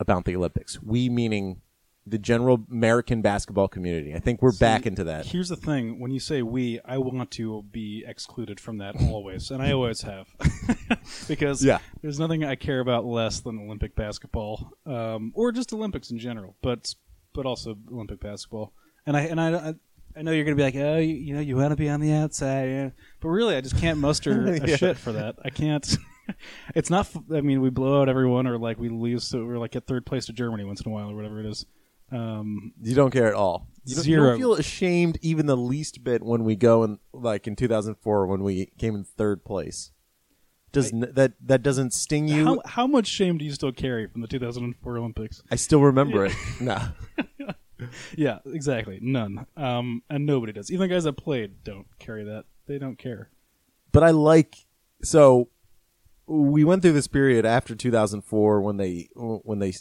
about 0.00 0.24
the 0.24 0.34
Olympics? 0.34 0.82
We 0.82 1.10
meaning 1.10 1.60
the 2.08 2.18
general 2.18 2.64
American 2.70 3.22
basketball 3.22 3.68
community. 3.68 4.14
I 4.14 4.18
think 4.18 4.42
we're 4.42 4.56
back 4.56 4.86
into 4.86 5.04
that. 5.04 5.26
Here's 5.26 5.48
the 5.48 5.56
thing: 5.56 6.00
when 6.00 6.10
you 6.10 6.20
say 6.20 6.42
we, 6.42 6.80
I 6.84 6.98
want 6.98 7.30
to 7.32 7.62
be 7.70 8.04
excluded 8.06 8.58
from 8.60 8.78
that 8.78 8.96
always, 9.00 9.50
and 9.50 9.62
I 9.62 9.72
always 9.72 10.02
have, 10.02 10.26
because 11.28 11.64
Yeah. 11.64 11.78
there's 12.02 12.18
nothing 12.18 12.44
I 12.44 12.54
care 12.54 12.80
about 12.80 13.04
less 13.04 13.40
than 13.40 13.58
Olympic 13.58 13.94
basketball, 13.94 14.72
um, 14.86 15.32
or 15.34 15.52
just 15.52 15.72
Olympics 15.72 16.10
in 16.10 16.18
general, 16.18 16.56
but 16.62 16.94
but 17.34 17.46
also 17.46 17.76
Olympic 17.92 18.20
basketball. 18.20 18.72
And 19.06 19.16
I 19.16 19.20
and 19.22 19.40
I. 19.40 19.52
I 19.70 19.74
I 20.16 20.22
know 20.22 20.32
you're 20.32 20.44
going 20.44 20.56
to 20.56 20.60
be 20.60 20.64
like, 20.64 20.74
oh, 20.74 20.96
you, 20.98 21.14
you 21.14 21.34
know, 21.34 21.40
you 21.40 21.54
want 21.54 21.70
to 21.70 21.76
be 21.76 21.88
on 21.88 22.00
the 22.00 22.12
outside, 22.12 22.64
yeah. 22.70 22.90
but 23.20 23.28
really, 23.28 23.54
I 23.54 23.60
just 23.60 23.76
can't 23.78 24.00
muster 24.00 24.46
a 24.54 24.66
Yeah. 24.66 24.74
shit 24.76 24.96
for 24.96 25.12
that. 25.12 25.36
I 25.44 25.50
can't. 25.50 25.86
it's 26.74 26.90
not. 26.90 27.00
f- 27.06 27.22
I 27.32 27.40
mean, 27.40 27.60
we 27.60 27.70
blow 27.70 28.00
out 28.02 28.08
everyone, 28.08 28.48
or 28.48 28.58
like 28.58 28.80
we 28.80 28.88
lose, 28.88 29.22
so 29.22 29.44
we're 29.44 29.58
like 29.58 29.76
at 29.76 29.86
third 29.86 30.06
place 30.06 30.26
to 30.26 30.32
Germany 30.32 30.64
once 30.64 30.80
in 30.80 30.90
a 30.90 30.92
while, 30.92 31.10
or 31.10 31.14
whatever 31.14 31.38
it 31.38 31.46
is. 31.46 31.66
Um, 32.10 32.72
You 32.82 32.94
don't 32.94 33.10
care 33.10 33.28
at 33.28 33.34
all. 33.34 33.68
You 33.84 33.94
don't, 33.96 34.06
you 34.06 34.12
Zero. 34.14 34.28
don't 34.30 34.38
feel 34.38 34.54
ashamed 34.54 35.18
even 35.22 35.46
the 35.46 35.56
least 35.56 36.04
bit 36.04 36.22
when 36.22 36.44
we 36.44 36.56
go 36.56 36.84
in 36.84 36.98
like 37.12 37.46
in 37.46 37.56
2004 37.56 38.26
when 38.26 38.42
we 38.42 38.66
came 38.78 38.94
in 38.94 39.04
third 39.04 39.44
place. 39.44 39.92
Does 40.72 40.92
n 40.92 41.08
that 41.14 41.32
that 41.46 41.62
doesn't 41.62 41.94
sting 41.94 42.28
you? 42.28 42.44
How, 42.44 42.60
how 42.66 42.86
much 42.86 43.06
shame 43.06 43.38
do 43.38 43.44
you 43.46 43.52
still 43.52 43.72
carry 43.72 44.06
from 44.06 44.20
the 44.20 44.26
2004 44.28 44.98
Olympics? 44.98 45.42
I 45.50 45.56
still 45.56 45.80
remember 45.80 46.26
it. 46.26 46.32
No. 46.60 46.78
Yeah, 48.16 48.40
exactly. 48.44 48.98
None. 49.00 49.46
Um, 49.56 50.02
and 50.10 50.26
nobody 50.26 50.52
does. 50.52 50.68
Even 50.72 50.88
the 50.88 50.94
guys 50.94 51.04
that 51.04 51.12
played 51.12 51.62
don't 51.62 51.86
carry 52.00 52.24
that. 52.24 52.44
They 52.66 52.76
don't 52.78 52.98
care. 52.98 53.30
but 53.92 54.02
I 54.02 54.10
like 54.10 54.56
so 55.02 55.48
we 56.26 56.64
went 56.64 56.82
through 56.82 56.92
this 56.92 57.06
period 57.06 57.46
after 57.46 57.74
2004 57.76 58.60
when 58.60 58.76
they 58.78 59.08
when 59.14 59.60
they 59.60 59.72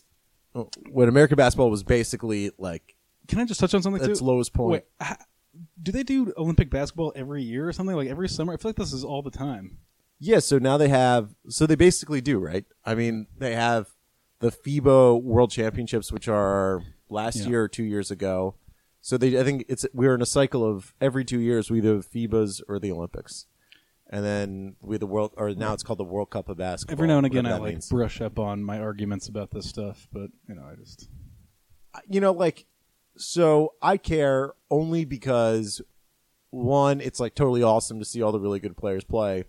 when 0.89 1.10
American 1.10 1.36
basketball 1.36 1.70
was 1.70 1.84
basically 1.84 2.52
like 2.58 2.96
Can 3.28 3.39
I 3.39 3.46
just 3.46 3.60
touch 3.60 3.74
on 3.74 3.82
something 3.82 4.04
its 4.04 4.20
too? 4.20 4.26
lowest 4.26 4.54
point. 4.54 4.84
Wait, 5.02 5.17
do 5.82 5.91
they 5.91 6.04
do 6.04 6.34
Olympic 6.38 6.70
basketball 6.70 7.13
every 7.15 7.43
year 7.43 7.67
or 7.67 7.74
something? 7.74 7.96
Like 7.96 8.10
every 8.10 8.30
summer? 8.30 8.54
I 8.54 8.58
feel 8.58 8.70
like 8.70 8.76
this 8.76 8.93
is 8.93 9.04
all 9.04 9.22
the 9.22 9.32
time. 9.32 9.78
Yeah, 10.20 10.39
so 10.39 10.58
now 10.58 10.78
they 10.78 10.89
have 10.89 11.36
so 11.50 11.65
they 11.65 11.76
basically 11.76 12.22
do, 12.22 12.39
right? 12.39 12.65
I 12.86 12.96
mean, 12.96 13.28
they 13.38 13.54
have 13.56 13.89
the 14.39 14.52
FIBA 14.52 15.22
World 15.24 15.52
Championships 15.52 16.12
which 16.12 16.28
are 16.28 16.84
last 17.10 17.38
Yeah. 17.38 17.48
year 17.50 17.63
or 17.63 17.67
2 17.67 17.84
years 17.84 18.12
ago. 18.12 18.56
So 19.02 19.17
they 19.17 19.39
I 19.39 19.43
think 19.43 19.65
it's 19.70 19.86
we're 19.93 20.15
in 20.15 20.22
a 20.22 20.26
cycle 20.28 20.63
of 20.65 20.93
every 21.00 21.24
2 21.24 21.39
years 21.39 21.70
we 21.72 21.82
do 21.82 22.02
FIBAs 22.02 22.62
or 22.67 22.80
the 22.80 22.91
Olympics. 22.91 23.46
And 24.10 24.24
then 24.24 24.76
we 24.82 24.98
the 24.98 25.06
world 25.06 25.34
or 25.36 25.54
now 25.54 25.74
it's 25.74 25.84
called 25.84 26.00
the 26.00 26.06
World 26.06 26.30
Cup 26.30 26.48
of 26.48 26.58
basketball. 26.58 26.93
Every 26.93 27.08
now 27.08 27.17
and 27.17 27.26
again, 27.26 27.46
I 27.46 27.58
like 27.58 27.74
means. 27.74 27.89
brush 27.89 28.22
up 28.22 28.39
on 28.39 28.63
my 28.63 28.80
arguments 28.80 29.28
about 29.28 29.52
this 29.52 29.67
stuff, 29.67 30.08
but 30.13 30.30
you 30.48 30.56
know, 30.56 30.63
I 30.63 30.76
just 30.76 31.10
you 32.08 32.22
know, 32.22 32.32
like, 32.32 32.65
so 33.17 33.74
I 33.82 33.98
care 33.98 34.54
only 34.70 35.06
because 35.06 35.82
one, 36.52 37.02
it's 37.02 37.20
like 37.20 37.36
totally 37.36 37.63
awesome 37.63 38.00
to 38.00 38.06
see 38.06 38.22
all 38.22 38.32
the 38.32 38.39
really 38.39 38.60
good 38.60 38.78
players 38.78 39.04
play, 39.04 39.46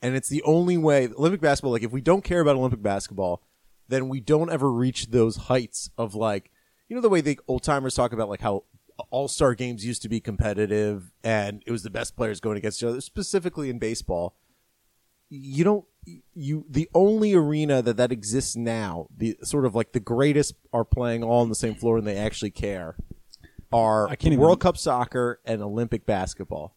and 0.00 0.14
it's 0.14 0.28
the 0.28 0.42
only 0.44 0.78
way 0.78 1.08
Olympic 1.08 1.40
basketball. 1.40 1.72
Like, 1.72 1.82
if 1.82 1.92
we 1.92 2.00
don't 2.00 2.24
care 2.24 2.40
about 2.40 2.56
Olympic 2.56 2.82
basketball, 2.82 3.42
then 3.88 4.08
we 4.08 4.20
don't 4.20 4.50
ever 4.50 4.70
reach 4.70 5.08
those 5.08 5.36
heights 5.36 5.90
of 5.98 6.14
like, 6.14 6.50
you 6.88 6.96
know 6.96 7.02
the 7.02 7.08
way 7.08 7.20
the 7.20 7.38
old 7.48 7.62
timers 7.62 7.94
talk 7.94 8.12
about 8.12 8.28
like 8.28 8.40
how 8.40 8.64
all 9.10 9.28
star 9.28 9.54
games 9.54 9.84
used 9.84 10.02
to 10.02 10.08
be 10.08 10.20
competitive 10.20 11.10
and 11.24 11.62
it 11.66 11.72
was 11.72 11.82
the 11.82 11.90
best 11.90 12.16
players 12.16 12.40
going 12.40 12.56
against 12.56 12.82
each 12.82 12.86
other, 12.86 13.00
specifically 13.00 13.70
in 13.70 13.78
baseball. 13.78 14.34
You 15.28 15.64
don't 15.64 15.84
you 16.34 16.64
the 16.68 16.88
only 16.94 17.34
arena 17.34 17.82
that 17.82 17.96
that 17.98 18.10
exists 18.10 18.56
now, 18.56 19.06
the 19.16 19.36
sort 19.42 19.64
of 19.64 19.74
like 19.74 19.92
the 19.92 20.00
greatest 20.00 20.54
are 20.72 20.84
playing 20.84 21.22
all 21.22 21.42
on 21.42 21.48
the 21.48 21.54
same 21.54 21.74
floor 21.74 21.98
and 21.98 22.06
they 22.06 22.16
actually 22.16 22.50
care, 22.50 22.96
are 23.72 24.08
I 24.08 24.16
can't 24.16 24.32
even- 24.32 24.40
World 24.40 24.60
Cup 24.60 24.76
soccer 24.76 25.40
and 25.44 25.62
Olympic 25.62 26.06
basketball. 26.06 26.74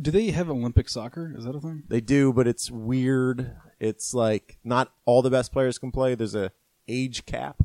Do 0.00 0.10
they 0.10 0.30
have 0.30 0.48
Olympic 0.48 0.88
soccer? 0.88 1.34
Is 1.36 1.44
that 1.44 1.54
a 1.54 1.60
thing? 1.60 1.82
They 1.88 2.00
do, 2.00 2.32
but 2.32 2.46
it's 2.48 2.70
weird. 2.70 3.54
It's 3.78 4.14
like 4.14 4.58
not 4.64 4.90
all 5.04 5.20
the 5.20 5.30
best 5.30 5.52
players 5.52 5.78
can 5.78 5.92
play. 5.92 6.14
There's 6.14 6.34
a 6.34 6.50
age 6.88 7.26
cap, 7.26 7.62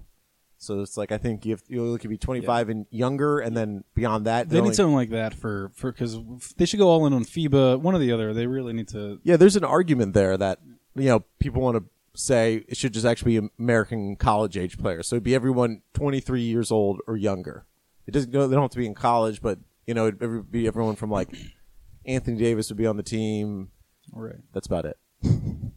so 0.57 0.81
it's 0.81 0.97
like 0.97 1.11
I 1.11 1.17
think 1.17 1.45
you 1.45 1.51
have, 1.51 1.63
you 1.67 1.85
only 1.85 1.99
can 1.99 2.09
be 2.09 2.17
25 2.17 2.69
and 2.69 2.85
younger, 2.89 3.39
and 3.39 3.55
then 3.55 3.83
beyond 3.93 4.25
that, 4.25 4.49
They 4.49 4.55
need 4.57 4.61
only- 4.61 4.73
something 4.75 4.95
like 4.95 5.09
that 5.11 5.33
for 5.33 5.71
for 5.75 5.91
because 5.91 6.17
they 6.57 6.65
should 6.65 6.79
go 6.79 6.87
all 6.89 7.05
in 7.05 7.13
on 7.13 7.23
FIBA. 7.23 7.79
One 7.79 7.93
or 7.95 7.99
the 7.99 8.11
other. 8.11 8.33
They 8.33 8.47
really 8.47 8.73
need 8.73 8.87
to. 8.89 9.19
Yeah, 9.23 9.37
there's 9.37 9.55
an 9.55 9.63
argument 9.63 10.13
there 10.13 10.35
that 10.37 10.59
you 10.95 11.05
know 11.05 11.23
people 11.39 11.61
want 11.61 11.77
to 11.77 11.83
say 12.19 12.65
it 12.67 12.75
should 12.75 12.93
just 12.93 13.05
actually 13.05 13.39
be 13.39 13.49
American 13.59 14.15
college 14.15 14.57
age 14.57 14.77
players. 14.79 15.07
So 15.07 15.15
it'd 15.15 15.23
be 15.23 15.35
everyone 15.35 15.81
23 15.93 16.41
years 16.41 16.71
old 16.71 16.99
or 17.07 17.15
younger. 17.15 17.65
It 18.07 18.11
doesn't 18.11 18.31
go. 18.31 18.47
They 18.47 18.55
don't 18.55 18.63
have 18.63 18.71
to 18.71 18.77
be 18.77 18.87
in 18.87 18.95
college, 18.95 19.41
but 19.41 19.59
you 19.85 19.93
know, 19.93 20.07
it'd 20.07 20.51
be 20.51 20.65
everyone 20.65 20.95
from 20.95 21.11
like 21.11 21.29
Anthony 22.05 22.37
Davis 22.37 22.69
would 22.69 22.77
be 22.77 22.87
on 22.87 22.97
the 22.97 23.03
team. 23.03 23.69
Right. 24.11 24.37
That's 24.53 24.65
about 24.65 24.85
it. 24.85 24.97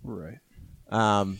Right. 0.02 0.38
Um, 0.90 1.36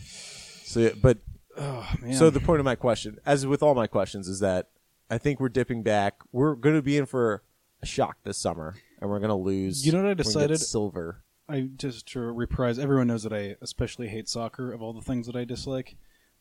so, 0.63 0.91
but 1.01 1.17
Oh 1.61 1.87
man. 2.01 2.13
So 2.13 2.31
the 2.31 2.39
point 2.39 2.59
of 2.59 2.65
my 2.65 2.75
question, 2.75 3.19
as 3.25 3.45
with 3.45 3.61
all 3.61 3.75
my 3.75 3.85
questions, 3.85 4.27
is 4.27 4.39
that 4.39 4.69
I 5.11 5.19
think 5.19 5.39
we're 5.39 5.49
dipping 5.49 5.83
back. 5.83 6.15
We're 6.31 6.55
going 6.55 6.75
to 6.75 6.81
be 6.81 6.97
in 6.97 7.05
for 7.05 7.43
a 7.83 7.85
shock 7.85 8.17
this 8.23 8.37
summer, 8.37 8.75
and 8.99 9.09
we're 9.09 9.19
going 9.19 9.29
to 9.29 9.35
lose. 9.35 9.85
You 9.85 9.91
know 9.91 9.99
what 9.99 10.05
I 10.05 10.09
we're 10.09 10.15
gonna 10.15 10.23
get 10.23 10.33
decided? 10.33 10.59
Silver. 10.59 11.23
I 11.47 11.69
just 11.75 12.07
to 12.13 12.19
reprise. 12.19 12.79
Everyone 12.79 13.07
knows 13.07 13.23
that 13.23 13.33
I 13.33 13.57
especially 13.61 14.07
hate 14.07 14.27
soccer 14.27 14.71
of 14.71 14.81
all 14.81 14.93
the 14.93 15.01
things 15.01 15.27
that 15.27 15.35
I 15.35 15.43
dislike. 15.43 15.97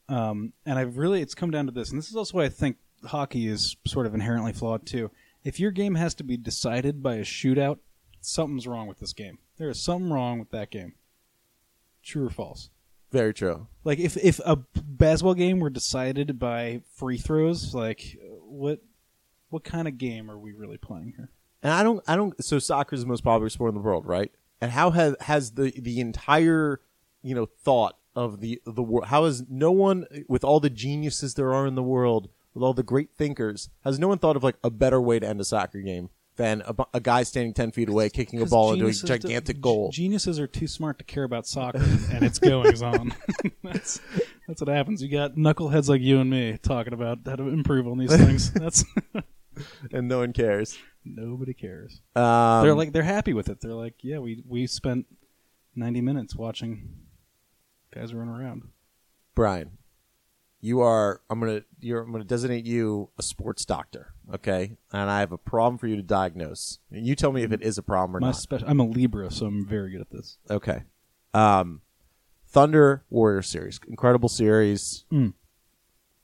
Um, 0.09 0.55
and 0.65 0.79
I've 0.79 0.97
really 0.97 1.21
it's 1.21 1.35
come 1.35 1.51
down 1.51 1.67
to 1.67 1.73
this, 1.73 1.91
and 1.91 1.99
this 1.99 2.09
is 2.09 2.17
also 2.17 2.39
why 2.39 2.45
I 2.45 2.49
think 2.49 2.79
hockey 3.05 3.47
is 3.47 3.77
sort 3.87 4.07
of 4.07 4.15
inherently 4.15 4.53
flawed 4.53 4.87
too. 4.87 5.11
If 5.45 5.61
your 5.61 5.71
game 5.71 5.97
has 5.97 6.15
to 6.17 6.25
be 6.25 6.37
decided 6.37 7.03
by 7.03 7.17
a 7.17 7.23
shootout, 7.23 7.79
something's 8.21 8.67
wrong 8.67 8.87
with 8.87 9.01
this 9.01 9.13
game. 9.13 9.39
There 9.57 9.71
is 9.71 9.83
something 9.83 10.13
wrong 10.13 10.39
with 10.39 10.51
that 10.51 10.71
game. 10.71 10.95
True 12.03 12.27
or 12.27 12.31
false? 12.31 12.71
Very 13.11 13.35
true. 13.35 13.67
Like 13.85 13.99
if 13.99 14.17
if 14.17 14.41
a 14.45 14.57
basketball 14.77 15.35
game 15.35 15.61
were 15.61 15.71
decided 15.71 16.39
by 16.39 16.83
free 16.95 17.19
throws, 17.19 17.75
like 17.75 18.17
what 18.43 18.81
what 19.49 19.65
kind 19.65 19.89
of 19.89 19.99
game 19.99 20.31
are 20.31 20.39
we 20.39 20.53
really 20.53 20.79
playing 20.79 21.15
here? 21.17 21.31
And 21.63 21.73
I 21.73 21.83
don't. 21.83 22.03
I 22.07 22.17
don't. 22.17 22.43
So 22.43 22.59
soccer 22.59 22.95
is 22.95 23.03
the 23.03 23.09
most 23.09 23.25
popular 23.25 23.49
sport 23.51 23.71
in 23.71 23.75
the 23.75 23.81
world, 23.81 24.07
right? 24.07 24.31
And 24.61 24.71
how 24.71 24.91
has 24.91 25.17
has 25.21 25.53
the 25.53 25.73
the 25.77 26.01
entire 26.01 26.81
you 27.23 27.35
know 27.35 27.47
thought 27.47 27.97
of 28.15 28.41
the 28.41 28.63
the 28.65 28.83
world? 28.83 29.09
How 29.09 29.25
has 29.25 29.45
no 29.49 29.73
one 29.73 30.07
with 30.29 30.45
all 30.45 30.61
the 30.61 30.71
geniuses 30.71 31.35
there 31.35 31.53
are 31.53 31.67
in 31.67 31.75
the 31.75 31.83
world, 31.83 32.29
with 32.55 32.63
all 32.63 32.75
the 32.75 32.83
great 32.83 33.11
thinkers, 33.13 33.69
has 33.85 33.99
no 33.99 34.09
one 34.09 34.19
thought 34.19 34.37
of 34.37 34.45
like 34.45 34.57
a 34.63 34.71
better 34.71 35.01
way 35.01 35.19
to 35.19 35.27
end 35.27 35.41
a 35.41 35.45
soccer 35.45 35.81
game 35.81 36.11
than 36.37 36.63
a, 36.67 36.75
a 36.95 37.01
guy 37.01 37.23
standing 37.23 37.53
ten 37.53 37.71
feet 37.71 37.89
away 37.89 38.09
kicking 38.09 38.41
a 38.41 38.47
ball 38.47 38.73
into 38.73 38.87
a 38.87 38.89
geniuses 38.89 39.03
do- 39.03 39.19
gigantic 39.19 39.61
goal? 39.61 39.91
Geniuses 39.91 40.39
are 40.39 40.47
too 40.47 40.67
smart 40.67 40.99
to 40.99 41.05
care 41.05 41.25
about 41.25 41.47
soccer 41.47 41.83
and 42.13 42.23
its 42.23 42.39
goings 42.39 42.83
on. 42.83 43.15
that's 43.63 44.01
that's 44.49 44.61
what 44.61 44.69
happens. 44.69 45.03
You 45.03 45.11
got 45.11 45.35
knuckleheads 45.35 45.89
like 45.89 46.01
you 46.01 46.21
and 46.21 46.31
me 46.31 46.59
talking 46.63 46.93
about 46.93 47.19
how 47.27 47.37
to 47.37 47.49
improve 47.49 47.87
on 47.87 47.99
these 47.99 48.17
things. 48.17 48.51
That's 48.55 48.85
and 49.93 50.09
no 50.09 50.19
one 50.19 50.33
cares. 50.33 50.79
nobody 51.05 51.55
cares. 51.55 52.01
Um, 52.17 52.63
they're 52.63 52.75
like 52.75 52.93
they're 52.93 53.03
happy 53.03 53.33
with 53.33 53.49
it. 53.49 53.61
They're 53.61 53.75
like, 53.75 53.95
yeah, 54.03 54.19
we 54.19 54.43
we 54.47 54.67
spent 54.67 55.07
ninety 55.75 56.01
minutes 56.01 56.35
watching 56.35 56.89
guys 57.95 58.15
run 58.15 58.29
around. 58.29 58.63
Brian, 59.35 59.79
you 60.61 60.81
are 60.81 61.21
I'm 61.31 61.41
gonna 61.41 61.63
you're 61.81 62.03
I'm 62.03 62.13
gonna 62.13 62.25
designate 62.25 62.67
you 62.67 63.09
a 63.19 63.23
sports 63.23 63.65
doctor, 63.65 64.13
okay? 64.35 64.77
And 64.93 65.11
I 65.11 65.21
have 65.21 65.33
a 65.33 65.39
problem 65.39 65.79
for 65.79 65.87
you 65.87 65.97
to 65.97 66.03
diagnose. 66.03 66.79
And 66.91 67.07
you 67.07 67.15
tell 67.15 67.33
me 67.33 67.43
if 67.43 67.53
it 67.53 67.63
is 67.63 67.79
a 67.79 67.83
problem 67.83 68.17
or 68.17 68.21
My 68.21 68.29
not. 68.29 68.37
spe- 68.37 68.65
I'm 68.67 68.81
a 68.81 68.85
Libra, 68.87 69.31
so 69.31 69.47
I'm 69.47 69.67
very 69.67 69.93
good 69.93 70.01
at 70.03 70.11
this. 70.11 70.39
Okay. 70.51 70.83
Um, 71.33 71.81
Thunder 72.47 73.05
Warriors 73.11 73.49
series, 73.49 73.81
incredible 73.89 74.29
series. 74.29 75.05
Mm. 75.13 75.35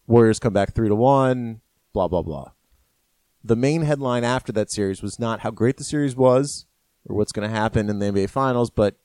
Warriors 0.06 0.38
come 0.38 0.52
back 0.52 0.74
three 0.74 0.88
to 0.88 0.94
one. 0.94 1.60
Blah 1.92 2.08
blah 2.08 2.22
blah. 2.22 2.50
The 3.42 3.56
main 3.56 3.82
headline 3.82 4.24
after 4.24 4.52
that 4.52 4.70
series 4.70 5.02
was 5.02 5.18
not 5.18 5.40
how 5.40 5.50
great 5.50 5.76
the 5.76 5.84
series 5.84 6.16
was 6.16 6.66
or 7.08 7.14
what's 7.16 7.30
going 7.32 7.48
to 7.48 7.54
happen 7.54 7.88
in 7.88 8.00
the 8.00 8.06
NBA 8.06 8.28
Finals, 8.28 8.70
but 8.70 8.96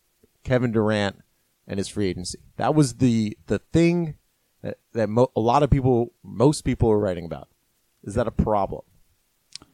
Kevin 0.44 0.72
Durant 0.72 1.20
and 1.67 1.78
his 1.78 1.88
free 1.88 2.08
agency. 2.08 2.39
That 2.58 2.74
was 2.74 2.96
the 2.96 3.38
the 3.48 3.60
thing 3.60 4.15
that, 4.62 4.78
that 4.93 5.10
mo- 5.10 5.32
a 5.36 5.39
lot 5.39 5.63
of 5.63 5.69
people, 5.69 6.13
most 6.24 6.62
people, 6.62 6.89
are 6.91 7.00
writing 7.00 7.26
about. 7.26 7.50
Is 8.04 8.15
that 8.15 8.28
a 8.28 8.32
problem? 8.32 8.82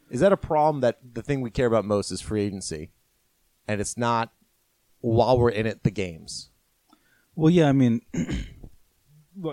Is 0.09 0.21
that 0.21 0.31
a 0.31 0.37
problem 0.37 0.81
that 0.81 0.99
the 1.13 1.21
thing 1.21 1.41
we 1.41 1.51
care 1.51 1.65
about 1.67 1.85
most 1.85 2.11
is 2.11 2.21
free 2.21 2.43
agency, 2.43 2.91
and 3.67 3.81
it's 3.81 3.97
not 3.97 4.31
while 5.01 5.37
we're 5.37 5.49
in 5.49 5.65
it 5.65 5.83
the 5.83 5.91
games? 5.91 6.49
Well, 7.35 7.49
yeah, 7.49 7.67
I 7.67 7.73
mean, 7.73 8.01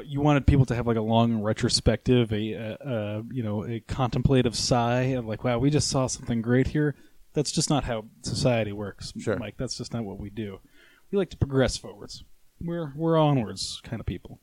you 0.05 0.21
wanted 0.21 0.47
people 0.47 0.65
to 0.67 0.75
have 0.75 0.87
like 0.87 0.97
a 0.97 1.03
long 1.03 1.43
retrospective, 1.43 2.33
a 2.33 3.23
you 3.33 3.43
know 3.43 3.67
a 3.67 3.81
contemplative 3.81 4.57
sigh 4.57 5.15
of 5.17 5.27
like, 5.27 5.45
wow, 5.45 5.59
we 5.59 5.71
just 5.71 5.89
saw 5.89 6.07
something 6.07 6.41
great 6.41 6.69
here. 6.69 6.95
That's 7.33 7.51
just 7.51 7.69
not 7.69 7.83
how 7.85 8.05
society 8.23 8.73
works, 8.73 9.13
Sure. 9.19 9.37
Mike. 9.37 9.57
That's 9.57 9.77
just 9.77 9.93
not 9.93 10.05
what 10.05 10.21
we 10.21 10.31
do. 10.31 10.61
We 11.11 11.19
like 11.19 11.31
to 11.31 11.37
progress 11.37 11.77
forwards. 11.77 12.23
We're 12.61 12.93
we're 12.95 13.19
onwards 13.19 13.81
kind 13.83 13.99
of 13.99 14.07
people 14.07 14.39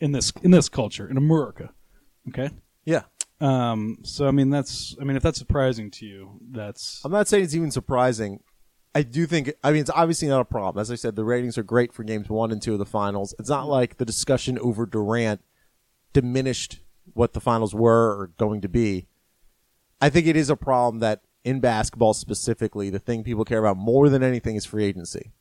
in 0.00 0.12
this 0.12 0.32
in 0.42 0.50
this 0.50 0.68
culture 0.68 1.08
in 1.08 1.16
America. 1.16 1.70
Okay. 2.28 2.50
Yeah. 2.84 3.02
Um. 3.40 3.98
So 4.02 4.26
I 4.26 4.30
mean, 4.30 4.50
that's 4.50 4.96
I 5.00 5.04
mean, 5.04 5.16
if 5.16 5.22
that's 5.22 5.38
surprising 5.38 5.90
to 5.92 6.06
you, 6.06 6.40
that's 6.50 7.00
I'm 7.04 7.12
not 7.12 7.28
saying 7.28 7.44
it's 7.44 7.54
even 7.54 7.70
surprising. 7.70 8.40
I 8.94 9.02
do 9.02 9.26
think. 9.26 9.52
I 9.62 9.72
mean, 9.72 9.82
it's 9.82 9.90
obviously 9.90 10.28
not 10.28 10.40
a 10.40 10.44
problem. 10.44 10.80
As 10.80 10.90
I 10.90 10.96
said, 10.96 11.14
the 11.14 11.24
ratings 11.24 11.58
are 11.58 11.62
great 11.62 11.92
for 11.92 12.02
games 12.02 12.28
one 12.28 12.50
and 12.50 12.60
two 12.60 12.72
of 12.72 12.78
the 12.78 12.86
finals. 12.86 13.34
It's 13.38 13.50
not 13.50 13.68
like 13.68 13.98
the 13.98 14.04
discussion 14.04 14.58
over 14.58 14.86
Durant 14.86 15.40
diminished 16.12 16.80
what 17.14 17.32
the 17.32 17.40
finals 17.40 17.74
were 17.74 18.18
or 18.18 18.26
going 18.38 18.60
to 18.62 18.68
be. 18.68 19.06
I 20.00 20.10
think 20.10 20.26
it 20.26 20.36
is 20.36 20.50
a 20.50 20.56
problem 20.56 21.00
that 21.00 21.22
in 21.44 21.60
basketball 21.60 22.14
specifically, 22.14 22.90
the 22.90 22.98
thing 22.98 23.24
people 23.24 23.44
care 23.44 23.58
about 23.58 23.76
more 23.76 24.08
than 24.08 24.22
anything 24.22 24.56
is 24.56 24.64
free 24.64 24.84
agency. 24.84 25.32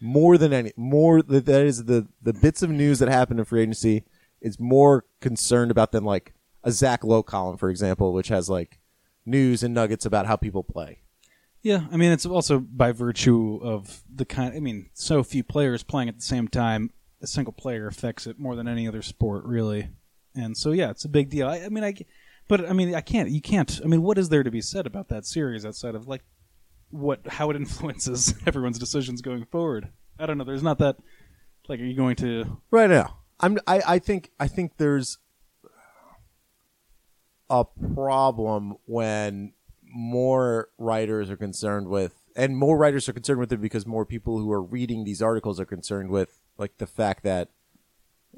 More 0.00 0.38
than 0.38 0.52
any, 0.52 0.72
more 0.76 1.22
that 1.22 1.48
is 1.48 1.84
the 1.86 2.06
the 2.22 2.32
bits 2.32 2.62
of 2.62 2.70
news 2.70 3.00
that 3.00 3.08
happen 3.08 3.38
in 3.38 3.44
free 3.44 3.62
agency 3.62 4.04
is 4.40 4.60
more 4.60 5.04
concerned 5.20 5.70
about 5.70 5.90
than 5.90 6.04
like 6.04 6.34
a 6.62 6.70
Zach 6.70 7.02
Lowe 7.02 7.22
column, 7.22 7.56
for 7.56 7.68
example, 7.68 8.12
which 8.12 8.28
has 8.28 8.48
like 8.48 8.78
news 9.26 9.62
and 9.62 9.74
nuggets 9.74 10.06
about 10.06 10.26
how 10.26 10.36
people 10.36 10.62
play. 10.62 11.00
Yeah, 11.62 11.86
I 11.90 11.96
mean 11.96 12.12
it's 12.12 12.26
also 12.26 12.60
by 12.60 12.92
virtue 12.92 13.58
of 13.62 14.02
the 14.12 14.24
kind. 14.24 14.54
I 14.54 14.60
mean, 14.60 14.90
so 14.94 15.24
few 15.24 15.42
players 15.42 15.82
playing 15.82 16.08
at 16.08 16.16
the 16.16 16.22
same 16.22 16.48
time. 16.48 16.92
A 17.20 17.26
single 17.26 17.52
player 17.52 17.88
affects 17.88 18.28
it 18.28 18.38
more 18.38 18.54
than 18.54 18.68
any 18.68 18.86
other 18.86 19.02
sport, 19.02 19.44
really. 19.44 19.88
And 20.36 20.56
so, 20.56 20.70
yeah, 20.70 20.90
it's 20.90 21.04
a 21.04 21.08
big 21.08 21.30
deal. 21.30 21.48
I, 21.48 21.62
I 21.64 21.68
mean, 21.68 21.82
I, 21.82 21.94
but 22.46 22.68
I 22.68 22.72
mean, 22.72 22.94
I 22.94 23.00
can't. 23.00 23.28
You 23.28 23.40
can't. 23.40 23.80
I 23.84 23.88
mean, 23.88 24.02
what 24.02 24.18
is 24.18 24.28
there 24.28 24.44
to 24.44 24.50
be 24.50 24.60
said 24.60 24.86
about 24.86 25.08
that 25.08 25.26
series 25.26 25.66
outside 25.66 25.94
of 25.94 26.06
like 26.06 26.22
what 26.90 27.26
how 27.26 27.50
it 27.50 27.56
influences 27.62 28.34
everyone's 28.46 28.78
decisions 28.78 29.20
going 29.22 29.44
forward? 29.46 29.90
I 30.18 30.26
don't 30.26 30.38
know. 30.38 30.44
There's 30.44 30.62
not 30.62 30.78
that. 30.78 30.96
Like, 31.68 31.80
are 31.80 31.84
you 31.84 31.96
going 31.96 32.16
to? 32.16 32.60
Right 32.70 32.88
now, 32.88 33.18
I'm. 33.40 33.58
I, 33.66 33.82
I 33.86 33.98
think. 33.98 34.30
I 34.40 34.48
think 34.48 34.78
there's 34.78 35.18
a 37.50 37.64
problem 37.94 38.76
when 38.86 39.52
more 39.82 40.68
writers 40.78 41.30
are 41.30 41.36
concerned 41.36 41.88
with, 41.88 42.14
and 42.36 42.56
more 42.56 42.76
writers 42.76 43.08
are 43.08 43.12
concerned 43.12 43.40
with 43.40 43.52
it 43.52 43.60
because 43.60 43.86
more 43.86 44.04
people 44.04 44.38
who 44.38 44.50
are 44.52 44.62
reading 44.62 45.04
these 45.04 45.22
articles 45.22 45.60
are 45.60 45.64
concerned 45.64 46.10
with, 46.10 46.40
like 46.56 46.78
the 46.78 46.86
fact 46.86 47.22
that, 47.24 47.50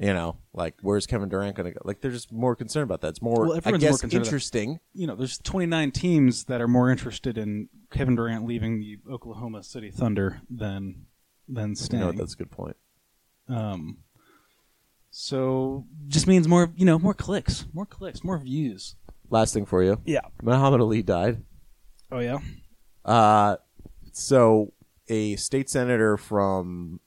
you 0.01 0.15
know, 0.15 0.39
like 0.55 0.75
where's 0.81 1.07
Kevin 1.07 1.29
Durant 1.29 1.55
going 1.57 1.67
to 1.73 1.73
go? 1.79 1.81
Like 1.85 2.01
they're 2.01 2.11
just 2.11 2.33
more 2.33 2.57
concerned 2.57 2.85
about 2.85 3.03
that. 3.03 3.09
It's 3.09 3.23
more, 3.23 3.43
Well, 3.43 3.53
I 3.53 3.57
everyone's 3.59 3.83
more 3.83 3.91
guess, 3.91 4.01
concerned 4.01 4.13
about- 4.15 4.27
interesting. 4.27 4.81
You 4.95 5.07
know, 5.07 5.15
there's 5.15 5.39
29 5.39 5.91
teams 5.93 6.45
that 6.45 6.61
are 6.61 6.69
more 6.69 6.91
interested 6.91 7.37
in 7.37 7.69
Kevin 7.93 8.17
Durant 8.17 8.47
leaving 8.47 8.81
the 8.81 8.99
Oklahoma 9.11 9.63
City 9.63 9.91
Thunder 9.91 10.41
than 10.51 11.07
than 11.47 11.71
You 11.71 11.75
staying. 11.77 12.01
know, 12.03 12.13
that's 12.13 12.33
a 12.35 12.37
good 12.37 12.51
point. 12.51 12.77
Um, 13.49 13.99
so 15.11 15.87
just 16.09 16.27
means 16.27 16.47
more, 16.47 16.73
you 16.77 16.85
know, 16.85 16.99
more 16.99 17.15
clicks, 17.15 17.67
more 17.73 17.87
clicks, 17.87 18.23
more 18.23 18.39
views. 18.39 18.95
Last 19.29 19.53
thing 19.55 19.67
for 19.67 19.83
you, 19.83 20.01
Yeah. 20.05 20.21
Muhammad 20.43 20.81
Ali 20.81 21.03
died. 21.03 21.43
Oh 22.13 22.19
yeah. 22.21 22.39
Uh, 23.05 23.57
so 24.13 24.73
a 25.09 25.37
state 25.37 25.69
senator 25.69 26.17
from 26.17 27.01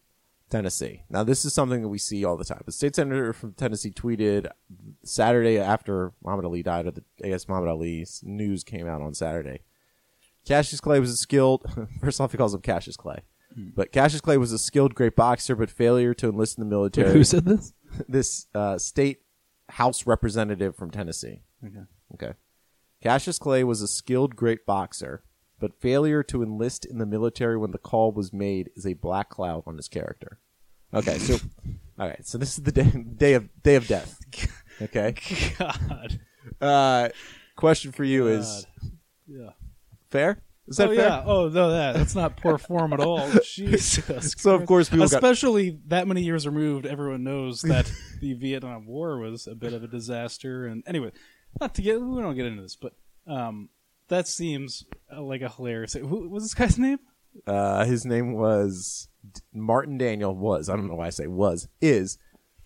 Tennessee. 0.53 1.01
Now, 1.09 1.23
this 1.23 1.45
is 1.45 1.53
something 1.53 1.81
that 1.81 1.87
we 1.89 1.97
see 1.97 2.23
all 2.23 2.37
the 2.37 2.45
time. 2.45 2.61
The 2.63 2.71
state 2.71 2.95
senator 2.95 3.33
from 3.33 3.53
Tennessee 3.53 3.89
tweeted 3.89 4.51
Saturday 5.03 5.57
after 5.57 6.13
Muhammad 6.23 6.45
Ali 6.45 6.61
died, 6.61 6.85
or 6.85 6.91
the, 6.91 7.03
I 7.23 7.29
guess 7.29 7.47
Muhammad 7.47 7.71
Ali's 7.71 8.21
news 8.23 8.63
came 8.63 8.87
out 8.87 9.01
on 9.01 9.15
Saturday. 9.15 9.61
Cassius 10.45 10.79
Clay 10.79 10.99
was 10.99 11.09
a 11.09 11.17
skilled. 11.17 11.65
First 12.01 12.21
off, 12.21 12.33
he 12.33 12.37
calls 12.37 12.53
him 12.53 12.61
Cassius 12.61 12.95
Clay, 12.95 13.21
but 13.75 13.91
Cassius 13.91 14.21
Clay 14.21 14.37
was 14.37 14.51
a 14.51 14.59
skilled, 14.59 14.93
great 14.93 15.15
boxer, 15.15 15.55
but 15.55 15.71
failure 15.71 16.13
to 16.13 16.29
enlist 16.29 16.59
in 16.59 16.63
the 16.63 16.69
military. 16.69 17.13
Who 17.13 17.23
said 17.23 17.45
this? 17.45 17.73
this 18.07 18.45
uh, 18.53 18.77
state 18.77 19.21
House 19.69 20.05
representative 20.05 20.75
from 20.75 20.91
Tennessee. 20.91 21.41
Okay. 21.65 21.85
Okay. 22.13 22.33
Cassius 23.01 23.39
Clay 23.39 23.63
was 23.63 23.81
a 23.81 23.87
skilled, 23.87 24.35
great 24.35 24.67
boxer, 24.67 25.23
but 25.59 25.81
failure 25.81 26.21
to 26.23 26.43
enlist 26.43 26.85
in 26.85 26.99
the 26.99 27.07
military 27.07 27.57
when 27.57 27.71
the 27.71 27.79
call 27.79 28.11
was 28.11 28.31
made 28.31 28.69
is 28.75 28.85
a 28.85 28.93
black 28.93 29.29
cloud 29.29 29.63
on 29.65 29.77
his 29.77 29.87
character. 29.87 30.37
Okay, 30.93 31.17
so 31.17 31.37
all 31.99 32.07
right, 32.07 32.25
so 32.25 32.37
this 32.37 32.57
is 32.57 32.63
the 32.63 32.71
day, 32.71 32.83
day 33.15 33.33
of 33.33 33.49
day 33.63 33.75
of 33.75 33.87
death. 33.87 34.19
Okay. 34.81 35.15
God. 35.59 36.19
Uh, 36.61 37.09
question 37.55 37.91
for 37.91 38.03
you 38.03 38.27
is 38.27 38.65
Yeah. 39.27 39.51
fair? 40.09 40.41
Is 40.67 40.77
that 40.77 40.89
oh 40.89 40.95
fair? 40.95 41.05
yeah. 41.05 41.23
Oh 41.25 41.49
no, 41.49 41.71
that 41.71 41.95
that's 41.95 42.15
not 42.15 42.37
poor 42.37 42.57
form 42.57 42.93
at 42.93 42.99
all. 42.99 43.29
Jesus. 43.43 44.33
So, 44.37 44.51
of 44.55 44.59
Christ. 44.59 44.67
course, 44.67 44.89
people 44.89 45.07
got- 45.07 45.13
especially 45.15 45.79
that 45.87 46.07
many 46.07 46.23
years 46.23 46.45
removed, 46.45 46.85
everyone 46.85 47.23
knows 47.23 47.61
that 47.63 47.91
the 48.21 48.33
Vietnam 48.33 48.85
War 48.85 49.17
was 49.19 49.45
a 49.47 49.55
bit 49.55 49.73
of 49.73 49.83
a 49.83 49.87
disaster. 49.87 50.65
And 50.67 50.83
anyway, 50.87 51.11
not 51.59 51.75
to 51.75 51.81
get 51.81 51.99
we 52.01 52.21
don't 52.21 52.35
get 52.35 52.45
into 52.45 52.61
this, 52.61 52.75
but 52.77 52.93
um, 53.27 53.69
that 54.07 54.27
seems 54.27 54.85
uh, 55.15 55.21
like 55.21 55.41
a 55.41 55.49
hilarious. 55.49 55.93
Who 55.93 56.05
what 56.07 56.29
was 56.29 56.43
this 56.43 56.53
guy's 56.53 56.77
name? 56.79 56.99
Uh, 57.47 57.83
his 57.85 58.05
name 58.05 58.33
was 58.33 59.07
Martin 59.53 59.97
Daniel. 59.97 60.35
Was 60.35 60.69
I 60.69 60.75
don't 60.75 60.87
know 60.87 60.95
why 60.95 61.07
I 61.07 61.11
say 61.11 61.27
was 61.27 61.67
is, 61.81 62.17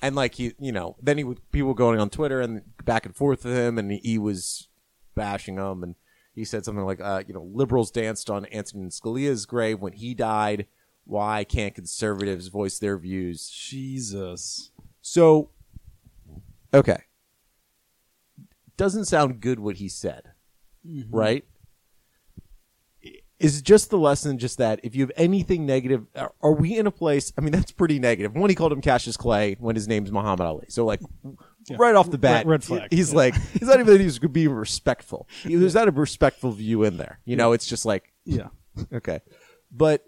and 0.01 0.15
like 0.15 0.35
he, 0.35 0.53
you 0.59 0.71
know, 0.71 0.95
then 1.01 1.17
he 1.17 1.23
would 1.23 1.51
people 1.51 1.73
going 1.73 1.99
on 1.99 2.09
Twitter 2.09 2.41
and 2.41 2.61
back 2.85 3.05
and 3.05 3.15
forth 3.15 3.43
with 3.43 3.55
him, 3.55 3.77
and 3.77 3.91
he 3.91 4.17
was 4.17 4.67
bashing 5.15 5.55
them, 5.55 5.83
and 5.83 5.95
he 6.33 6.45
said 6.45 6.63
something 6.63 6.85
like, 6.85 7.01
uh, 7.01 7.23
you 7.27 7.33
know, 7.33 7.49
liberals 7.51 7.89
danced 7.89 8.29
on 8.29 8.45
Antonin 8.45 8.89
Scalia's 8.89 9.45
grave 9.45 9.79
when 9.79 9.93
he 9.93 10.13
died. 10.13 10.67
Why 11.03 11.43
can't 11.43 11.73
conservatives 11.73 12.47
voice 12.49 12.79
their 12.79 12.97
views? 12.97 13.49
Jesus. 13.49 14.71
So, 15.01 15.51
okay, 16.73 17.03
doesn't 18.75 19.05
sound 19.05 19.39
good 19.41 19.59
what 19.59 19.77
he 19.77 19.89
said, 19.89 20.33
right? 21.09 21.45
Is 23.39 23.61
just 23.61 23.91
the 23.91 23.99
lesson 23.99 24.39
just 24.39 24.57
that 24.57 24.79
if 24.81 24.95
you 24.95 25.03
have 25.03 25.11
anything 25.15 25.67
negative, 25.67 26.07
are, 26.15 26.33
are 26.41 26.53
we 26.53 26.75
in 26.75 26.87
a 26.87 26.91
place? 26.91 27.31
I 27.37 27.41
mean, 27.41 27.51
that's 27.51 27.71
pretty 27.71 27.99
negative. 27.99 28.33
One, 28.33 28.49
he 28.49 28.55
called 28.55 28.71
him 28.71 28.81
Cassius 28.81 29.15
Clay 29.15 29.55
when 29.59 29.75
his 29.75 29.87
name's 29.87 30.11
Muhammad 30.11 30.41
Ali. 30.47 30.65
So, 30.69 30.85
like, 30.85 31.01
right 31.77 31.93
off 31.93 32.09
the 32.09 32.17
bat, 32.17 32.47
Red- 32.47 32.51
red 32.51 32.63
flag. 32.63 32.87
He's 32.89 33.11
Yeah. 33.11 33.17
like, 33.17 33.35
he's 33.35 33.67
not 33.67 33.79
even 33.79 33.85
that 33.93 34.01
he's 34.01 34.17
being 34.17 34.49
respectful. 34.49 35.27
He- 35.43 35.53
There's 35.53 35.75
not 35.75 35.87
a 35.87 35.91
respectful 35.91 36.51
view 36.51 36.83
in 36.83 36.97
there. 36.97 37.19
You 37.25 37.35
know, 37.35 37.51
it's 37.51 37.67
just 37.67 37.85
like, 37.85 38.11
Yeah. 38.25 38.47
okay, 38.91 39.19
but 39.71 40.03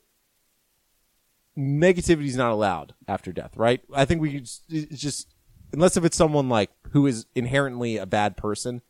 negativity 1.57 2.25
is 2.27 2.35
not 2.37 2.51
allowed 2.51 2.93
after 3.07 3.31
death, 3.31 3.55
right? 3.57 3.81
I 3.93 4.05
think 4.05 4.21
we 4.21 4.31
could 4.33 4.45
just, 4.45 4.69
just 4.91 5.35
unless 5.73 5.97
if 5.97 6.05
it's 6.05 6.17
someone 6.17 6.49
like 6.49 6.71
who 6.91 7.05
is 7.05 7.25
inherently 7.35 7.97
a 7.97 8.05
bad 8.05 8.37
person, 8.37 8.81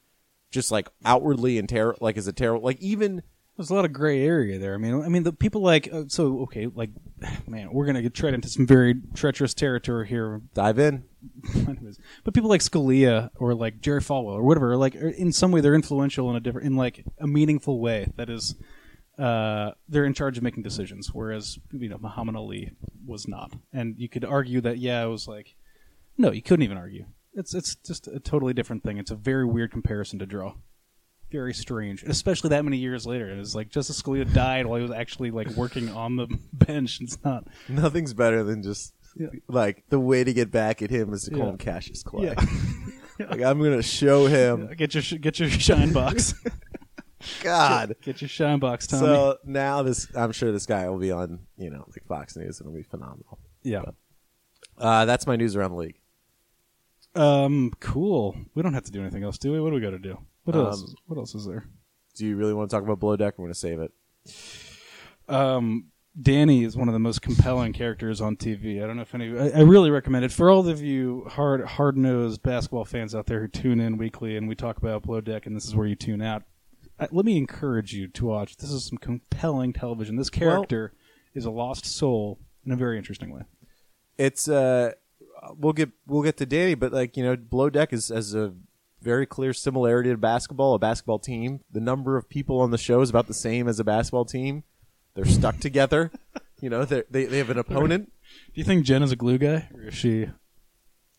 just 0.51 0.71
like 0.71 0.87
outwardly 1.03 1.57
and 1.57 1.67
terror, 1.67 1.95
like 1.99 2.17
is 2.17 2.27
a 2.27 2.33
terrible, 2.33 2.63
like 2.63 2.79
even 2.79 3.23
There's 3.59 3.71
a 3.71 3.73
lot 3.73 3.83
of 3.83 3.91
gray 3.91 4.25
area 4.25 4.57
there. 4.57 4.73
I 4.73 4.77
mean, 4.77 5.03
I 5.03 5.09
mean, 5.09 5.23
the 5.23 5.33
people 5.33 5.61
like 5.61 5.89
uh, 5.91 6.03
so 6.07 6.43
okay, 6.43 6.67
like 6.67 6.91
man, 7.45 7.67
we're 7.73 7.85
gonna 7.85 8.01
get 8.01 8.13
tread 8.13 8.33
into 8.33 8.47
some 8.47 8.65
very 8.65 8.95
treacherous 9.15 9.53
territory 9.53 10.07
here. 10.07 10.41
dive 10.53 10.79
in. 10.79 11.03
But 12.23 12.33
people 12.33 12.49
like 12.49 12.61
Scalia 12.61 13.31
or 13.35 13.53
like 13.53 13.81
Jerry 13.81 13.99
Falwell 13.99 14.35
or 14.35 14.43
whatever, 14.43 14.77
like 14.77 14.95
in 14.95 15.33
some 15.33 15.51
way 15.51 15.59
they're 15.59 15.75
influential 15.75 16.29
in 16.29 16.37
a 16.37 16.39
different, 16.39 16.67
in 16.67 16.77
like 16.77 17.03
a 17.19 17.27
meaningful 17.27 17.81
way. 17.81 18.07
That 18.15 18.29
is, 18.29 18.55
uh, 19.17 19.71
they're 19.89 20.05
in 20.05 20.13
charge 20.13 20.37
of 20.37 20.43
making 20.43 20.63
decisions, 20.63 21.13
whereas 21.13 21.59
you 21.73 21.89
know 21.89 21.97
Muhammad 21.99 22.37
Ali 22.37 22.71
was 23.05 23.27
not. 23.27 23.51
And 23.73 23.95
you 23.97 24.07
could 24.07 24.23
argue 24.23 24.61
that 24.61 24.77
yeah, 24.77 25.03
it 25.03 25.09
was 25.09 25.27
like, 25.27 25.55
no, 26.17 26.31
you 26.31 26.41
couldn't 26.41 26.63
even 26.63 26.77
argue. 26.77 27.07
It's 27.33 27.53
it's 27.53 27.75
just 27.75 28.07
a 28.07 28.21
totally 28.21 28.53
different 28.53 28.83
thing. 28.83 28.97
It's 28.97 29.11
a 29.11 29.15
very 29.15 29.45
weird 29.45 29.73
comparison 29.73 30.17
to 30.19 30.25
draw. 30.25 30.53
Very 31.31 31.53
strange, 31.53 32.03
especially 32.03 32.49
that 32.49 32.65
many 32.65 32.77
years 32.77 33.05
later. 33.05 33.29
It 33.29 33.37
was 33.37 33.53
like 33.53 33.69
Justice 33.69 34.01
Scalia 34.01 34.31
died 34.33 34.65
while 34.65 34.77
he 34.77 34.83
was 34.83 34.91
actually 34.91 35.29
like 35.31 35.47
working 35.51 35.89
on 35.89 36.15
the 36.15 36.27
bench. 36.53 36.99
It's 37.01 37.17
not. 37.23 37.45
Nothing's 37.67 38.13
better 38.15 38.43
than 38.43 38.63
just 38.63 38.93
Yeah. 39.15 39.27
like 39.47 39.83
the 39.89 39.99
way 39.99 40.23
to 40.23 40.33
get 40.33 40.49
back 40.51 40.81
at 40.81 40.89
him 40.89 41.13
is 41.13 41.23
to 41.25 41.31
call 41.31 41.39
Yeah. 41.41 41.49
him 41.51 41.57
Cassius 41.57 42.01
Clay. 42.03 42.25
Yeah. 42.27 42.45
like 43.29 43.41
I'm 43.41 43.61
gonna 43.61 43.83
show 43.83 44.25
him. 44.25 44.71
Get 44.77 44.93
your 44.95 45.03
sh- 45.03 45.15
get 45.21 45.39
your 45.39 45.49
shine 45.49 45.93
box. 45.93 46.33
God. 47.43 47.95
Get 48.01 48.21
your 48.21 48.29
shine 48.29 48.59
box, 48.59 48.87
Tommy. 48.87 49.05
So 49.05 49.37
now 49.43 49.83
this, 49.83 50.07
I'm 50.15 50.31
sure 50.31 50.51
this 50.51 50.65
guy 50.65 50.89
will 50.89 50.97
be 50.99 51.11
on, 51.11 51.39
you 51.57 51.69
know, 51.69 51.85
like 51.89 52.05
Fox 52.07 52.35
News, 52.37 52.59
and 52.59 52.67
it'll 52.69 52.77
be 52.77 52.83
phenomenal. 52.83 53.37
yeah. 53.61 53.83
Uh, 54.77 55.03
that's 55.05 55.27
my 55.27 55.35
news 55.35 55.55
around 55.57 55.71
the 55.71 55.77
league. 55.77 55.99
Um. 57.15 57.71
Cool. 57.81 58.35
We 58.55 58.63
don't 58.63 58.73
have 58.73 58.85
to 58.85 58.91
do 58.91 59.01
anything 59.01 59.23
else, 59.23 59.37
do 59.37 59.51
we? 59.51 59.59
What 59.59 59.69
do 59.71 59.75
we 59.75 59.81
got 59.81 59.89
to 59.89 59.99
do? 59.99 60.17
What 60.55 60.59
Um, 60.59 60.65
else? 60.67 60.95
What 61.07 61.17
else 61.17 61.35
is 61.35 61.45
there? 61.45 61.65
Do 62.15 62.25
you 62.25 62.35
really 62.35 62.53
want 62.53 62.69
to 62.69 62.75
talk 62.75 62.83
about 62.83 62.99
Below 62.99 63.15
Deck? 63.15 63.35
I'm 63.37 63.43
going 63.43 63.53
to 63.53 63.59
save 63.59 63.79
it. 63.79 63.91
Um. 65.27 65.85
Danny 66.19 66.63
is 66.65 66.75
one 66.75 66.89
of 66.89 66.93
the 66.93 66.99
most 66.99 67.21
compelling 67.21 67.71
characters 67.71 68.19
on 68.19 68.35
TV. 68.35 68.83
I 68.83 68.87
don't 68.87 68.95
know 68.97 69.03
if 69.03 69.13
any. 69.15 69.37
I, 69.37 69.59
I 69.59 69.61
really 69.61 69.89
recommend 69.91 70.25
it 70.25 70.31
for 70.33 70.49
all 70.49 70.67
of 70.67 70.81
you 70.81 71.23
hard 71.29 71.63
hard 71.63 71.95
nosed 71.97 72.41
basketball 72.43 72.83
fans 72.83 73.13
out 73.15 73.27
there 73.27 73.39
who 73.39 73.47
tune 73.47 73.79
in 73.79 73.95
weekly 73.97 74.35
and 74.35 74.49
we 74.49 74.55
talk 74.55 74.77
about 74.77 75.03
Below 75.03 75.21
Deck, 75.21 75.45
and 75.45 75.55
this 75.55 75.65
is 75.65 75.75
where 75.75 75.85
you 75.87 75.95
tune 75.95 76.21
out. 76.21 76.43
Uh, 76.99 77.07
let 77.11 77.25
me 77.25 77.37
encourage 77.37 77.93
you 77.93 78.07
to 78.09 78.25
watch. 78.25 78.57
This 78.57 78.71
is 78.71 78.85
some 78.85 78.97
compelling 78.97 79.71
television. 79.71 80.15
This 80.17 80.31
character 80.31 80.93
is 81.35 81.45
a 81.45 81.51
lost 81.51 81.85
soul 81.85 82.39
in 82.65 82.71
a 82.71 82.75
very 82.75 82.97
interesting 82.97 83.31
way. 83.31 83.43
It's 84.17 84.49
uh, 84.49 84.93
we'll 85.57 85.73
get 85.73 85.91
we'll 86.05 86.23
get 86.23 86.35
to 86.37 86.45
Danny, 86.45 86.73
but 86.73 86.91
like 86.91 87.15
you 87.15 87.23
know, 87.23 87.37
Below 87.37 87.69
Deck 87.69 87.93
is 87.93 88.11
as 88.11 88.33
a 88.33 88.53
very 89.01 89.25
clear 89.25 89.53
similarity 89.53 90.09
to 90.09 90.17
basketball, 90.17 90.73
a 90.75 90.79
basketball 90.79 91.19
team. 91.19 91.61
The 91.71 91.79
number 91.79 92.17
of 92.17 92.29
people 92.29 92.59
on 92.59 92.71
the 92.71 92.77
show 92.77 93.01
is 93.01 93.09
about 93.09 93.27
the 93.27 93.33
same 93.33 93.67
as 93.67 93.79
a 93.79 93.83
basketball 93.83 94.25
team. 94.25 94.63
They're 95.15 95.25
stuck 95.25 95.57
together. 95.59 96.11
You 96.61 96.69
know, 96.69 96.85
they 96.85 97.03
they 97.09 97.37
have 97.37 97.49
an 97.49 97.57
opponent. 97.57 98.11
Do 98.53 98.59
you 98.61 98.63
think 98.65 98.85
Jen 98.85 99.01
is 99.03 99.11
a 99.11 99.15
glue 99.15 99.37
guy, 99.37 99.69
or 99.73 99.83
is 99.87 99.93
she? 99.95 100.27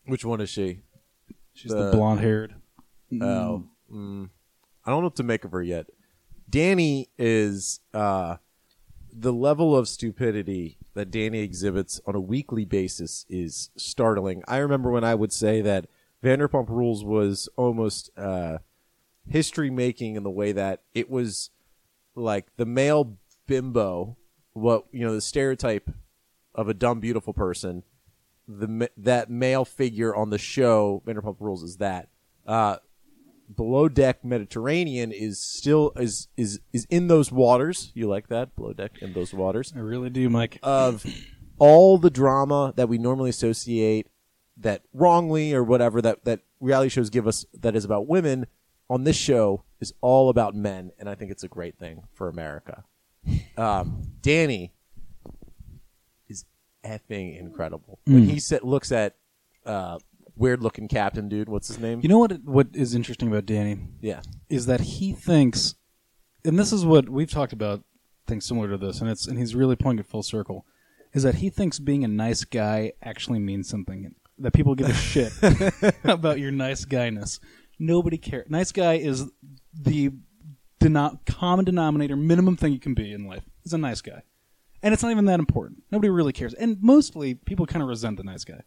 Which 0.05 0.23
one 0.25 0.41
is 0.41 0.49
she? 0.49 0.81
She's 1.53 1.71
the, 1.71 1.85
The- 1.85 1.91
blonde 1.91 2.19
haired. 2.21 2.55
Oh, 3.21 3.65
mm, 3.91 4.29
I 4.85 4.89
don't 4.91 4.99
know 5.01 5.07
what 5.07 5.15
to 5.17 5.23
make 5.23 5.43
of 5.43 5.51
her 5.51 5.61
yet. 5.63 5.87
Danny 6.49 7.09
is 7.17 7.79
uh, 7.93 8.37
the 9.11 9.33
level 9.33 9.75
of 9.75 9.87
stupidity 9.87 10.77
that 10.93 11.11
Danny 11.11 11.39
exhibits 11.39 11.99
on 12.05 12.15
a 12.15 12.19
weekly 12.21 12.65
basis 12.65 13.25
is 13.29 13.69
startling. 13.77 14.43
I 14.47 14.57
remember 14.57 14.91
when 14.91 15.03
I 15.03 15.15
would 15.15 15.33
say 15.33 15.61
that 15.61 15.87
Vanderpump 16.23 16.69
Rules 16.69 17.03
was 17.03 17.49
almost 17.55 18.11
uh, 18.17 18.59
history 19.27 19.69
making 19.69 20.15
in 20.15 20.23
the 20.23 20.29
way 20.29 20.51
that 20.51 20.81
it 20.93 21.09
was 21.09 21.49
like 22.15 22.47
the 22.57 22.65
male 22.65 23.17
bimbo, 23.47 24.17
what 24.53 24.85
you 24.91 25.05
know, 25.05 25.13
the 25.13 25.21
stereotype 25.21 25.89
of 26.53 26.67
a 26.67 26.73
dumb, 26.73 26.99
beautiful 26.99 27.33
person. 27.33 27.83
The 28.47 28.89
that 28.97 29.29
male 29.29 29.65
figure 29.65 30.15
on 30.15 30.29
the 30.29 30.37
show 30.37 31.01
Vanderpump 31.05 31.37
Rules 31.39 31.63
is 31.63 31.77
that. 31.77 32.09
Uh, 32.45 32.77
below 33.55 33.89
deck 33.89 34.23
Mediterranean 34.23 35.11
is 35.11 35.39
still 35.39 35.91
is 35.95 36.27
is 36.37 36.59
is 36.73 36.85
in 36.89 37.07
those 37.07 37.31
waters. 37.31 37.91
You 37.93 38.07
like 38.07 38.27
that 38.27 38.55
below 38.55 38.73
deck 38.73 38.97
in 39.01 39.13
those 39.13 39.33
waters 39.33 39.73
I 39.75 39.79
really 39.79 40.09
do, 40.09 40.29
Mike. 40.29 40.59
of 40.63 41.05
all 41.57 41.97
the 41.97 42.09
drama 42.09 42.73
that 42.75 42.89
we 42.89 42.97
normally 42.97 43.29
associate 43.29 44.07
that 44.61 44.83
wrongly 44.93 45.53
or 45.53 45.63
whatever 45.63 46.01
that 46.01 46.25
that 46.25 46.41
reality 46.59 46.89
shows 46.89 47.09
give 47.09 47.27
us 47.27 47.45
that 47.53 47.75
is 47.75 47.85
about 47.85 48.07
women 48.07 48.47
on 48.91 49.05
this 49.05 49.15
show 49.15 49.63
is 49.79 49.93
all 50.01 50.29
about 50.29 50.53
men, 50.53 50.91
and 50.99 51.09
I 51.09 51.15
think 51.15 51.31
it's 51.31 51.43
a 51.43 51.47
great 51.47 51.77
thing 51.77 52.03
for 52.13 52.27
America. 52.27 52.83
Um, 53.57 54.03
Danny 54.21 54.73
is 56.27 56.43
effing 56.83 57.39
incredible 57.39 57.99
when 58.05 58.23
he 58.23 58.39
sit, 58.39 58.65
looks 58.65 58.91
at 58.91 59.15
uh, 59.65 59.97
weird 60.35 60.61
looking 60.61 60.89
captain 60.89 61.29
dude. 61.29 61.47
What's 61.47 61.69
his 61.69 61.79
name? 61.79 62.01
you 62.03 62.09
know 62.09 62.17
what? 62.17 62.43
What 62.43 62.67
is 62.73 62.93
interesting 62.93 63.29
about 63.29 63.45
Danny 63.45 63.79
yeah, 64.01 64.21
is 64.49 64.65
that 64.65 64.81
he 64.81 65.13
thinks, 65.13 65.75
and 66.43 66.59
this 66.59 66.73
is 66.73 66.85
what 66.85 67.07
we've 67.07 67.31
talked 67.31 67.53
about 67.53 67.83
things 68.27 68.45
similar 68.45 68.69
to 68.71 68.77
this, 68.77 68.99
and 68.99 69.09
it's 69.09 69.25
and 69.25 69.37
he's 69.37 69.55
really 69.55 69.75
pulling 69.75 69.99
it 69.99 70.05
full 70.05 70.23
circle. 70.23 70.65
Is 71.13 71.23
that 71.23 71.35
he 71.35 71.49
thinks 71.49 71.79
being 71.79 72.03
a 72.03 72.09
nice 72.09 72.43
guy 72.43 72.93
actually 73.01 73.39
means 73.39 73.69
something 73.69 74.15
that 74.41 74.53
people 74.53 74.75
give 74.75 74.89
a 74.89 74.93
shit 74.93 75.33
about 76.03 76.39
your 76.39 76.51
nice 76.51 76.85
guyness. 76.85 77.39
Nobody 77.79 78.17
cares. 78.17 78.49
Nice 78.49 78.71
guy 78.71 78.95
is 78.95 79.29
the 79.73 80.11
deno- 80.79 81.19
common 81.25 81.65
denominator, 81.65 82.15
minimum 82.15 82.57
thing 82.57 82.73
you 82.73 82.79
can 82.79 82.93
be 82.93 83.11
in 83.11 83.25
life. 83.25 83.43
Is 83.63 83.73
a 83.73 83.77
nice 83.77 84.01
guy, 84.01 84.23
and 84.81 84.93
it's 84.93 85.03
not 85.03 85.11
even 85.11 85.25
that 85.25 85.39
important. 85.39 85.83
Nobody 85.91 86.09
really 86.09 86.33
cares, 86.33 86.53
and 86.53 86.77
mostly 86.81 87.33
people 87.35 87.65
kind 87.65 87.83
of 87.83 87.89
resent 87.89 88.17
the 88.17 88.23
nice 88.23 88.43
guy. 88.43 88.61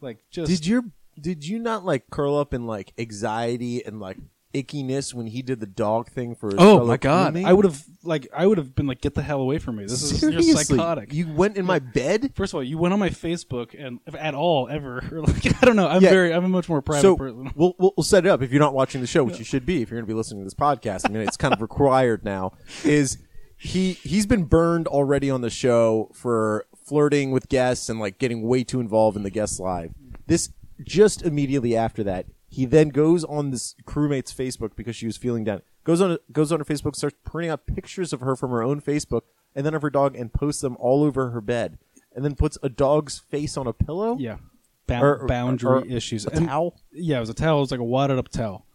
Like 0.00 0.18
just 0.30 0.50
Did 0.50 0.66
your 0.66 0.84
Did 1.20 1.46
you 1.46 1.58
not 1.58 1.84
like 1.84 2.10
curl 2.10 2.36
up 2.36 2.54
in 2.54 2.66
like 2.66 2.92
anxiety 2.98 3.84
and 3.84 4.00
like 4.00 4.18
ickiness 4.54 5.12
when 5.12 5.26
he 5.26 5.42
did 5.42 5.60
the 5.60 5.66
dog 5.66 6.08
thing 6.10 6.34
for 6.34 6.46
his 6.48 6.54
Oh 6.58 6.76
fellow 6.78 6.86
my 6.86 6.96
god! 6.96 7.34
crewmate? 7.34 7.44
I 7.44 7.52
would 7.52 7.64
have 7.64 7.82
like 8.02 8.28
I 8.34 8.46
would 8.46 8.58
have 8.58 8.74
been 8.74 8.86
like, 8.86 9.00
get 9.00 9.14
the 9.14 9.22
hell 9.22 9.40
away 9.40 9.58
from 9.58 9.76
me. 9.76 9.84
This 9.84 10.02
is 10.02 10.22
you're 10.22 10.32
Seriously, 10.32 10.64
psychotic. 10.76 11.12
You 11.12 11.28
went 11.32 11.56
in 11.56 11.64
my 11.66 11.78
bed. 11.78 12.32
First 12.34 12.52
of 12.52 12.56
all, 12.56 12.62
you 12.62 12.78
went 12.78 12.94
on 12.94 13.00
my 13.00 13.10
Facebook 13.10 13.74
and 13.78 14.00
if 14.06 14.14
at 14.14 14.34
all 14.34 14.68
ever. 14.68 15.04
Or 15.12 15.20
like 15.26 15.62
I 15.62 15.66
don't 15.66 15.76
know. 15.76 15.86
I'm 15.88 16.02
Yeah. 16.02 16.10
very 16.10 16.32
I'm 16.32 16.44
a 16.44 16.48
much 16.48 16.68
more 16.68 16.80
private 16.82 17.02
So 17.02 17.16
person. 17.16 17.50
we'll, 17.56 17.74
we'll 17.78 17.92
we'll 17.96 18.04
set 18.04 18.24
it 18.24 18.28
up 18.30 18.42
if 18.42 18.50
you're 18.50 18.60
not 18.60 18.74
watching 18.74 19.00
the 19.00 19.06
show, 19.06 19.24
which 19.24 19.38
you 19.38 19.44
should 19.44 19.66
be 19.66 19.82
if 19.82 19.90
you're 19.90 19.98
going 20.00 20.06
to 20.06 20.12
be 20.12 20.16
listening 20.16 20.40
to 20.40 20.44
this 20.44 20.54
podcast. 20.54 21.08
I 21.08 21.12
mean, 21.12 21.22
it's 21.22 21.36
kind 21.36 21.52
of 21.52 21.60
required 21.60 22.24
now. 22.24 22.52
Is 22.84 23.18
he 23.56 23.94
he's 23.94 24.24
been 24.26 24.44
burned 24.44 24.86
already 24.86 25.30
on 25.30 25.40
the 25.40 25.50
show 25.50 26.10
for 26.14 26.64
flirting 26.86 27.32
with 27.32 27.48
guests 27.48 27.88
and 27.90 28.00
like 28.00 28.18
getting 28.18 28.42
way 28.42 28.64
too 28.64 28.80
involved 28.80 29.16
in 29.16 29.22
the 29.24 29.30
guest 29.30 29.60
live. 29.60 29.92
This 30.26 30.50
just 30.84 31.22
immediately 31.22 31.76
after 31.76 32.04
that, 32.04 32.26
he 32.48 32.64
then 32.64 32.88
goes 32.88 33.24
on 33.24 33.50
this 33.50 33.74
crewmate's 33.84 34.32
Facebook 34.32 34.74
because 34.76 34.96
she 34.96 35.06
was 35.06 35.16
feeling 35.16 35.44
down. 35.44 35.62
Goes 35.84 36.00
on 36.00 36.18
goes 36.32 36.50
on 36.52 36.58
her 36.60 36.64
Facebook, 36.64 36.96
starts 36.96 37.16
printing 37.24 37.50
out 37.50 37.66
pictures 37.66 38.12
of 38.12 38.20
her 38.20 38.34
from 38.36 38.50
her 38.50 38.62
own 38.62 38.80
Facebook 38.80 39.22
and 39.54 39.64
then 39.64 39.74
of 39.74 39.82
her 39.82 39.90
dog 39.90 40.16
and 40.16 40.32
posts 40.32 40.60
them 40.62 40.76
all 40.80 41.02
over 41.04 41.30
her 41.30 41.40
bed. 41.40 41.78
And 42.14 42.24
then 42.24 42.34
puts 42.34 42.58
a 42.62 42.68
dog's 42.68 43.18
face 43.18 43.56
on 43.56 43.66
a 43.66 43.72
pillow. 43.72 44.16
Yeah. 44.18 44.38
Bound, 44.86 45.04
Or- 45.04 45.18
or- 45.20 45.26
boundary 45.26 45.70
or 45.70 45.84
issues. 45.86 46.26
a 46.26 46.30
And- 46.30 46.46
towel? 46.48 46.80
Yeah, 46.92 47.18
it 47.18 47.20
was 47.20 47.28
a 47.30 47.34
towel. 47.34 47.58
It 47.58 47.60
was 47.60 47.70
like 47.70 47.80
a 47.80 47.84
wadded 47.84 48.18
up 48.18 48.28
towel. 48.28 48.66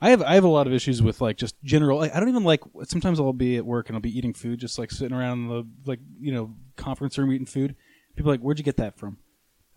I 0.00 0.10
have 0.10 0.22
I 0.22 0.34
have 0.34 0.44
a 0.44 0.48
lot 0.48 0.66
of 0.66 0.72
issues 0.72 1.02
with 1.02 1.20
like 1.20 1.36
just 1.36 1.60
general. 1.62 1.98
Like, 1.98 2.14
I 2.14 2.20
don't 2.20 2.30
even 2.30 2.44
like. 2.44 2.62
Sometimes 2.84 3.20
I'll 3.20 3.34
be 3.34 3.56
at 3.58 3.66
work 3.66 3.88
and 3.90 3.96
I'll 3.96 4.00
be 4.00 4.16
eating 4.16 4.32
food, 4.32 4.58
just 4.58 4.78
like 4.78 4.90
sitting 4.90 5.14
around 5.14 5.40
in 5.40 5.48
the 5.48 5.64
like 5.84 6.00
you 6.18 6.32
know 6.32 6.54
conference 6.76 7.18
room 7.18 7.30
eating 7.32 7.44
food. 7.46 7.76
People 8.16 8.30
are 8.30 8.34
like, 8.34 8.40
where'd 8.40 8.58
you 8.58 8.64
get 8.64 8.78
that 8.78 8.96
from? 8.98 9.18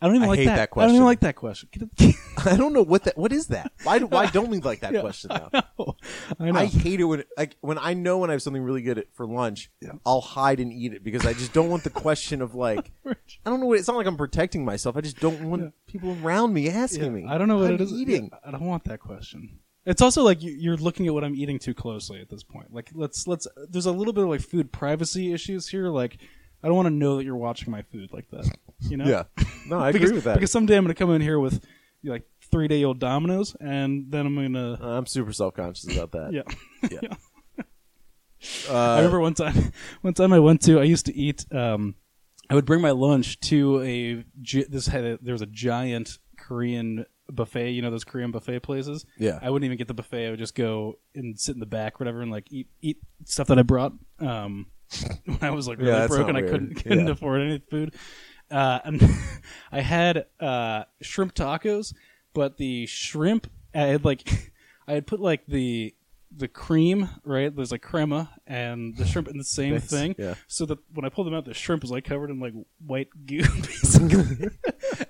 I 0.03 0.07
don't 0.07 0.15
even 0.17 0.25
I 0.25 0.27
like 0.27 0.39
hate 0.39 0.45
that. 0.47 0.69
that 0.71 0.81
I 0.81 0.85
don't 0.85 0.95
even 0.95 1.05
like 1.05 1.21
that 1.21 1.35
question. 1.37 1.69
Get 1.71 2.15
I 2.45 2.57
don't 2.57 2.73
know 2.73 2.83
what 2.83 3.05
that. 3.05 3.17
What 3.17 3.31
is 3.31 3.47
that? 3.47 3.71
Why? 3.83 3.99
do- 3.99 4.07
Why 4.07 4.25
don't 4.27 4.49
we 4.49 4.59
like 4.59 4.81
that 4.81 4.93
question 4.99 5.29
now? 5.29 5.49
I 5.53 5.63
know. 5.79 5.95
I 6.39 6.51
know. 6.51 6.59
I 6.59 6.65
hate 6.65 6.99
it 6.99 7.05
when 7.05 7.23
like 7.37 7.55
when 7.61 7.77
I 7.77 7.93
know 7.93 8.17
when 8.17 8.29
I 8.29 8.33
have 8.33 8.41
something 8.41 8.61
really 8.61 8.81
good 8.81 8.97
at, 8.97 9.07
for 9.13 9.25
lunch, 9.25 9.71
I'll 10.05 10.19
hide 10.21 10.59
and 10.59 10.73
eat 10.73 10.93
it 10.93 11.03
because 11.03 11.25
I 11.25 11.31
just 11.33 11.53
don't 11.53 11.69
want 11.69 11.83
the 11.85 11.89
question 11.89 12.41
of 12.41 12.53
like 12.53 12.91
I 13.05 13.15
don't 13.45 13.61
know 13.61 13.67
what 13.67 13.79
it's 13.79 13.87
not 13.87 13.95
like 13.95 14.05
I'm 14.07 14.17
protecting 14.17 14.65
myself. 14.65 14.97
I 14.97 15.01
just 15.01 15.19
don't 15.21 15.49
want 15.49 15.73
people 15.87 16.17
around 16.21 16.53
me 16.53 16.69
asking 16.69 17.13
me. 17.13 17.25
I 17.27 17.37
don't 17.37 17.47
know 17.47 17.57
what 17.59 17.67
I'm 17.69 17.75
it 17.75 17.81
is. 17.81 17.93
Eating. 17.93 18.29
Yeah, 18.31 18.39
I 18.45 18.51
don't 18.51 18.65
want 18.67 18.83
that 18.83 18.99
question. 18.99 19.59
It's 19.85 20.01
also 20.01 20.23
like 20.23 20.41
you- 20.41 20.55
you're 20.57 20.77
looking 20.77 21.07
at 21.07 21.13
what 21.13 21.23
I'm 21.23 21.35
eating 21.35 21.59
too 21.59 21.73
closely 21.73 22.19
at 22.21 22.29
this 22.29 22.43
point. 22.43 22.73
Like 22.73 22.89
let's 22.93 23.25
let's. 23.27 23.47
There's 23.69 23.85
a 23.85 23.91
little 23.91 24.13
bit 24.13 24.23
of 24.25 24.29
like 24.29 24.41
food 24.41 24.71
privacy 24.71 25.31
issues 25.33 25.67
here. 25.69 25.87
Like 25.89 26.17
I 26.63 26.67
don't 26.67 26.75
want 26.75 26.85
to 26.87 26.93
know 26.93 27.17
that 27.17 27.25
you're 27.25 27.35
watching 27.35 27.71
my 27.71 27.81
food 27.81 28.11
like 28.13 28.29
that. 28.31 28.49
You 28.79 28.97
know? 28.97 29.05
Yeah. 29.05 29.23
No, 29.67 29.79
I 29.79 29.91
because, 29.93 30.07
agree 30.09 30.15
with 30.15 30.23
that. 30.25 30.35
Because 30.35 30.51
someday 30.51 30.77
I'm 30.77 30.83
gonna 30.83 30.93
come 30.93 31.11
in 31.11 31.21
here 31.21 31.39
with 31.39 31.65
you 32.01 32.09
know, 32.09 32.13
like 32.15 32.23
three 32.51 32.67
day 32.67 32.83
old 32.83 32.99
Dominoes, 32.99 33.55
and 33.59 34.11
then 34.11 34.25
I'm 34.25 34.35
gonna 34.35 34.77
I'm 34.81 35.05
super 35.05 35.33
self 35.33 35.53
conscious 35.55 35.91
about 35.95 36.11
that. 36.11 36.31
yeah. 36.33 36.43
Yeah. 36.91 37.15
I 38.69 38.73
Uh, 38.73 38.95
remember 38.97 39.19
one 39.21 39.33
time, 39.33 39.71
one 40.01 40.13
time 40.13 40.33
I 40.33 40.39
went 40.39 40.61
to, 40.63 40.79
I 40.79 40.83
used 40.83 41.05
to 41.05 41.15
eat, 41.15 41.45
um, 41.53 41.95
I 42.49 42.55
would 42.55 42.65
bring 42.65 42.81
my 42.81 42.91
lunch 42.91 43.39
to 43.41 43.81
a, 43.81 44.25
this 44.67 44.87
had 44.87 45.03
a, 45.05 45.17
there 45.21 45.33
was 45.33 45.41
a 45.41 45.45
giant 45.47 46.17
Korean 46.37 47.05
buffet, 47.31 47.69
you 47.71 47.81
know, 47.81 47.89
those 47.89 48.03
Korean 48.03 48.31
buffet 48.31 48.59
places. 48.59 49.05
Yeah. 49.17 49.39
I 49.41 49.49
wouldn't 49.49 49.65
even 49.65 49.77
get 49.77 49.87
the 49.87 49.93
buffet. 49.93 50.27
I 50.27 50.29
would 50.31 50.39
just 50.39 50.55
go 50.55 50.99
and 51.15 51.39
sit 51.39 51.53
in 51.55 51.61
the 51.61 51.65
back, 51.65 52.01
whatever, 52.01 52.21
and 52.21 52.29
like 52.31 52.51
eat, 52.51 52.67
eat 52.81 52.97
stuff 53.23 53.47
that 53.47 53.57
I 53.57 53.63
brought, 53.63 53.93
um, 54.19 54.67
when 55.25 55.39
I 55.41 55.51
was 55.51 55.67
like 55.67 55.77
really 55.79 55.91
Yeah, 55.91 56.07
broke 56.07 56.27
and 56.29 56.37
I 56.37 56.41
couldn't, 56.41 56.75
couldn't 56.75 57.05
Yeah. 57.07 57.11
afford 57.13 57.41
any 57.41 57.59
food. 57.59 57.95
Uh, 58.51 58.79
and 58.85 59.01
I 59.71 59.81
had, 59.81 60.25
uh, 60.39 60.83
shrimp 61.01 61.33
tacos, 61.33 61.93
but 62.33 62.57
the 62.57 62.85
shrimp, 62.85 63.49
I 63.73 63.79
had 63.81 64.05
like, 64.05 64.51
I 64.87 64.93
had 64.93 65.07
put 65.07 65.19
like 65.19 65.45
the, 65.47 65.95
the 66.35 66.47
cream, 66.47 67.09
right? 67.23 67.55
There's 67.55 67.71
like 67.71 67.83
crema 67.83 68.29
and 68.47 68.97
the 68.97 69.05
shrimp 69.05 69.27
in 69.27 69.37
the 69.37 69.43
same 69.43 69.73
Thanks. 69.79 69.87
thing. 69.87 70.15
Yeah. 70.17 70.33
So 70.47 70.65
that 70.65 70.79
when 70.93 71.05
I 71.05 71.09
pulled 71.09 71.27
them 71.27 71.33
out, 71.35 71.45
the 71.45 71.53
shrimp 71.53 71.83
was 71.83 71.91
like 71.91 72.05
covered 72.05 72.31
in 72.31 72.39
like 72.39 72.53
white 72.83 73.09
goo, 73.27 73.43
basically. 73.61 74.49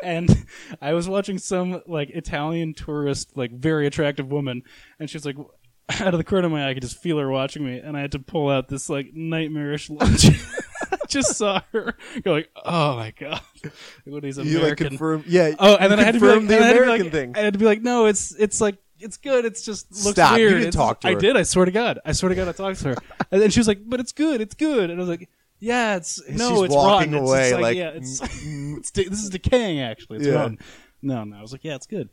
and 0.04 0.46
I 0.82 0.92
was 0.94 1.08
watching 1.08 1.38
some 1.38 1.82
like 1.88 2.10
Italian 2.10 2.74
tourist, 2.74 3.38
like 3.38 3.52
very 3.52 3.88
attractive 3.88 4.32
woman, 4.32 4.64
and 5.00 5.10
she 5.10 5.16
was 5.16 5.26
like, 5.26 5.38
out 6.00 6.14
of 6.14 6.18
the 6.18 6.24
corner 6.24 6.46
of 6.48 6.52
my 6.52 6.66
eye, 6.66 6.70
I 6.70 6.74
could 6.74 6.84
just 6.84 6.98
feel 6.98 7.18
her 7.20 7.30
watching 7.30 7.66
me, 7.66 7.78
and 7.80 7.96
I 7.98 8.02
had 8.02 8.12
to 8.14 8.20
pull 8.20 8.50
out 8.50 8.68
this 8.70 8.90
like 8.90 9.14
nightmarish 9.14 9.90
lunch. 9.90 10.26
just 11.10 11.36
saw 11.38 11.62
her 11.72 11.96
go 12.24 12.32
like, 12.34 12.50
oh 12.66 12.96
my 12.96 13.12
god, 13.12 13.42
what 14.06 14.24
is 14.26 14.38
you 14.38 14.60
like 14.60 14.78
confirm? 14.78 15.24
Yeah. 15.28 15.52
Oh, 15.60 15.76
and 15.76 15.92
then 15.92 16.00
I 16.00 16.04
had 16.04 16.16
to 16.16 16.20
be 16.20 16.28
like, 16.28 16.48
the 16.48 16.56
and 16.56 16.64
I 16.66 16.70
American 16.72 17.04
like- 17.06 17.12
thing. 17.12 17.34
I 17.36 17.40
had 17.40 17.54
to 17.54 17.60
be 17.60 17.66
like, 17.66 17.82
no, 17.82 18.06
it's 18.06 18.34
it's 18.36 18.60
like 18.62 18.78
it's 19.00 19.18
good. 19.18 19.44
It's 19.46 19.64
just 19.64 19.92
looks 19.92 20.12
Stop. 20.16 20.38
You 20.38 20.46
weird. 20.46 20.52
didn't 20.54 20.68
It's- 20.70 20.76
talk 20.76 21.02
to 21.02 21.08
her. 21.10 21.18
I 21.18 21.20
did. 21.20 21.36
I 21.38 21.44
swear 21.44 21.66
to 21.66 21.72
God. 21.72 22.00
I 22.06 22.14
swear 22.14 22.30
to 22.30 22.36
God, 22.36 22.48
I 22.48 22.52
talked 22.54 22.80
to 22.82 22.90
her, 22.90 22.96
and 23.32 23.42
then 23.42 23.50
she 23.50 23.60
was 23.60 23.68
like, 23.68 23.80
"But 23.86 24.00
it's 24.00 24.12
good. 24.14 24.42
It's 24.42 24.56
good." 24.56 24.90
And 24.90 25.00
I 25.00 25.02
was 25.02 25.10
like, 25.10 25.30
"Yeah, 25.60 25.98
it's 25.98 26.22
no, 26.30 26.50
she's 26.52 26.62
it's 26.64 26.74
walking 26.76 27.12
rotten. 27.12 27.14
It's- 27.16 27.30
away 27.30 27.44
it's 27.46 27.54
like, 27.54 27.62
like, 27.62 27.78
yeah, 27.78 27.90
it's, 27.90 28.22
it's 28.22 28.92
de- 28.92 29.10
this 29.10 29.24
is 29.24 29.30
decaying. 29.30 29.82
Actually, 29.82 30.20
it's 30.20 30.28
Yeah. 30.28 30.34
rotten." 30.36 30.58
No, 31.02 31.24
no, 31.26 31.38
I 31.38 31.42
was 31.42 31.52
like, 31.52 31.64
"Yeah, 31.66 31.76
it's 31.76 31.86
good. 31.88 32.10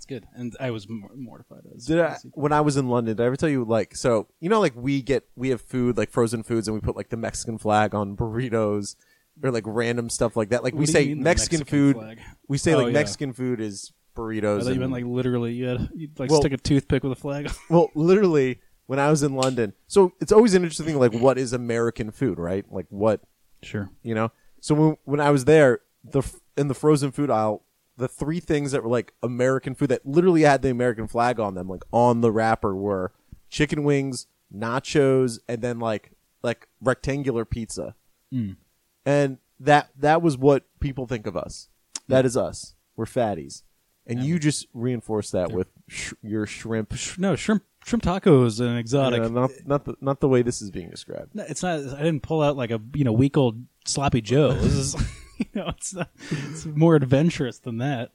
It's 0.00 0.06
good." 0.06 0.24
And 0.34 0.56
I 0.58 0.70
was 0.70 0.88
mor- 0.88 1.10
mortified. 1.14 1.60
As, 1.76 1.84
Did 1.84 2.00
I, 2.00 2.14
as 2.14 2.26
when 2.32 2.52
I 2.54 2.62
was 2.62 2.78
in 2.78 2.88
London, 2.88 3.16
did 3.16 3.22
I 3.22 3.26
ever 3.26 3.36
tell 3.36 3.50
you 3.50 3.64
like 3.64 3.94
so 3.94 4.28
you 4.40 4.48
know 4.48 4.58
like 4.60 4.72
we 4.74 5.02
get 5.02 5.24
we 5.36 5.50
have 5.50 5.60
food 5.60 5.98
like 5.98 6.10
frozen 6.10 6.42
foods 6.42 6.68
and 6.68 6.74
we 6.74 6.80
put 6.80 6.96
like 6.96 7.10
the 7.10 7.16
Mexican 7.18 7.58
flag 7.58 7.94
on 7.94 8.16
burritos 8.16 8.96
or 9.42 9.50
like 9.50 9.64
random 9.66 10.08
stuff 10.08 10.36
like 10.36 10.48
that. 10.50 10.64
Like 10.64 10.72
we 10.72 10.80
What 10.80 10.86
do 10.86 10.92
you 10.92 10.98
say 10.98 11.06
mean, 11.08 11.18
the 11.18 11.24
Mexican, 11.24 11.58
Mexican 11.60 11.78
food. 11.78 11.96
flag? 11.96 12.18
We 12.48 12.56
say 12.58 12.72
Oh, 12.72 12.78
like 12.78 12.86
yeah. 12.86 12.92
Mexican 12.92 13.32
food 13.34 13.60
is 13.60 13.92
burritos. 14.16 14.56
I 14.56 14.60
thought 14.60 14.66
you 14.66 14.70
and- 14.72 14.80
meant 14.80 14.92
like 14.92 15.04
literally. 15.04 15.52
You 15.52 15.66
had 15.66 15.88
you'd 15.94 16.18
like 16.18 16.30
Well- 16.30 16.40
stick 16.40 16.52
a 16.52 16.56
toothpick 16.56 17.02
with 17.02 17.12
a 17.12 17.20
flag. 17.20 17.46
on. 17.48 17.52
well, 17.68 17.90
literally 17.94 18.60
when 18.86 18.98
I 18.98 19.10
was 19.10 19.22
in 19.22 19.34
London. 19.36 19.72
So 19.86 20.12
it's 20.20 20.32
always 20.32 20.54
an 20.54 20.62
interesting 20.62 20.86
thing 20.86 20.98
like 20.98 21.12
what 21.12 21.36
is 21.38 21.52
American 21.52 22.10
food, 22.10 22.38
right? 22.38 22.64
Like 22.72 22.86
what 22.88 23.20
Sure. 23.62 23.90
you 24.02 24.14
know. 24.14 24.32
So 24.62 24.74
when 24.74 24.96
when 25.04 25.20
I 25.20 25.30
was 25.30 25.44
there, 25.44 25.80
the 26.02 26.20
f- 26.20 26.40
in 26.56 26.68
the 26.68 26.74
frozen 26.74 27.12
food 27.12 27.30
aisle, 27.30 27.62
the 28.00 28.08
three 28.08 28.40
things 28.40 28.72
that 28.72 28.82
were 28.82 28.88
like 28.88 29.12
American 29.22 29.74
food 29.74 29.90
that 29.90 30.06
literally 30.06 30.42
had 30.42 30.62
the 30.62 30.70
American 30.70 31.06
flag 31.06 31.38
on 31.38 31.54
them, 31.54 31.68
like 31.68 31.82
on 31.92 32.22
the 32.22 32.32
wrapper, 32.32 32.74
were 32.74 33.12
chicken 33.50 33.84
wings, 33.84 34.26
nachos, 34.52 35.38
and 35.46 35.60
then 35.60 35.78
like 35.78 36.12
like 36.42 36.66
rectangular 36.80 37.44
pizza. 37.44 37.94
Mm. 38.32 38.56
And 39.04 39.38
that 39.60 39.90
that 39.98 40.22
was 40.22 40.38
what 40.38 40.64
people 40.80 41.06
think 41.06 41.26
of 41.26 41.36
us. 41.36 41.68
Mm. 41.94 42.00
That 42.08 42.24
is 42.24 42.36
us. 42.36 42.74
We're 42.96 43.04
fatties. 43.04 43.62
And 44.06 44.24
you 44.24 44.40
just 44.40 44.66
reinforce 44.72 45.30
that 45.30 45.52
with 45.52 45.68
sh- 45.86 46.14
your 46.20 46.44
shrimp. 46.44 46.94
No, 47.16 47.36
shrimp 47.36 47.62
shrimp 47.84 48.02
taco 48.02 48.44
is 48.44 48.58
an 48.58 48.76
exotic. 48.76 49.22
Yeah, 49.22 49.28
not 49.28 49.50
not 49.66 49.84
the 49.84 49.94
not 50.00 50.20
the 50.20 50.28
way 50.28 50.42
this 50.42 50.62
is 50.62 50.70
being 50.70 50.90
described. 50.90 51.34
No, 51.34 51.44
it's 51.46 51.62
not. 51.62 51.78
I 51.78 52.02
didn't 52.02 52.22
pull 52.22 52.42
out 52.42 52.56
like 52.56 52.70
a 52.70 52.80
you 52.94 53.04
know 53.04 53.12
week 53.12 53.36
old 53.36 53.62
sloppy 53.84 54.20
Joe. 54.20 54.54
This 54.54 54.72
is 54.72 54.96
you 55.54 55.60
know 55.60 55.68
it's 55.68 55.94
not, 55.94 56.10
it's 56.30 56.64
more 56.84 56.94
adventurous 56.96 57.58
than 57.58 57.78
that. 57.78 58.10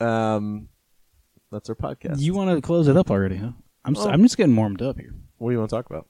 Um, 0.00 0.68
that's 1.50 1.68
our 1.68 1.74
podcast. 1.74 2.20
You 2.20 2.34
want 2.34 2.50
to 2.54 2.60
close 2.60 2.88
it 2.88 2.96
up 2.96 3.10
already, 3.10 3.36
huh? 3.36 3.52
I'm 3.84 3.96
s 3.96 4.02
Oh. 4.04 4.10
am 4.10 4.22
just 4.22 4.36
getting 4.36 4.54
warmed 4.56 4.82
up 4.82 4.98
here. 4.98 5.14
what 5.38 5.50
do 5.50 5.52
you 5.54 5.58
want 5.58 5.70
to 5.70 5.76
talk 5.76 5.86
about? 5.88 6.06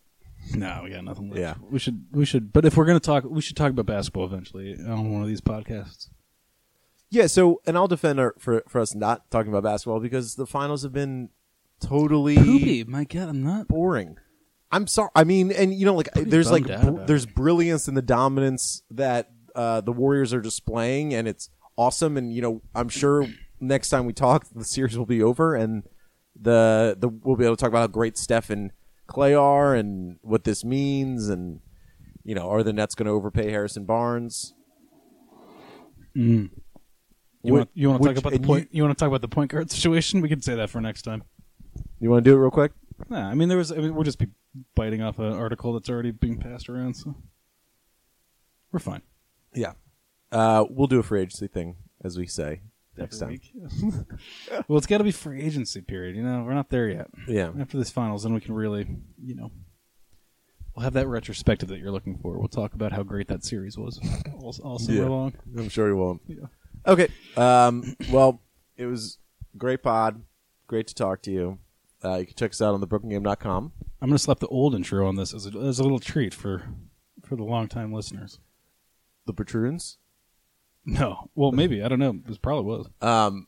No, 0.55 0.81
we 0.85 0.91
got 0.91 1.05
nothing 1.05 1.29
left. 1.31 1.41
Yeah. 1.41 1.55
we 1.71 1.79
should 1.79 2.07
we 2.13 2.25
should. 2.25 2.53
But 2.53 2.65
if 2.65 2.77
we're 2.77 2.87
gonna 2.87 3.01
talk, 3.01 3.25
we 3.25 3.41
should 3.41 3.57
talk 3.57 3.71
about 3.71 3.87
basketball 3.87 4.25
eventually 4.25 4.75
on 4.75 5.13
one 5.13 5.23
of 5.23 5.29
these 5.29 5.41
podcasts. 5.41 6.09
Yeah, 7.11 7.27
so 7.27 7.61
and 7.67 7.77
I'll 7.77 7.89
defend 7.89 8.21
our, 8.21 8.35
for 8.39 8.63
for 8.69 8.81
us 8.81 8.95
not 8.95 9.31
talking 9.31 9.51
about 9.53 9.63
basketball 9.65 10.01
because 10.01 10.35
the 10.37 10.47
finals 10.47 10.83
have 10.83 10.93
been 10.93 11.31
totally 11.81 12.37
Poopy, 12.37 12.85
my 12.85 13.05
God, 13.05 13.29
I'm 13.29 13.43
not. 13.43 13.69
boring. 13.69 14.17
I'm 14.71 14.87
sorry. 14.87 15.09
I 15.15 15.25
mean, 15.25 15.51
and 15.51 15.73
you 15.73 15.87
know, 15.87 15.95
like 15.95 16.13
there's 16.15 16.51
like 16.51 16.67
bummed 16.67 16.79
out 16.79 16.83
br- 16.83 16.89
about 16.91 17.07
there's 17.07 17.27
brilliance 17.27 17.89
in 17.89 17.95
the 17.95 18.03
dominance 18.03 18.83
that 18.91 19.31
uh, 19.59 19.81
the 19.81 19.93
Warriors 19.93 20.33
are 20.33 20.41
displaying, 20.41 21.13
and 21.13 21.27
it's 21.27 21.51
awesome. 21.77 22.17
And 22.17 22.33
you 22.33 22.41
know, 22.41 22.63
I'm 22.77 22.89
sure 22.89 23.27
next 23.61 23.89
time 23.89 24.07
we 24.07 24.13
talk, 24.13 24.47
the 24.55 24.65
series 24.65 24.97
will 24.97 25.05
be 25.05 25.21
over, 25.21 25.57
and 25.57 25.83
the 26.41 26.97
the 26.97 27.09
we'll 27.09 27.35
be 27.35 27.45
able 27.45 27.57
to 27.57 27.61
talk 27.61 27.71
about 27.71 27.81
how 27.81 27.87
great 27.89 28.17
Steph 28.17 28.51
and 28.51 28.71
Klay 29.09 29.39
are, 29.39 29.75
and 29.75 30.19
what 30.23 30.45
this 30.45 30.65
means, 30.65 31.29
and 31.29 31.59
you 32.23 32.37
know, 32.37 32.49
are 32.49 32.63
the 32.63 32.73
Nets 32.73 32.95
going 32.95 33.07
to 33.07 33.13
overpay 33.13 33.51
Harrison 33.51 33.85
Barnes? 33.85 34.55
You 36.15 36.51
want 37.43 37.71
you 37.75 37.91
want 37.91 38.03
to 38.03 38.09
talk 38.09 38.19
about 38.19 38.33
the 38.33 38.39
point? 38.39 38.69
You, 38.71 38.85
want 38.85 38.97
to 38.97 39.03
talk 39.03 39.09
about 39.09 39.23
the 39.23 39.29
point 39.29 39.51
guard 39.51 39.71
situation? 39.73 40.21
We 40.21 40.29
can 40.29 40.41
say 40.41 40.55
that 40.55 40.71
for 40.71 40.81
next 40.81 41.03
time. 41.03 41.25
You 41.99 42.11
want 42.11 42.25
to 42.25 42.31
do 42.31 42.37
it 42.37 42.39
real 42.39 42.53
quick? 42.53 42.71
Nah, 43.09 43.29
I 43.29 43.35
mean 43.35 43.49
there 43.49 43.59
was. 43.59 43.73
I 43.73 43.77
mean, 43.77 43.93
we'll 43.97 44.05
just 44.05 44.21
be 44.21 44.29
biting 44.77 45.03
off 45.03 45.19
an 45.19 45.33
article 45.33 45.73
that's 45.73 45.91
already 45.91 46.13
being 46.13 46.39
passed 46.39 46.69
around, 46.69 46.95
so 46.95 47.17
we're 48.71 48.79
fine. 48.79 49.03
Yeah. 49.55 49.73
Uh, 50.31 50.65
we'll 50.69 50.87
do 50.87 50.99
a 50.99 51.03
free 51.03 51.23
agency 51.23 51.47
thing, 51.49 51.77
as 52.05 52.19
we 52.19 52.27
say 52.27 52.61
next 52.97 53.19
time. 53.19 53.41
well, 54.69 54.77
it's 54.79 54.87
got 54.87 54.99
to 54.99 55.05
be 55.05 55.11
free 55.13 55.41
agency 55.43 55.81
period. 55.81 56.17
You 56.17 56.23
know, 56.23 56.43
we're 56.45 56.55
not 56.55 56.69
there 56.71 56.89
yet. 56.89 57.09
Yeah. 57.27 57.51
After 57.59 57.79
this 57.79 57.91
finals, 57.91 58.25
then 58.25 58.35
we 58.35 58.41
can 58.41 58.55
really, 58.55 58.87
you 59.23 59.35
know, 59.35 59.51
we'll 60.75 60.85
have 60.85 60.93
that 60.95 61.07
retrospective 61.07 61.69
that 61.71 61.79
you're 61.79 61.91
looking 61.93 62.19
for. 62.19 62.39
We'll 62.39 62.49
talk 62.49 62.75
about 62.75 62.93
how 62.93 63.03
great 63.03 63.29
that 63.29 63.45
series 63.45 63.79
was 63.79 63.99
all, 64.41 64.55
all 64.63 64.79
summer 64.79 64.99
Yeah. 64.99 65.09
long. 65.09 65.33
I'm 65.57 65.69
sure 65.69 65.89
you 65.89 65.97
won't. 65.97 66.21
Yeah. 66.27 66.47
Okay. 66.87 67.09
Um, 67.37 67.97
well, 68.11 68.41
it 68.77 68.87
was 68.87 69.19
great 69.57 69.83
pod. 69.83 70.23
Great 70.67 70.87
to 70.89 70.95
talk 70.95 71.23
to 71.23 71.31
you. 71.31 71.59
Uh, 72.05 72.17
you 72.19 72.27
can 72.27 72.35
check 72.37 72.51
us 72.53 72.61
out 72.63 72.75
on 72.75 72.81
thebrooklyngame.com. 72.81 73.73
I'm 74.01 74.09
gonna 74.09 74.19
slap 74.19 74.39
the 74.39 74.47
old 74.49 74.75
intro 74.77 75.09
on 75.09 75.17
this 75.17 75.35
as 75.35 75.47
a, 75.47 75.59
as 75.59 75.79
a 75.81 75.83
little 75.83 75.99
treat 75.99 76.33
for 76.33 76.63
for 77.25 77.35
the 77.35 77.43
long 77.43 77.67
time 77.67 77.93
listeners. 77.93 78.39
The 79.29 79.35
Patroons. 79.35 79.99
No, 80.87 81.29
well 81.35 81.53
maybe 81.53 81.83
I 81.83 81.89
don't 81.89 81.99
know. 81.99 82.19
This 82.27 82.39
probably 82.39 82.65
was. 82.65 82.89
Um, 83.03 83.47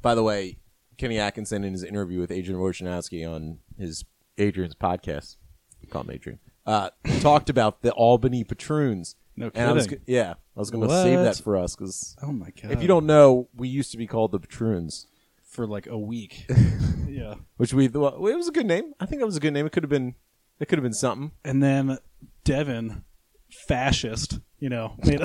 by 0.00 0.14
the 0.14 0.22
way, 0.22 0.58
Kenny 0.96 1.18
Atkinson 1.18 1.64
in 1.64 1.72
his 1.72 1.82
interview 1.82 2.20
with 2.20 2.30
Adrian 2.30 2.60
Wojnarowski 2.60 3.28
on 3.28 3.58
his 3.76 4.04
Adrian's 4.38 4.76
podcast, 4.76 5.36
call 5.90 6.02
him 6.02 6.10
Adrian, 6.12 6.38
uh, 6.64 6.90
talked 7.20 7.50
about 7.50 7.82
the 7.82 7.90
Albany 7.92 8.44
Patroons. 8.44 9.16
No 9.36 9.50
And 9.54 9.68
I 9.68 9.72
was, 9.72 9.88
kidding. 9.88 10.04
yeah, 10.06 10.34
I 10.56 10.60
was 10.60 10.70
going 10.70 10.86
to 10.88 10.94
save 11.02 11.18
that 11.18 11.36
for 11.38 11.56
us 11.56 11.74
because 11.74 12.14
Oh 12.22 12.30
my 12.32 12.50
god! 12.50 12.70
if 12.70 12.80
you 12.80 12.86
don't 12.88 13.06
know, 13.06 13.48
we 13.56 13.66
used 13.66 13.90
to 13.90 13.96
be 13.96 14.06
called 14.06 14.30
the 14.30 14.38
Patroons, 14.38 15.08
for 15.42 15.66
like 15.66 15.88
a 15.88 15.98
week, 15.98 16.46
yeah. 17.08 17.34
which 17.56 17.74
we 17.74 17.88
well, 17.88 18.24
it 18.26 18.36
was 18.36 18.48
a 18.48 18.52
good 18.52 18.66
name. 18.66 18.92
I 19.00 19.06
think 19.06 19.20
that 19.20 19.26
was 19.26 19.36
a 19.36 19.40
good 19.40 19.52
name. 19.52 19.66
It 19.66 19.72
could 19.72 19.82
have 19.82 19.90
been 19.90 20.14
it 20.60 20.68
could 20.68 20.78
have 20.78 20.84
been 20.84 20.92
something. 20.92 21.32
And 21.44 21.60
then 21.60 21.98
Devin, 22.44 23.02
fascist, 23.52 24.40
you 24.58 24.68
know, 24.68 24.94
made 25.04 25.20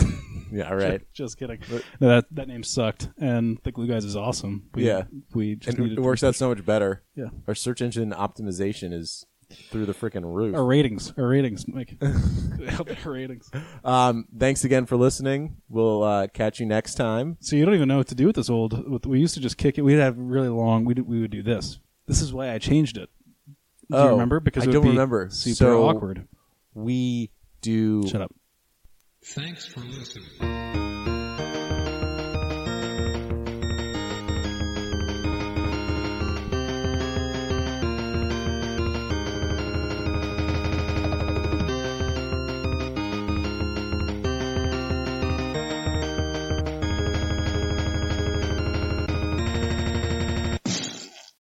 Yeah, 0.51 0.71
right. 0.73 1.01
just 1.13 1.37
kidding. 1.37 1.59
But- 1.69 1.83
No, 1.99 2.07
that 2.09 2.25
that 2.31 2.47
name 2.47 2.63
sucked, 2.63 3.09
and 3.19 3.57
the 3.63 3.71
Glue 3.71 3.87
Guys 3.87 4.05
is 4.05 4.15
awesome. 4.15 4.69
We, 4.73 4.85
Yeah. 4.87 5.03
we 5.33 5.55
just 5.55 5.77
and 5.77 5.91
it 5.91 5.99
works 6.01 6.23
out 6.23 6.35
so 6.35 6.49
much 6.49 6.65
better. 6.65 7.03
Yeah, 7.15 7.29
Our 7.47 7.55
search 7.55 7.81
engine 7.81 8.11
optimization 8.11 8.93
is 8.93 9.25
through 9.69 9.85
the 9.85 9.93
freaking 9.93 10.23
roof. 10.25 10.53
our 10.55 10.65
ratings, 10.65 11.13
our 11.17 11.25
ratings, 11.27 11.65
Mike. 11.69 11.95
our 12.03 13.11
ratings. 13.13 13.49
Um, 13.83 14.25
thanks 14.37 14.65
again 14.65 14.85
for 14.85 14.97
listening. 14.97 15.55
We'll 15.69 16.03
uh, 16.03 16.27
catch 16.27 16.59
you 16.59 16.65
next 16.65 16.95
time. 16.95 17.37
So 17.39 17.55
you 17.55 17.63
don't 17.63 17.73
even 17.75 17.87
know 17.87 17.97
what 17.97 18.07
to 18.07 18.15
do 18.15 18.25
with 18.27 18.35
this 18.35 18.49
old. 18.49 18.89
with- 18.89 19.05
We 19.05 19.19
used 19.21 19.35
to 19.35 19.39
just 19.39 19.57
kick 19.57 19.77
it. 19.77 19.83
We'd 19.83 19.99
have 19.99 20.17
really 20.17 20.49
long. 20.49 20.83
We 20.83 20.95
we 20.95 21.21
would 21.21 21.31
do 21.31 21.43
this. 21.43 21.79
This 22.07 22.21
is 22.21 22.33
why 22.33 22.51
I 22.53 22.57
changed 22.57 22.97
it. 22.97 23.09
Do 23.89 23.95
Oh, 23.97 24.03
you 24.05 24.09
remember? 24.11 24.41
Because 24.41 24.67
I 24.67 24.71
don't 24.71 24.83
be 24.83 24.89
remember. 24.89 25.29
Super 25.29 25.55
So- 25.55 25.87
awkward. 25.87 26.27
We 26.73 27.31
do 27.67 28.07
Shut 28.07 28.21
up. 28.21 28.31
Thanks 29.23 29.65
for 29.65 29.81
listening. 29.81 30.76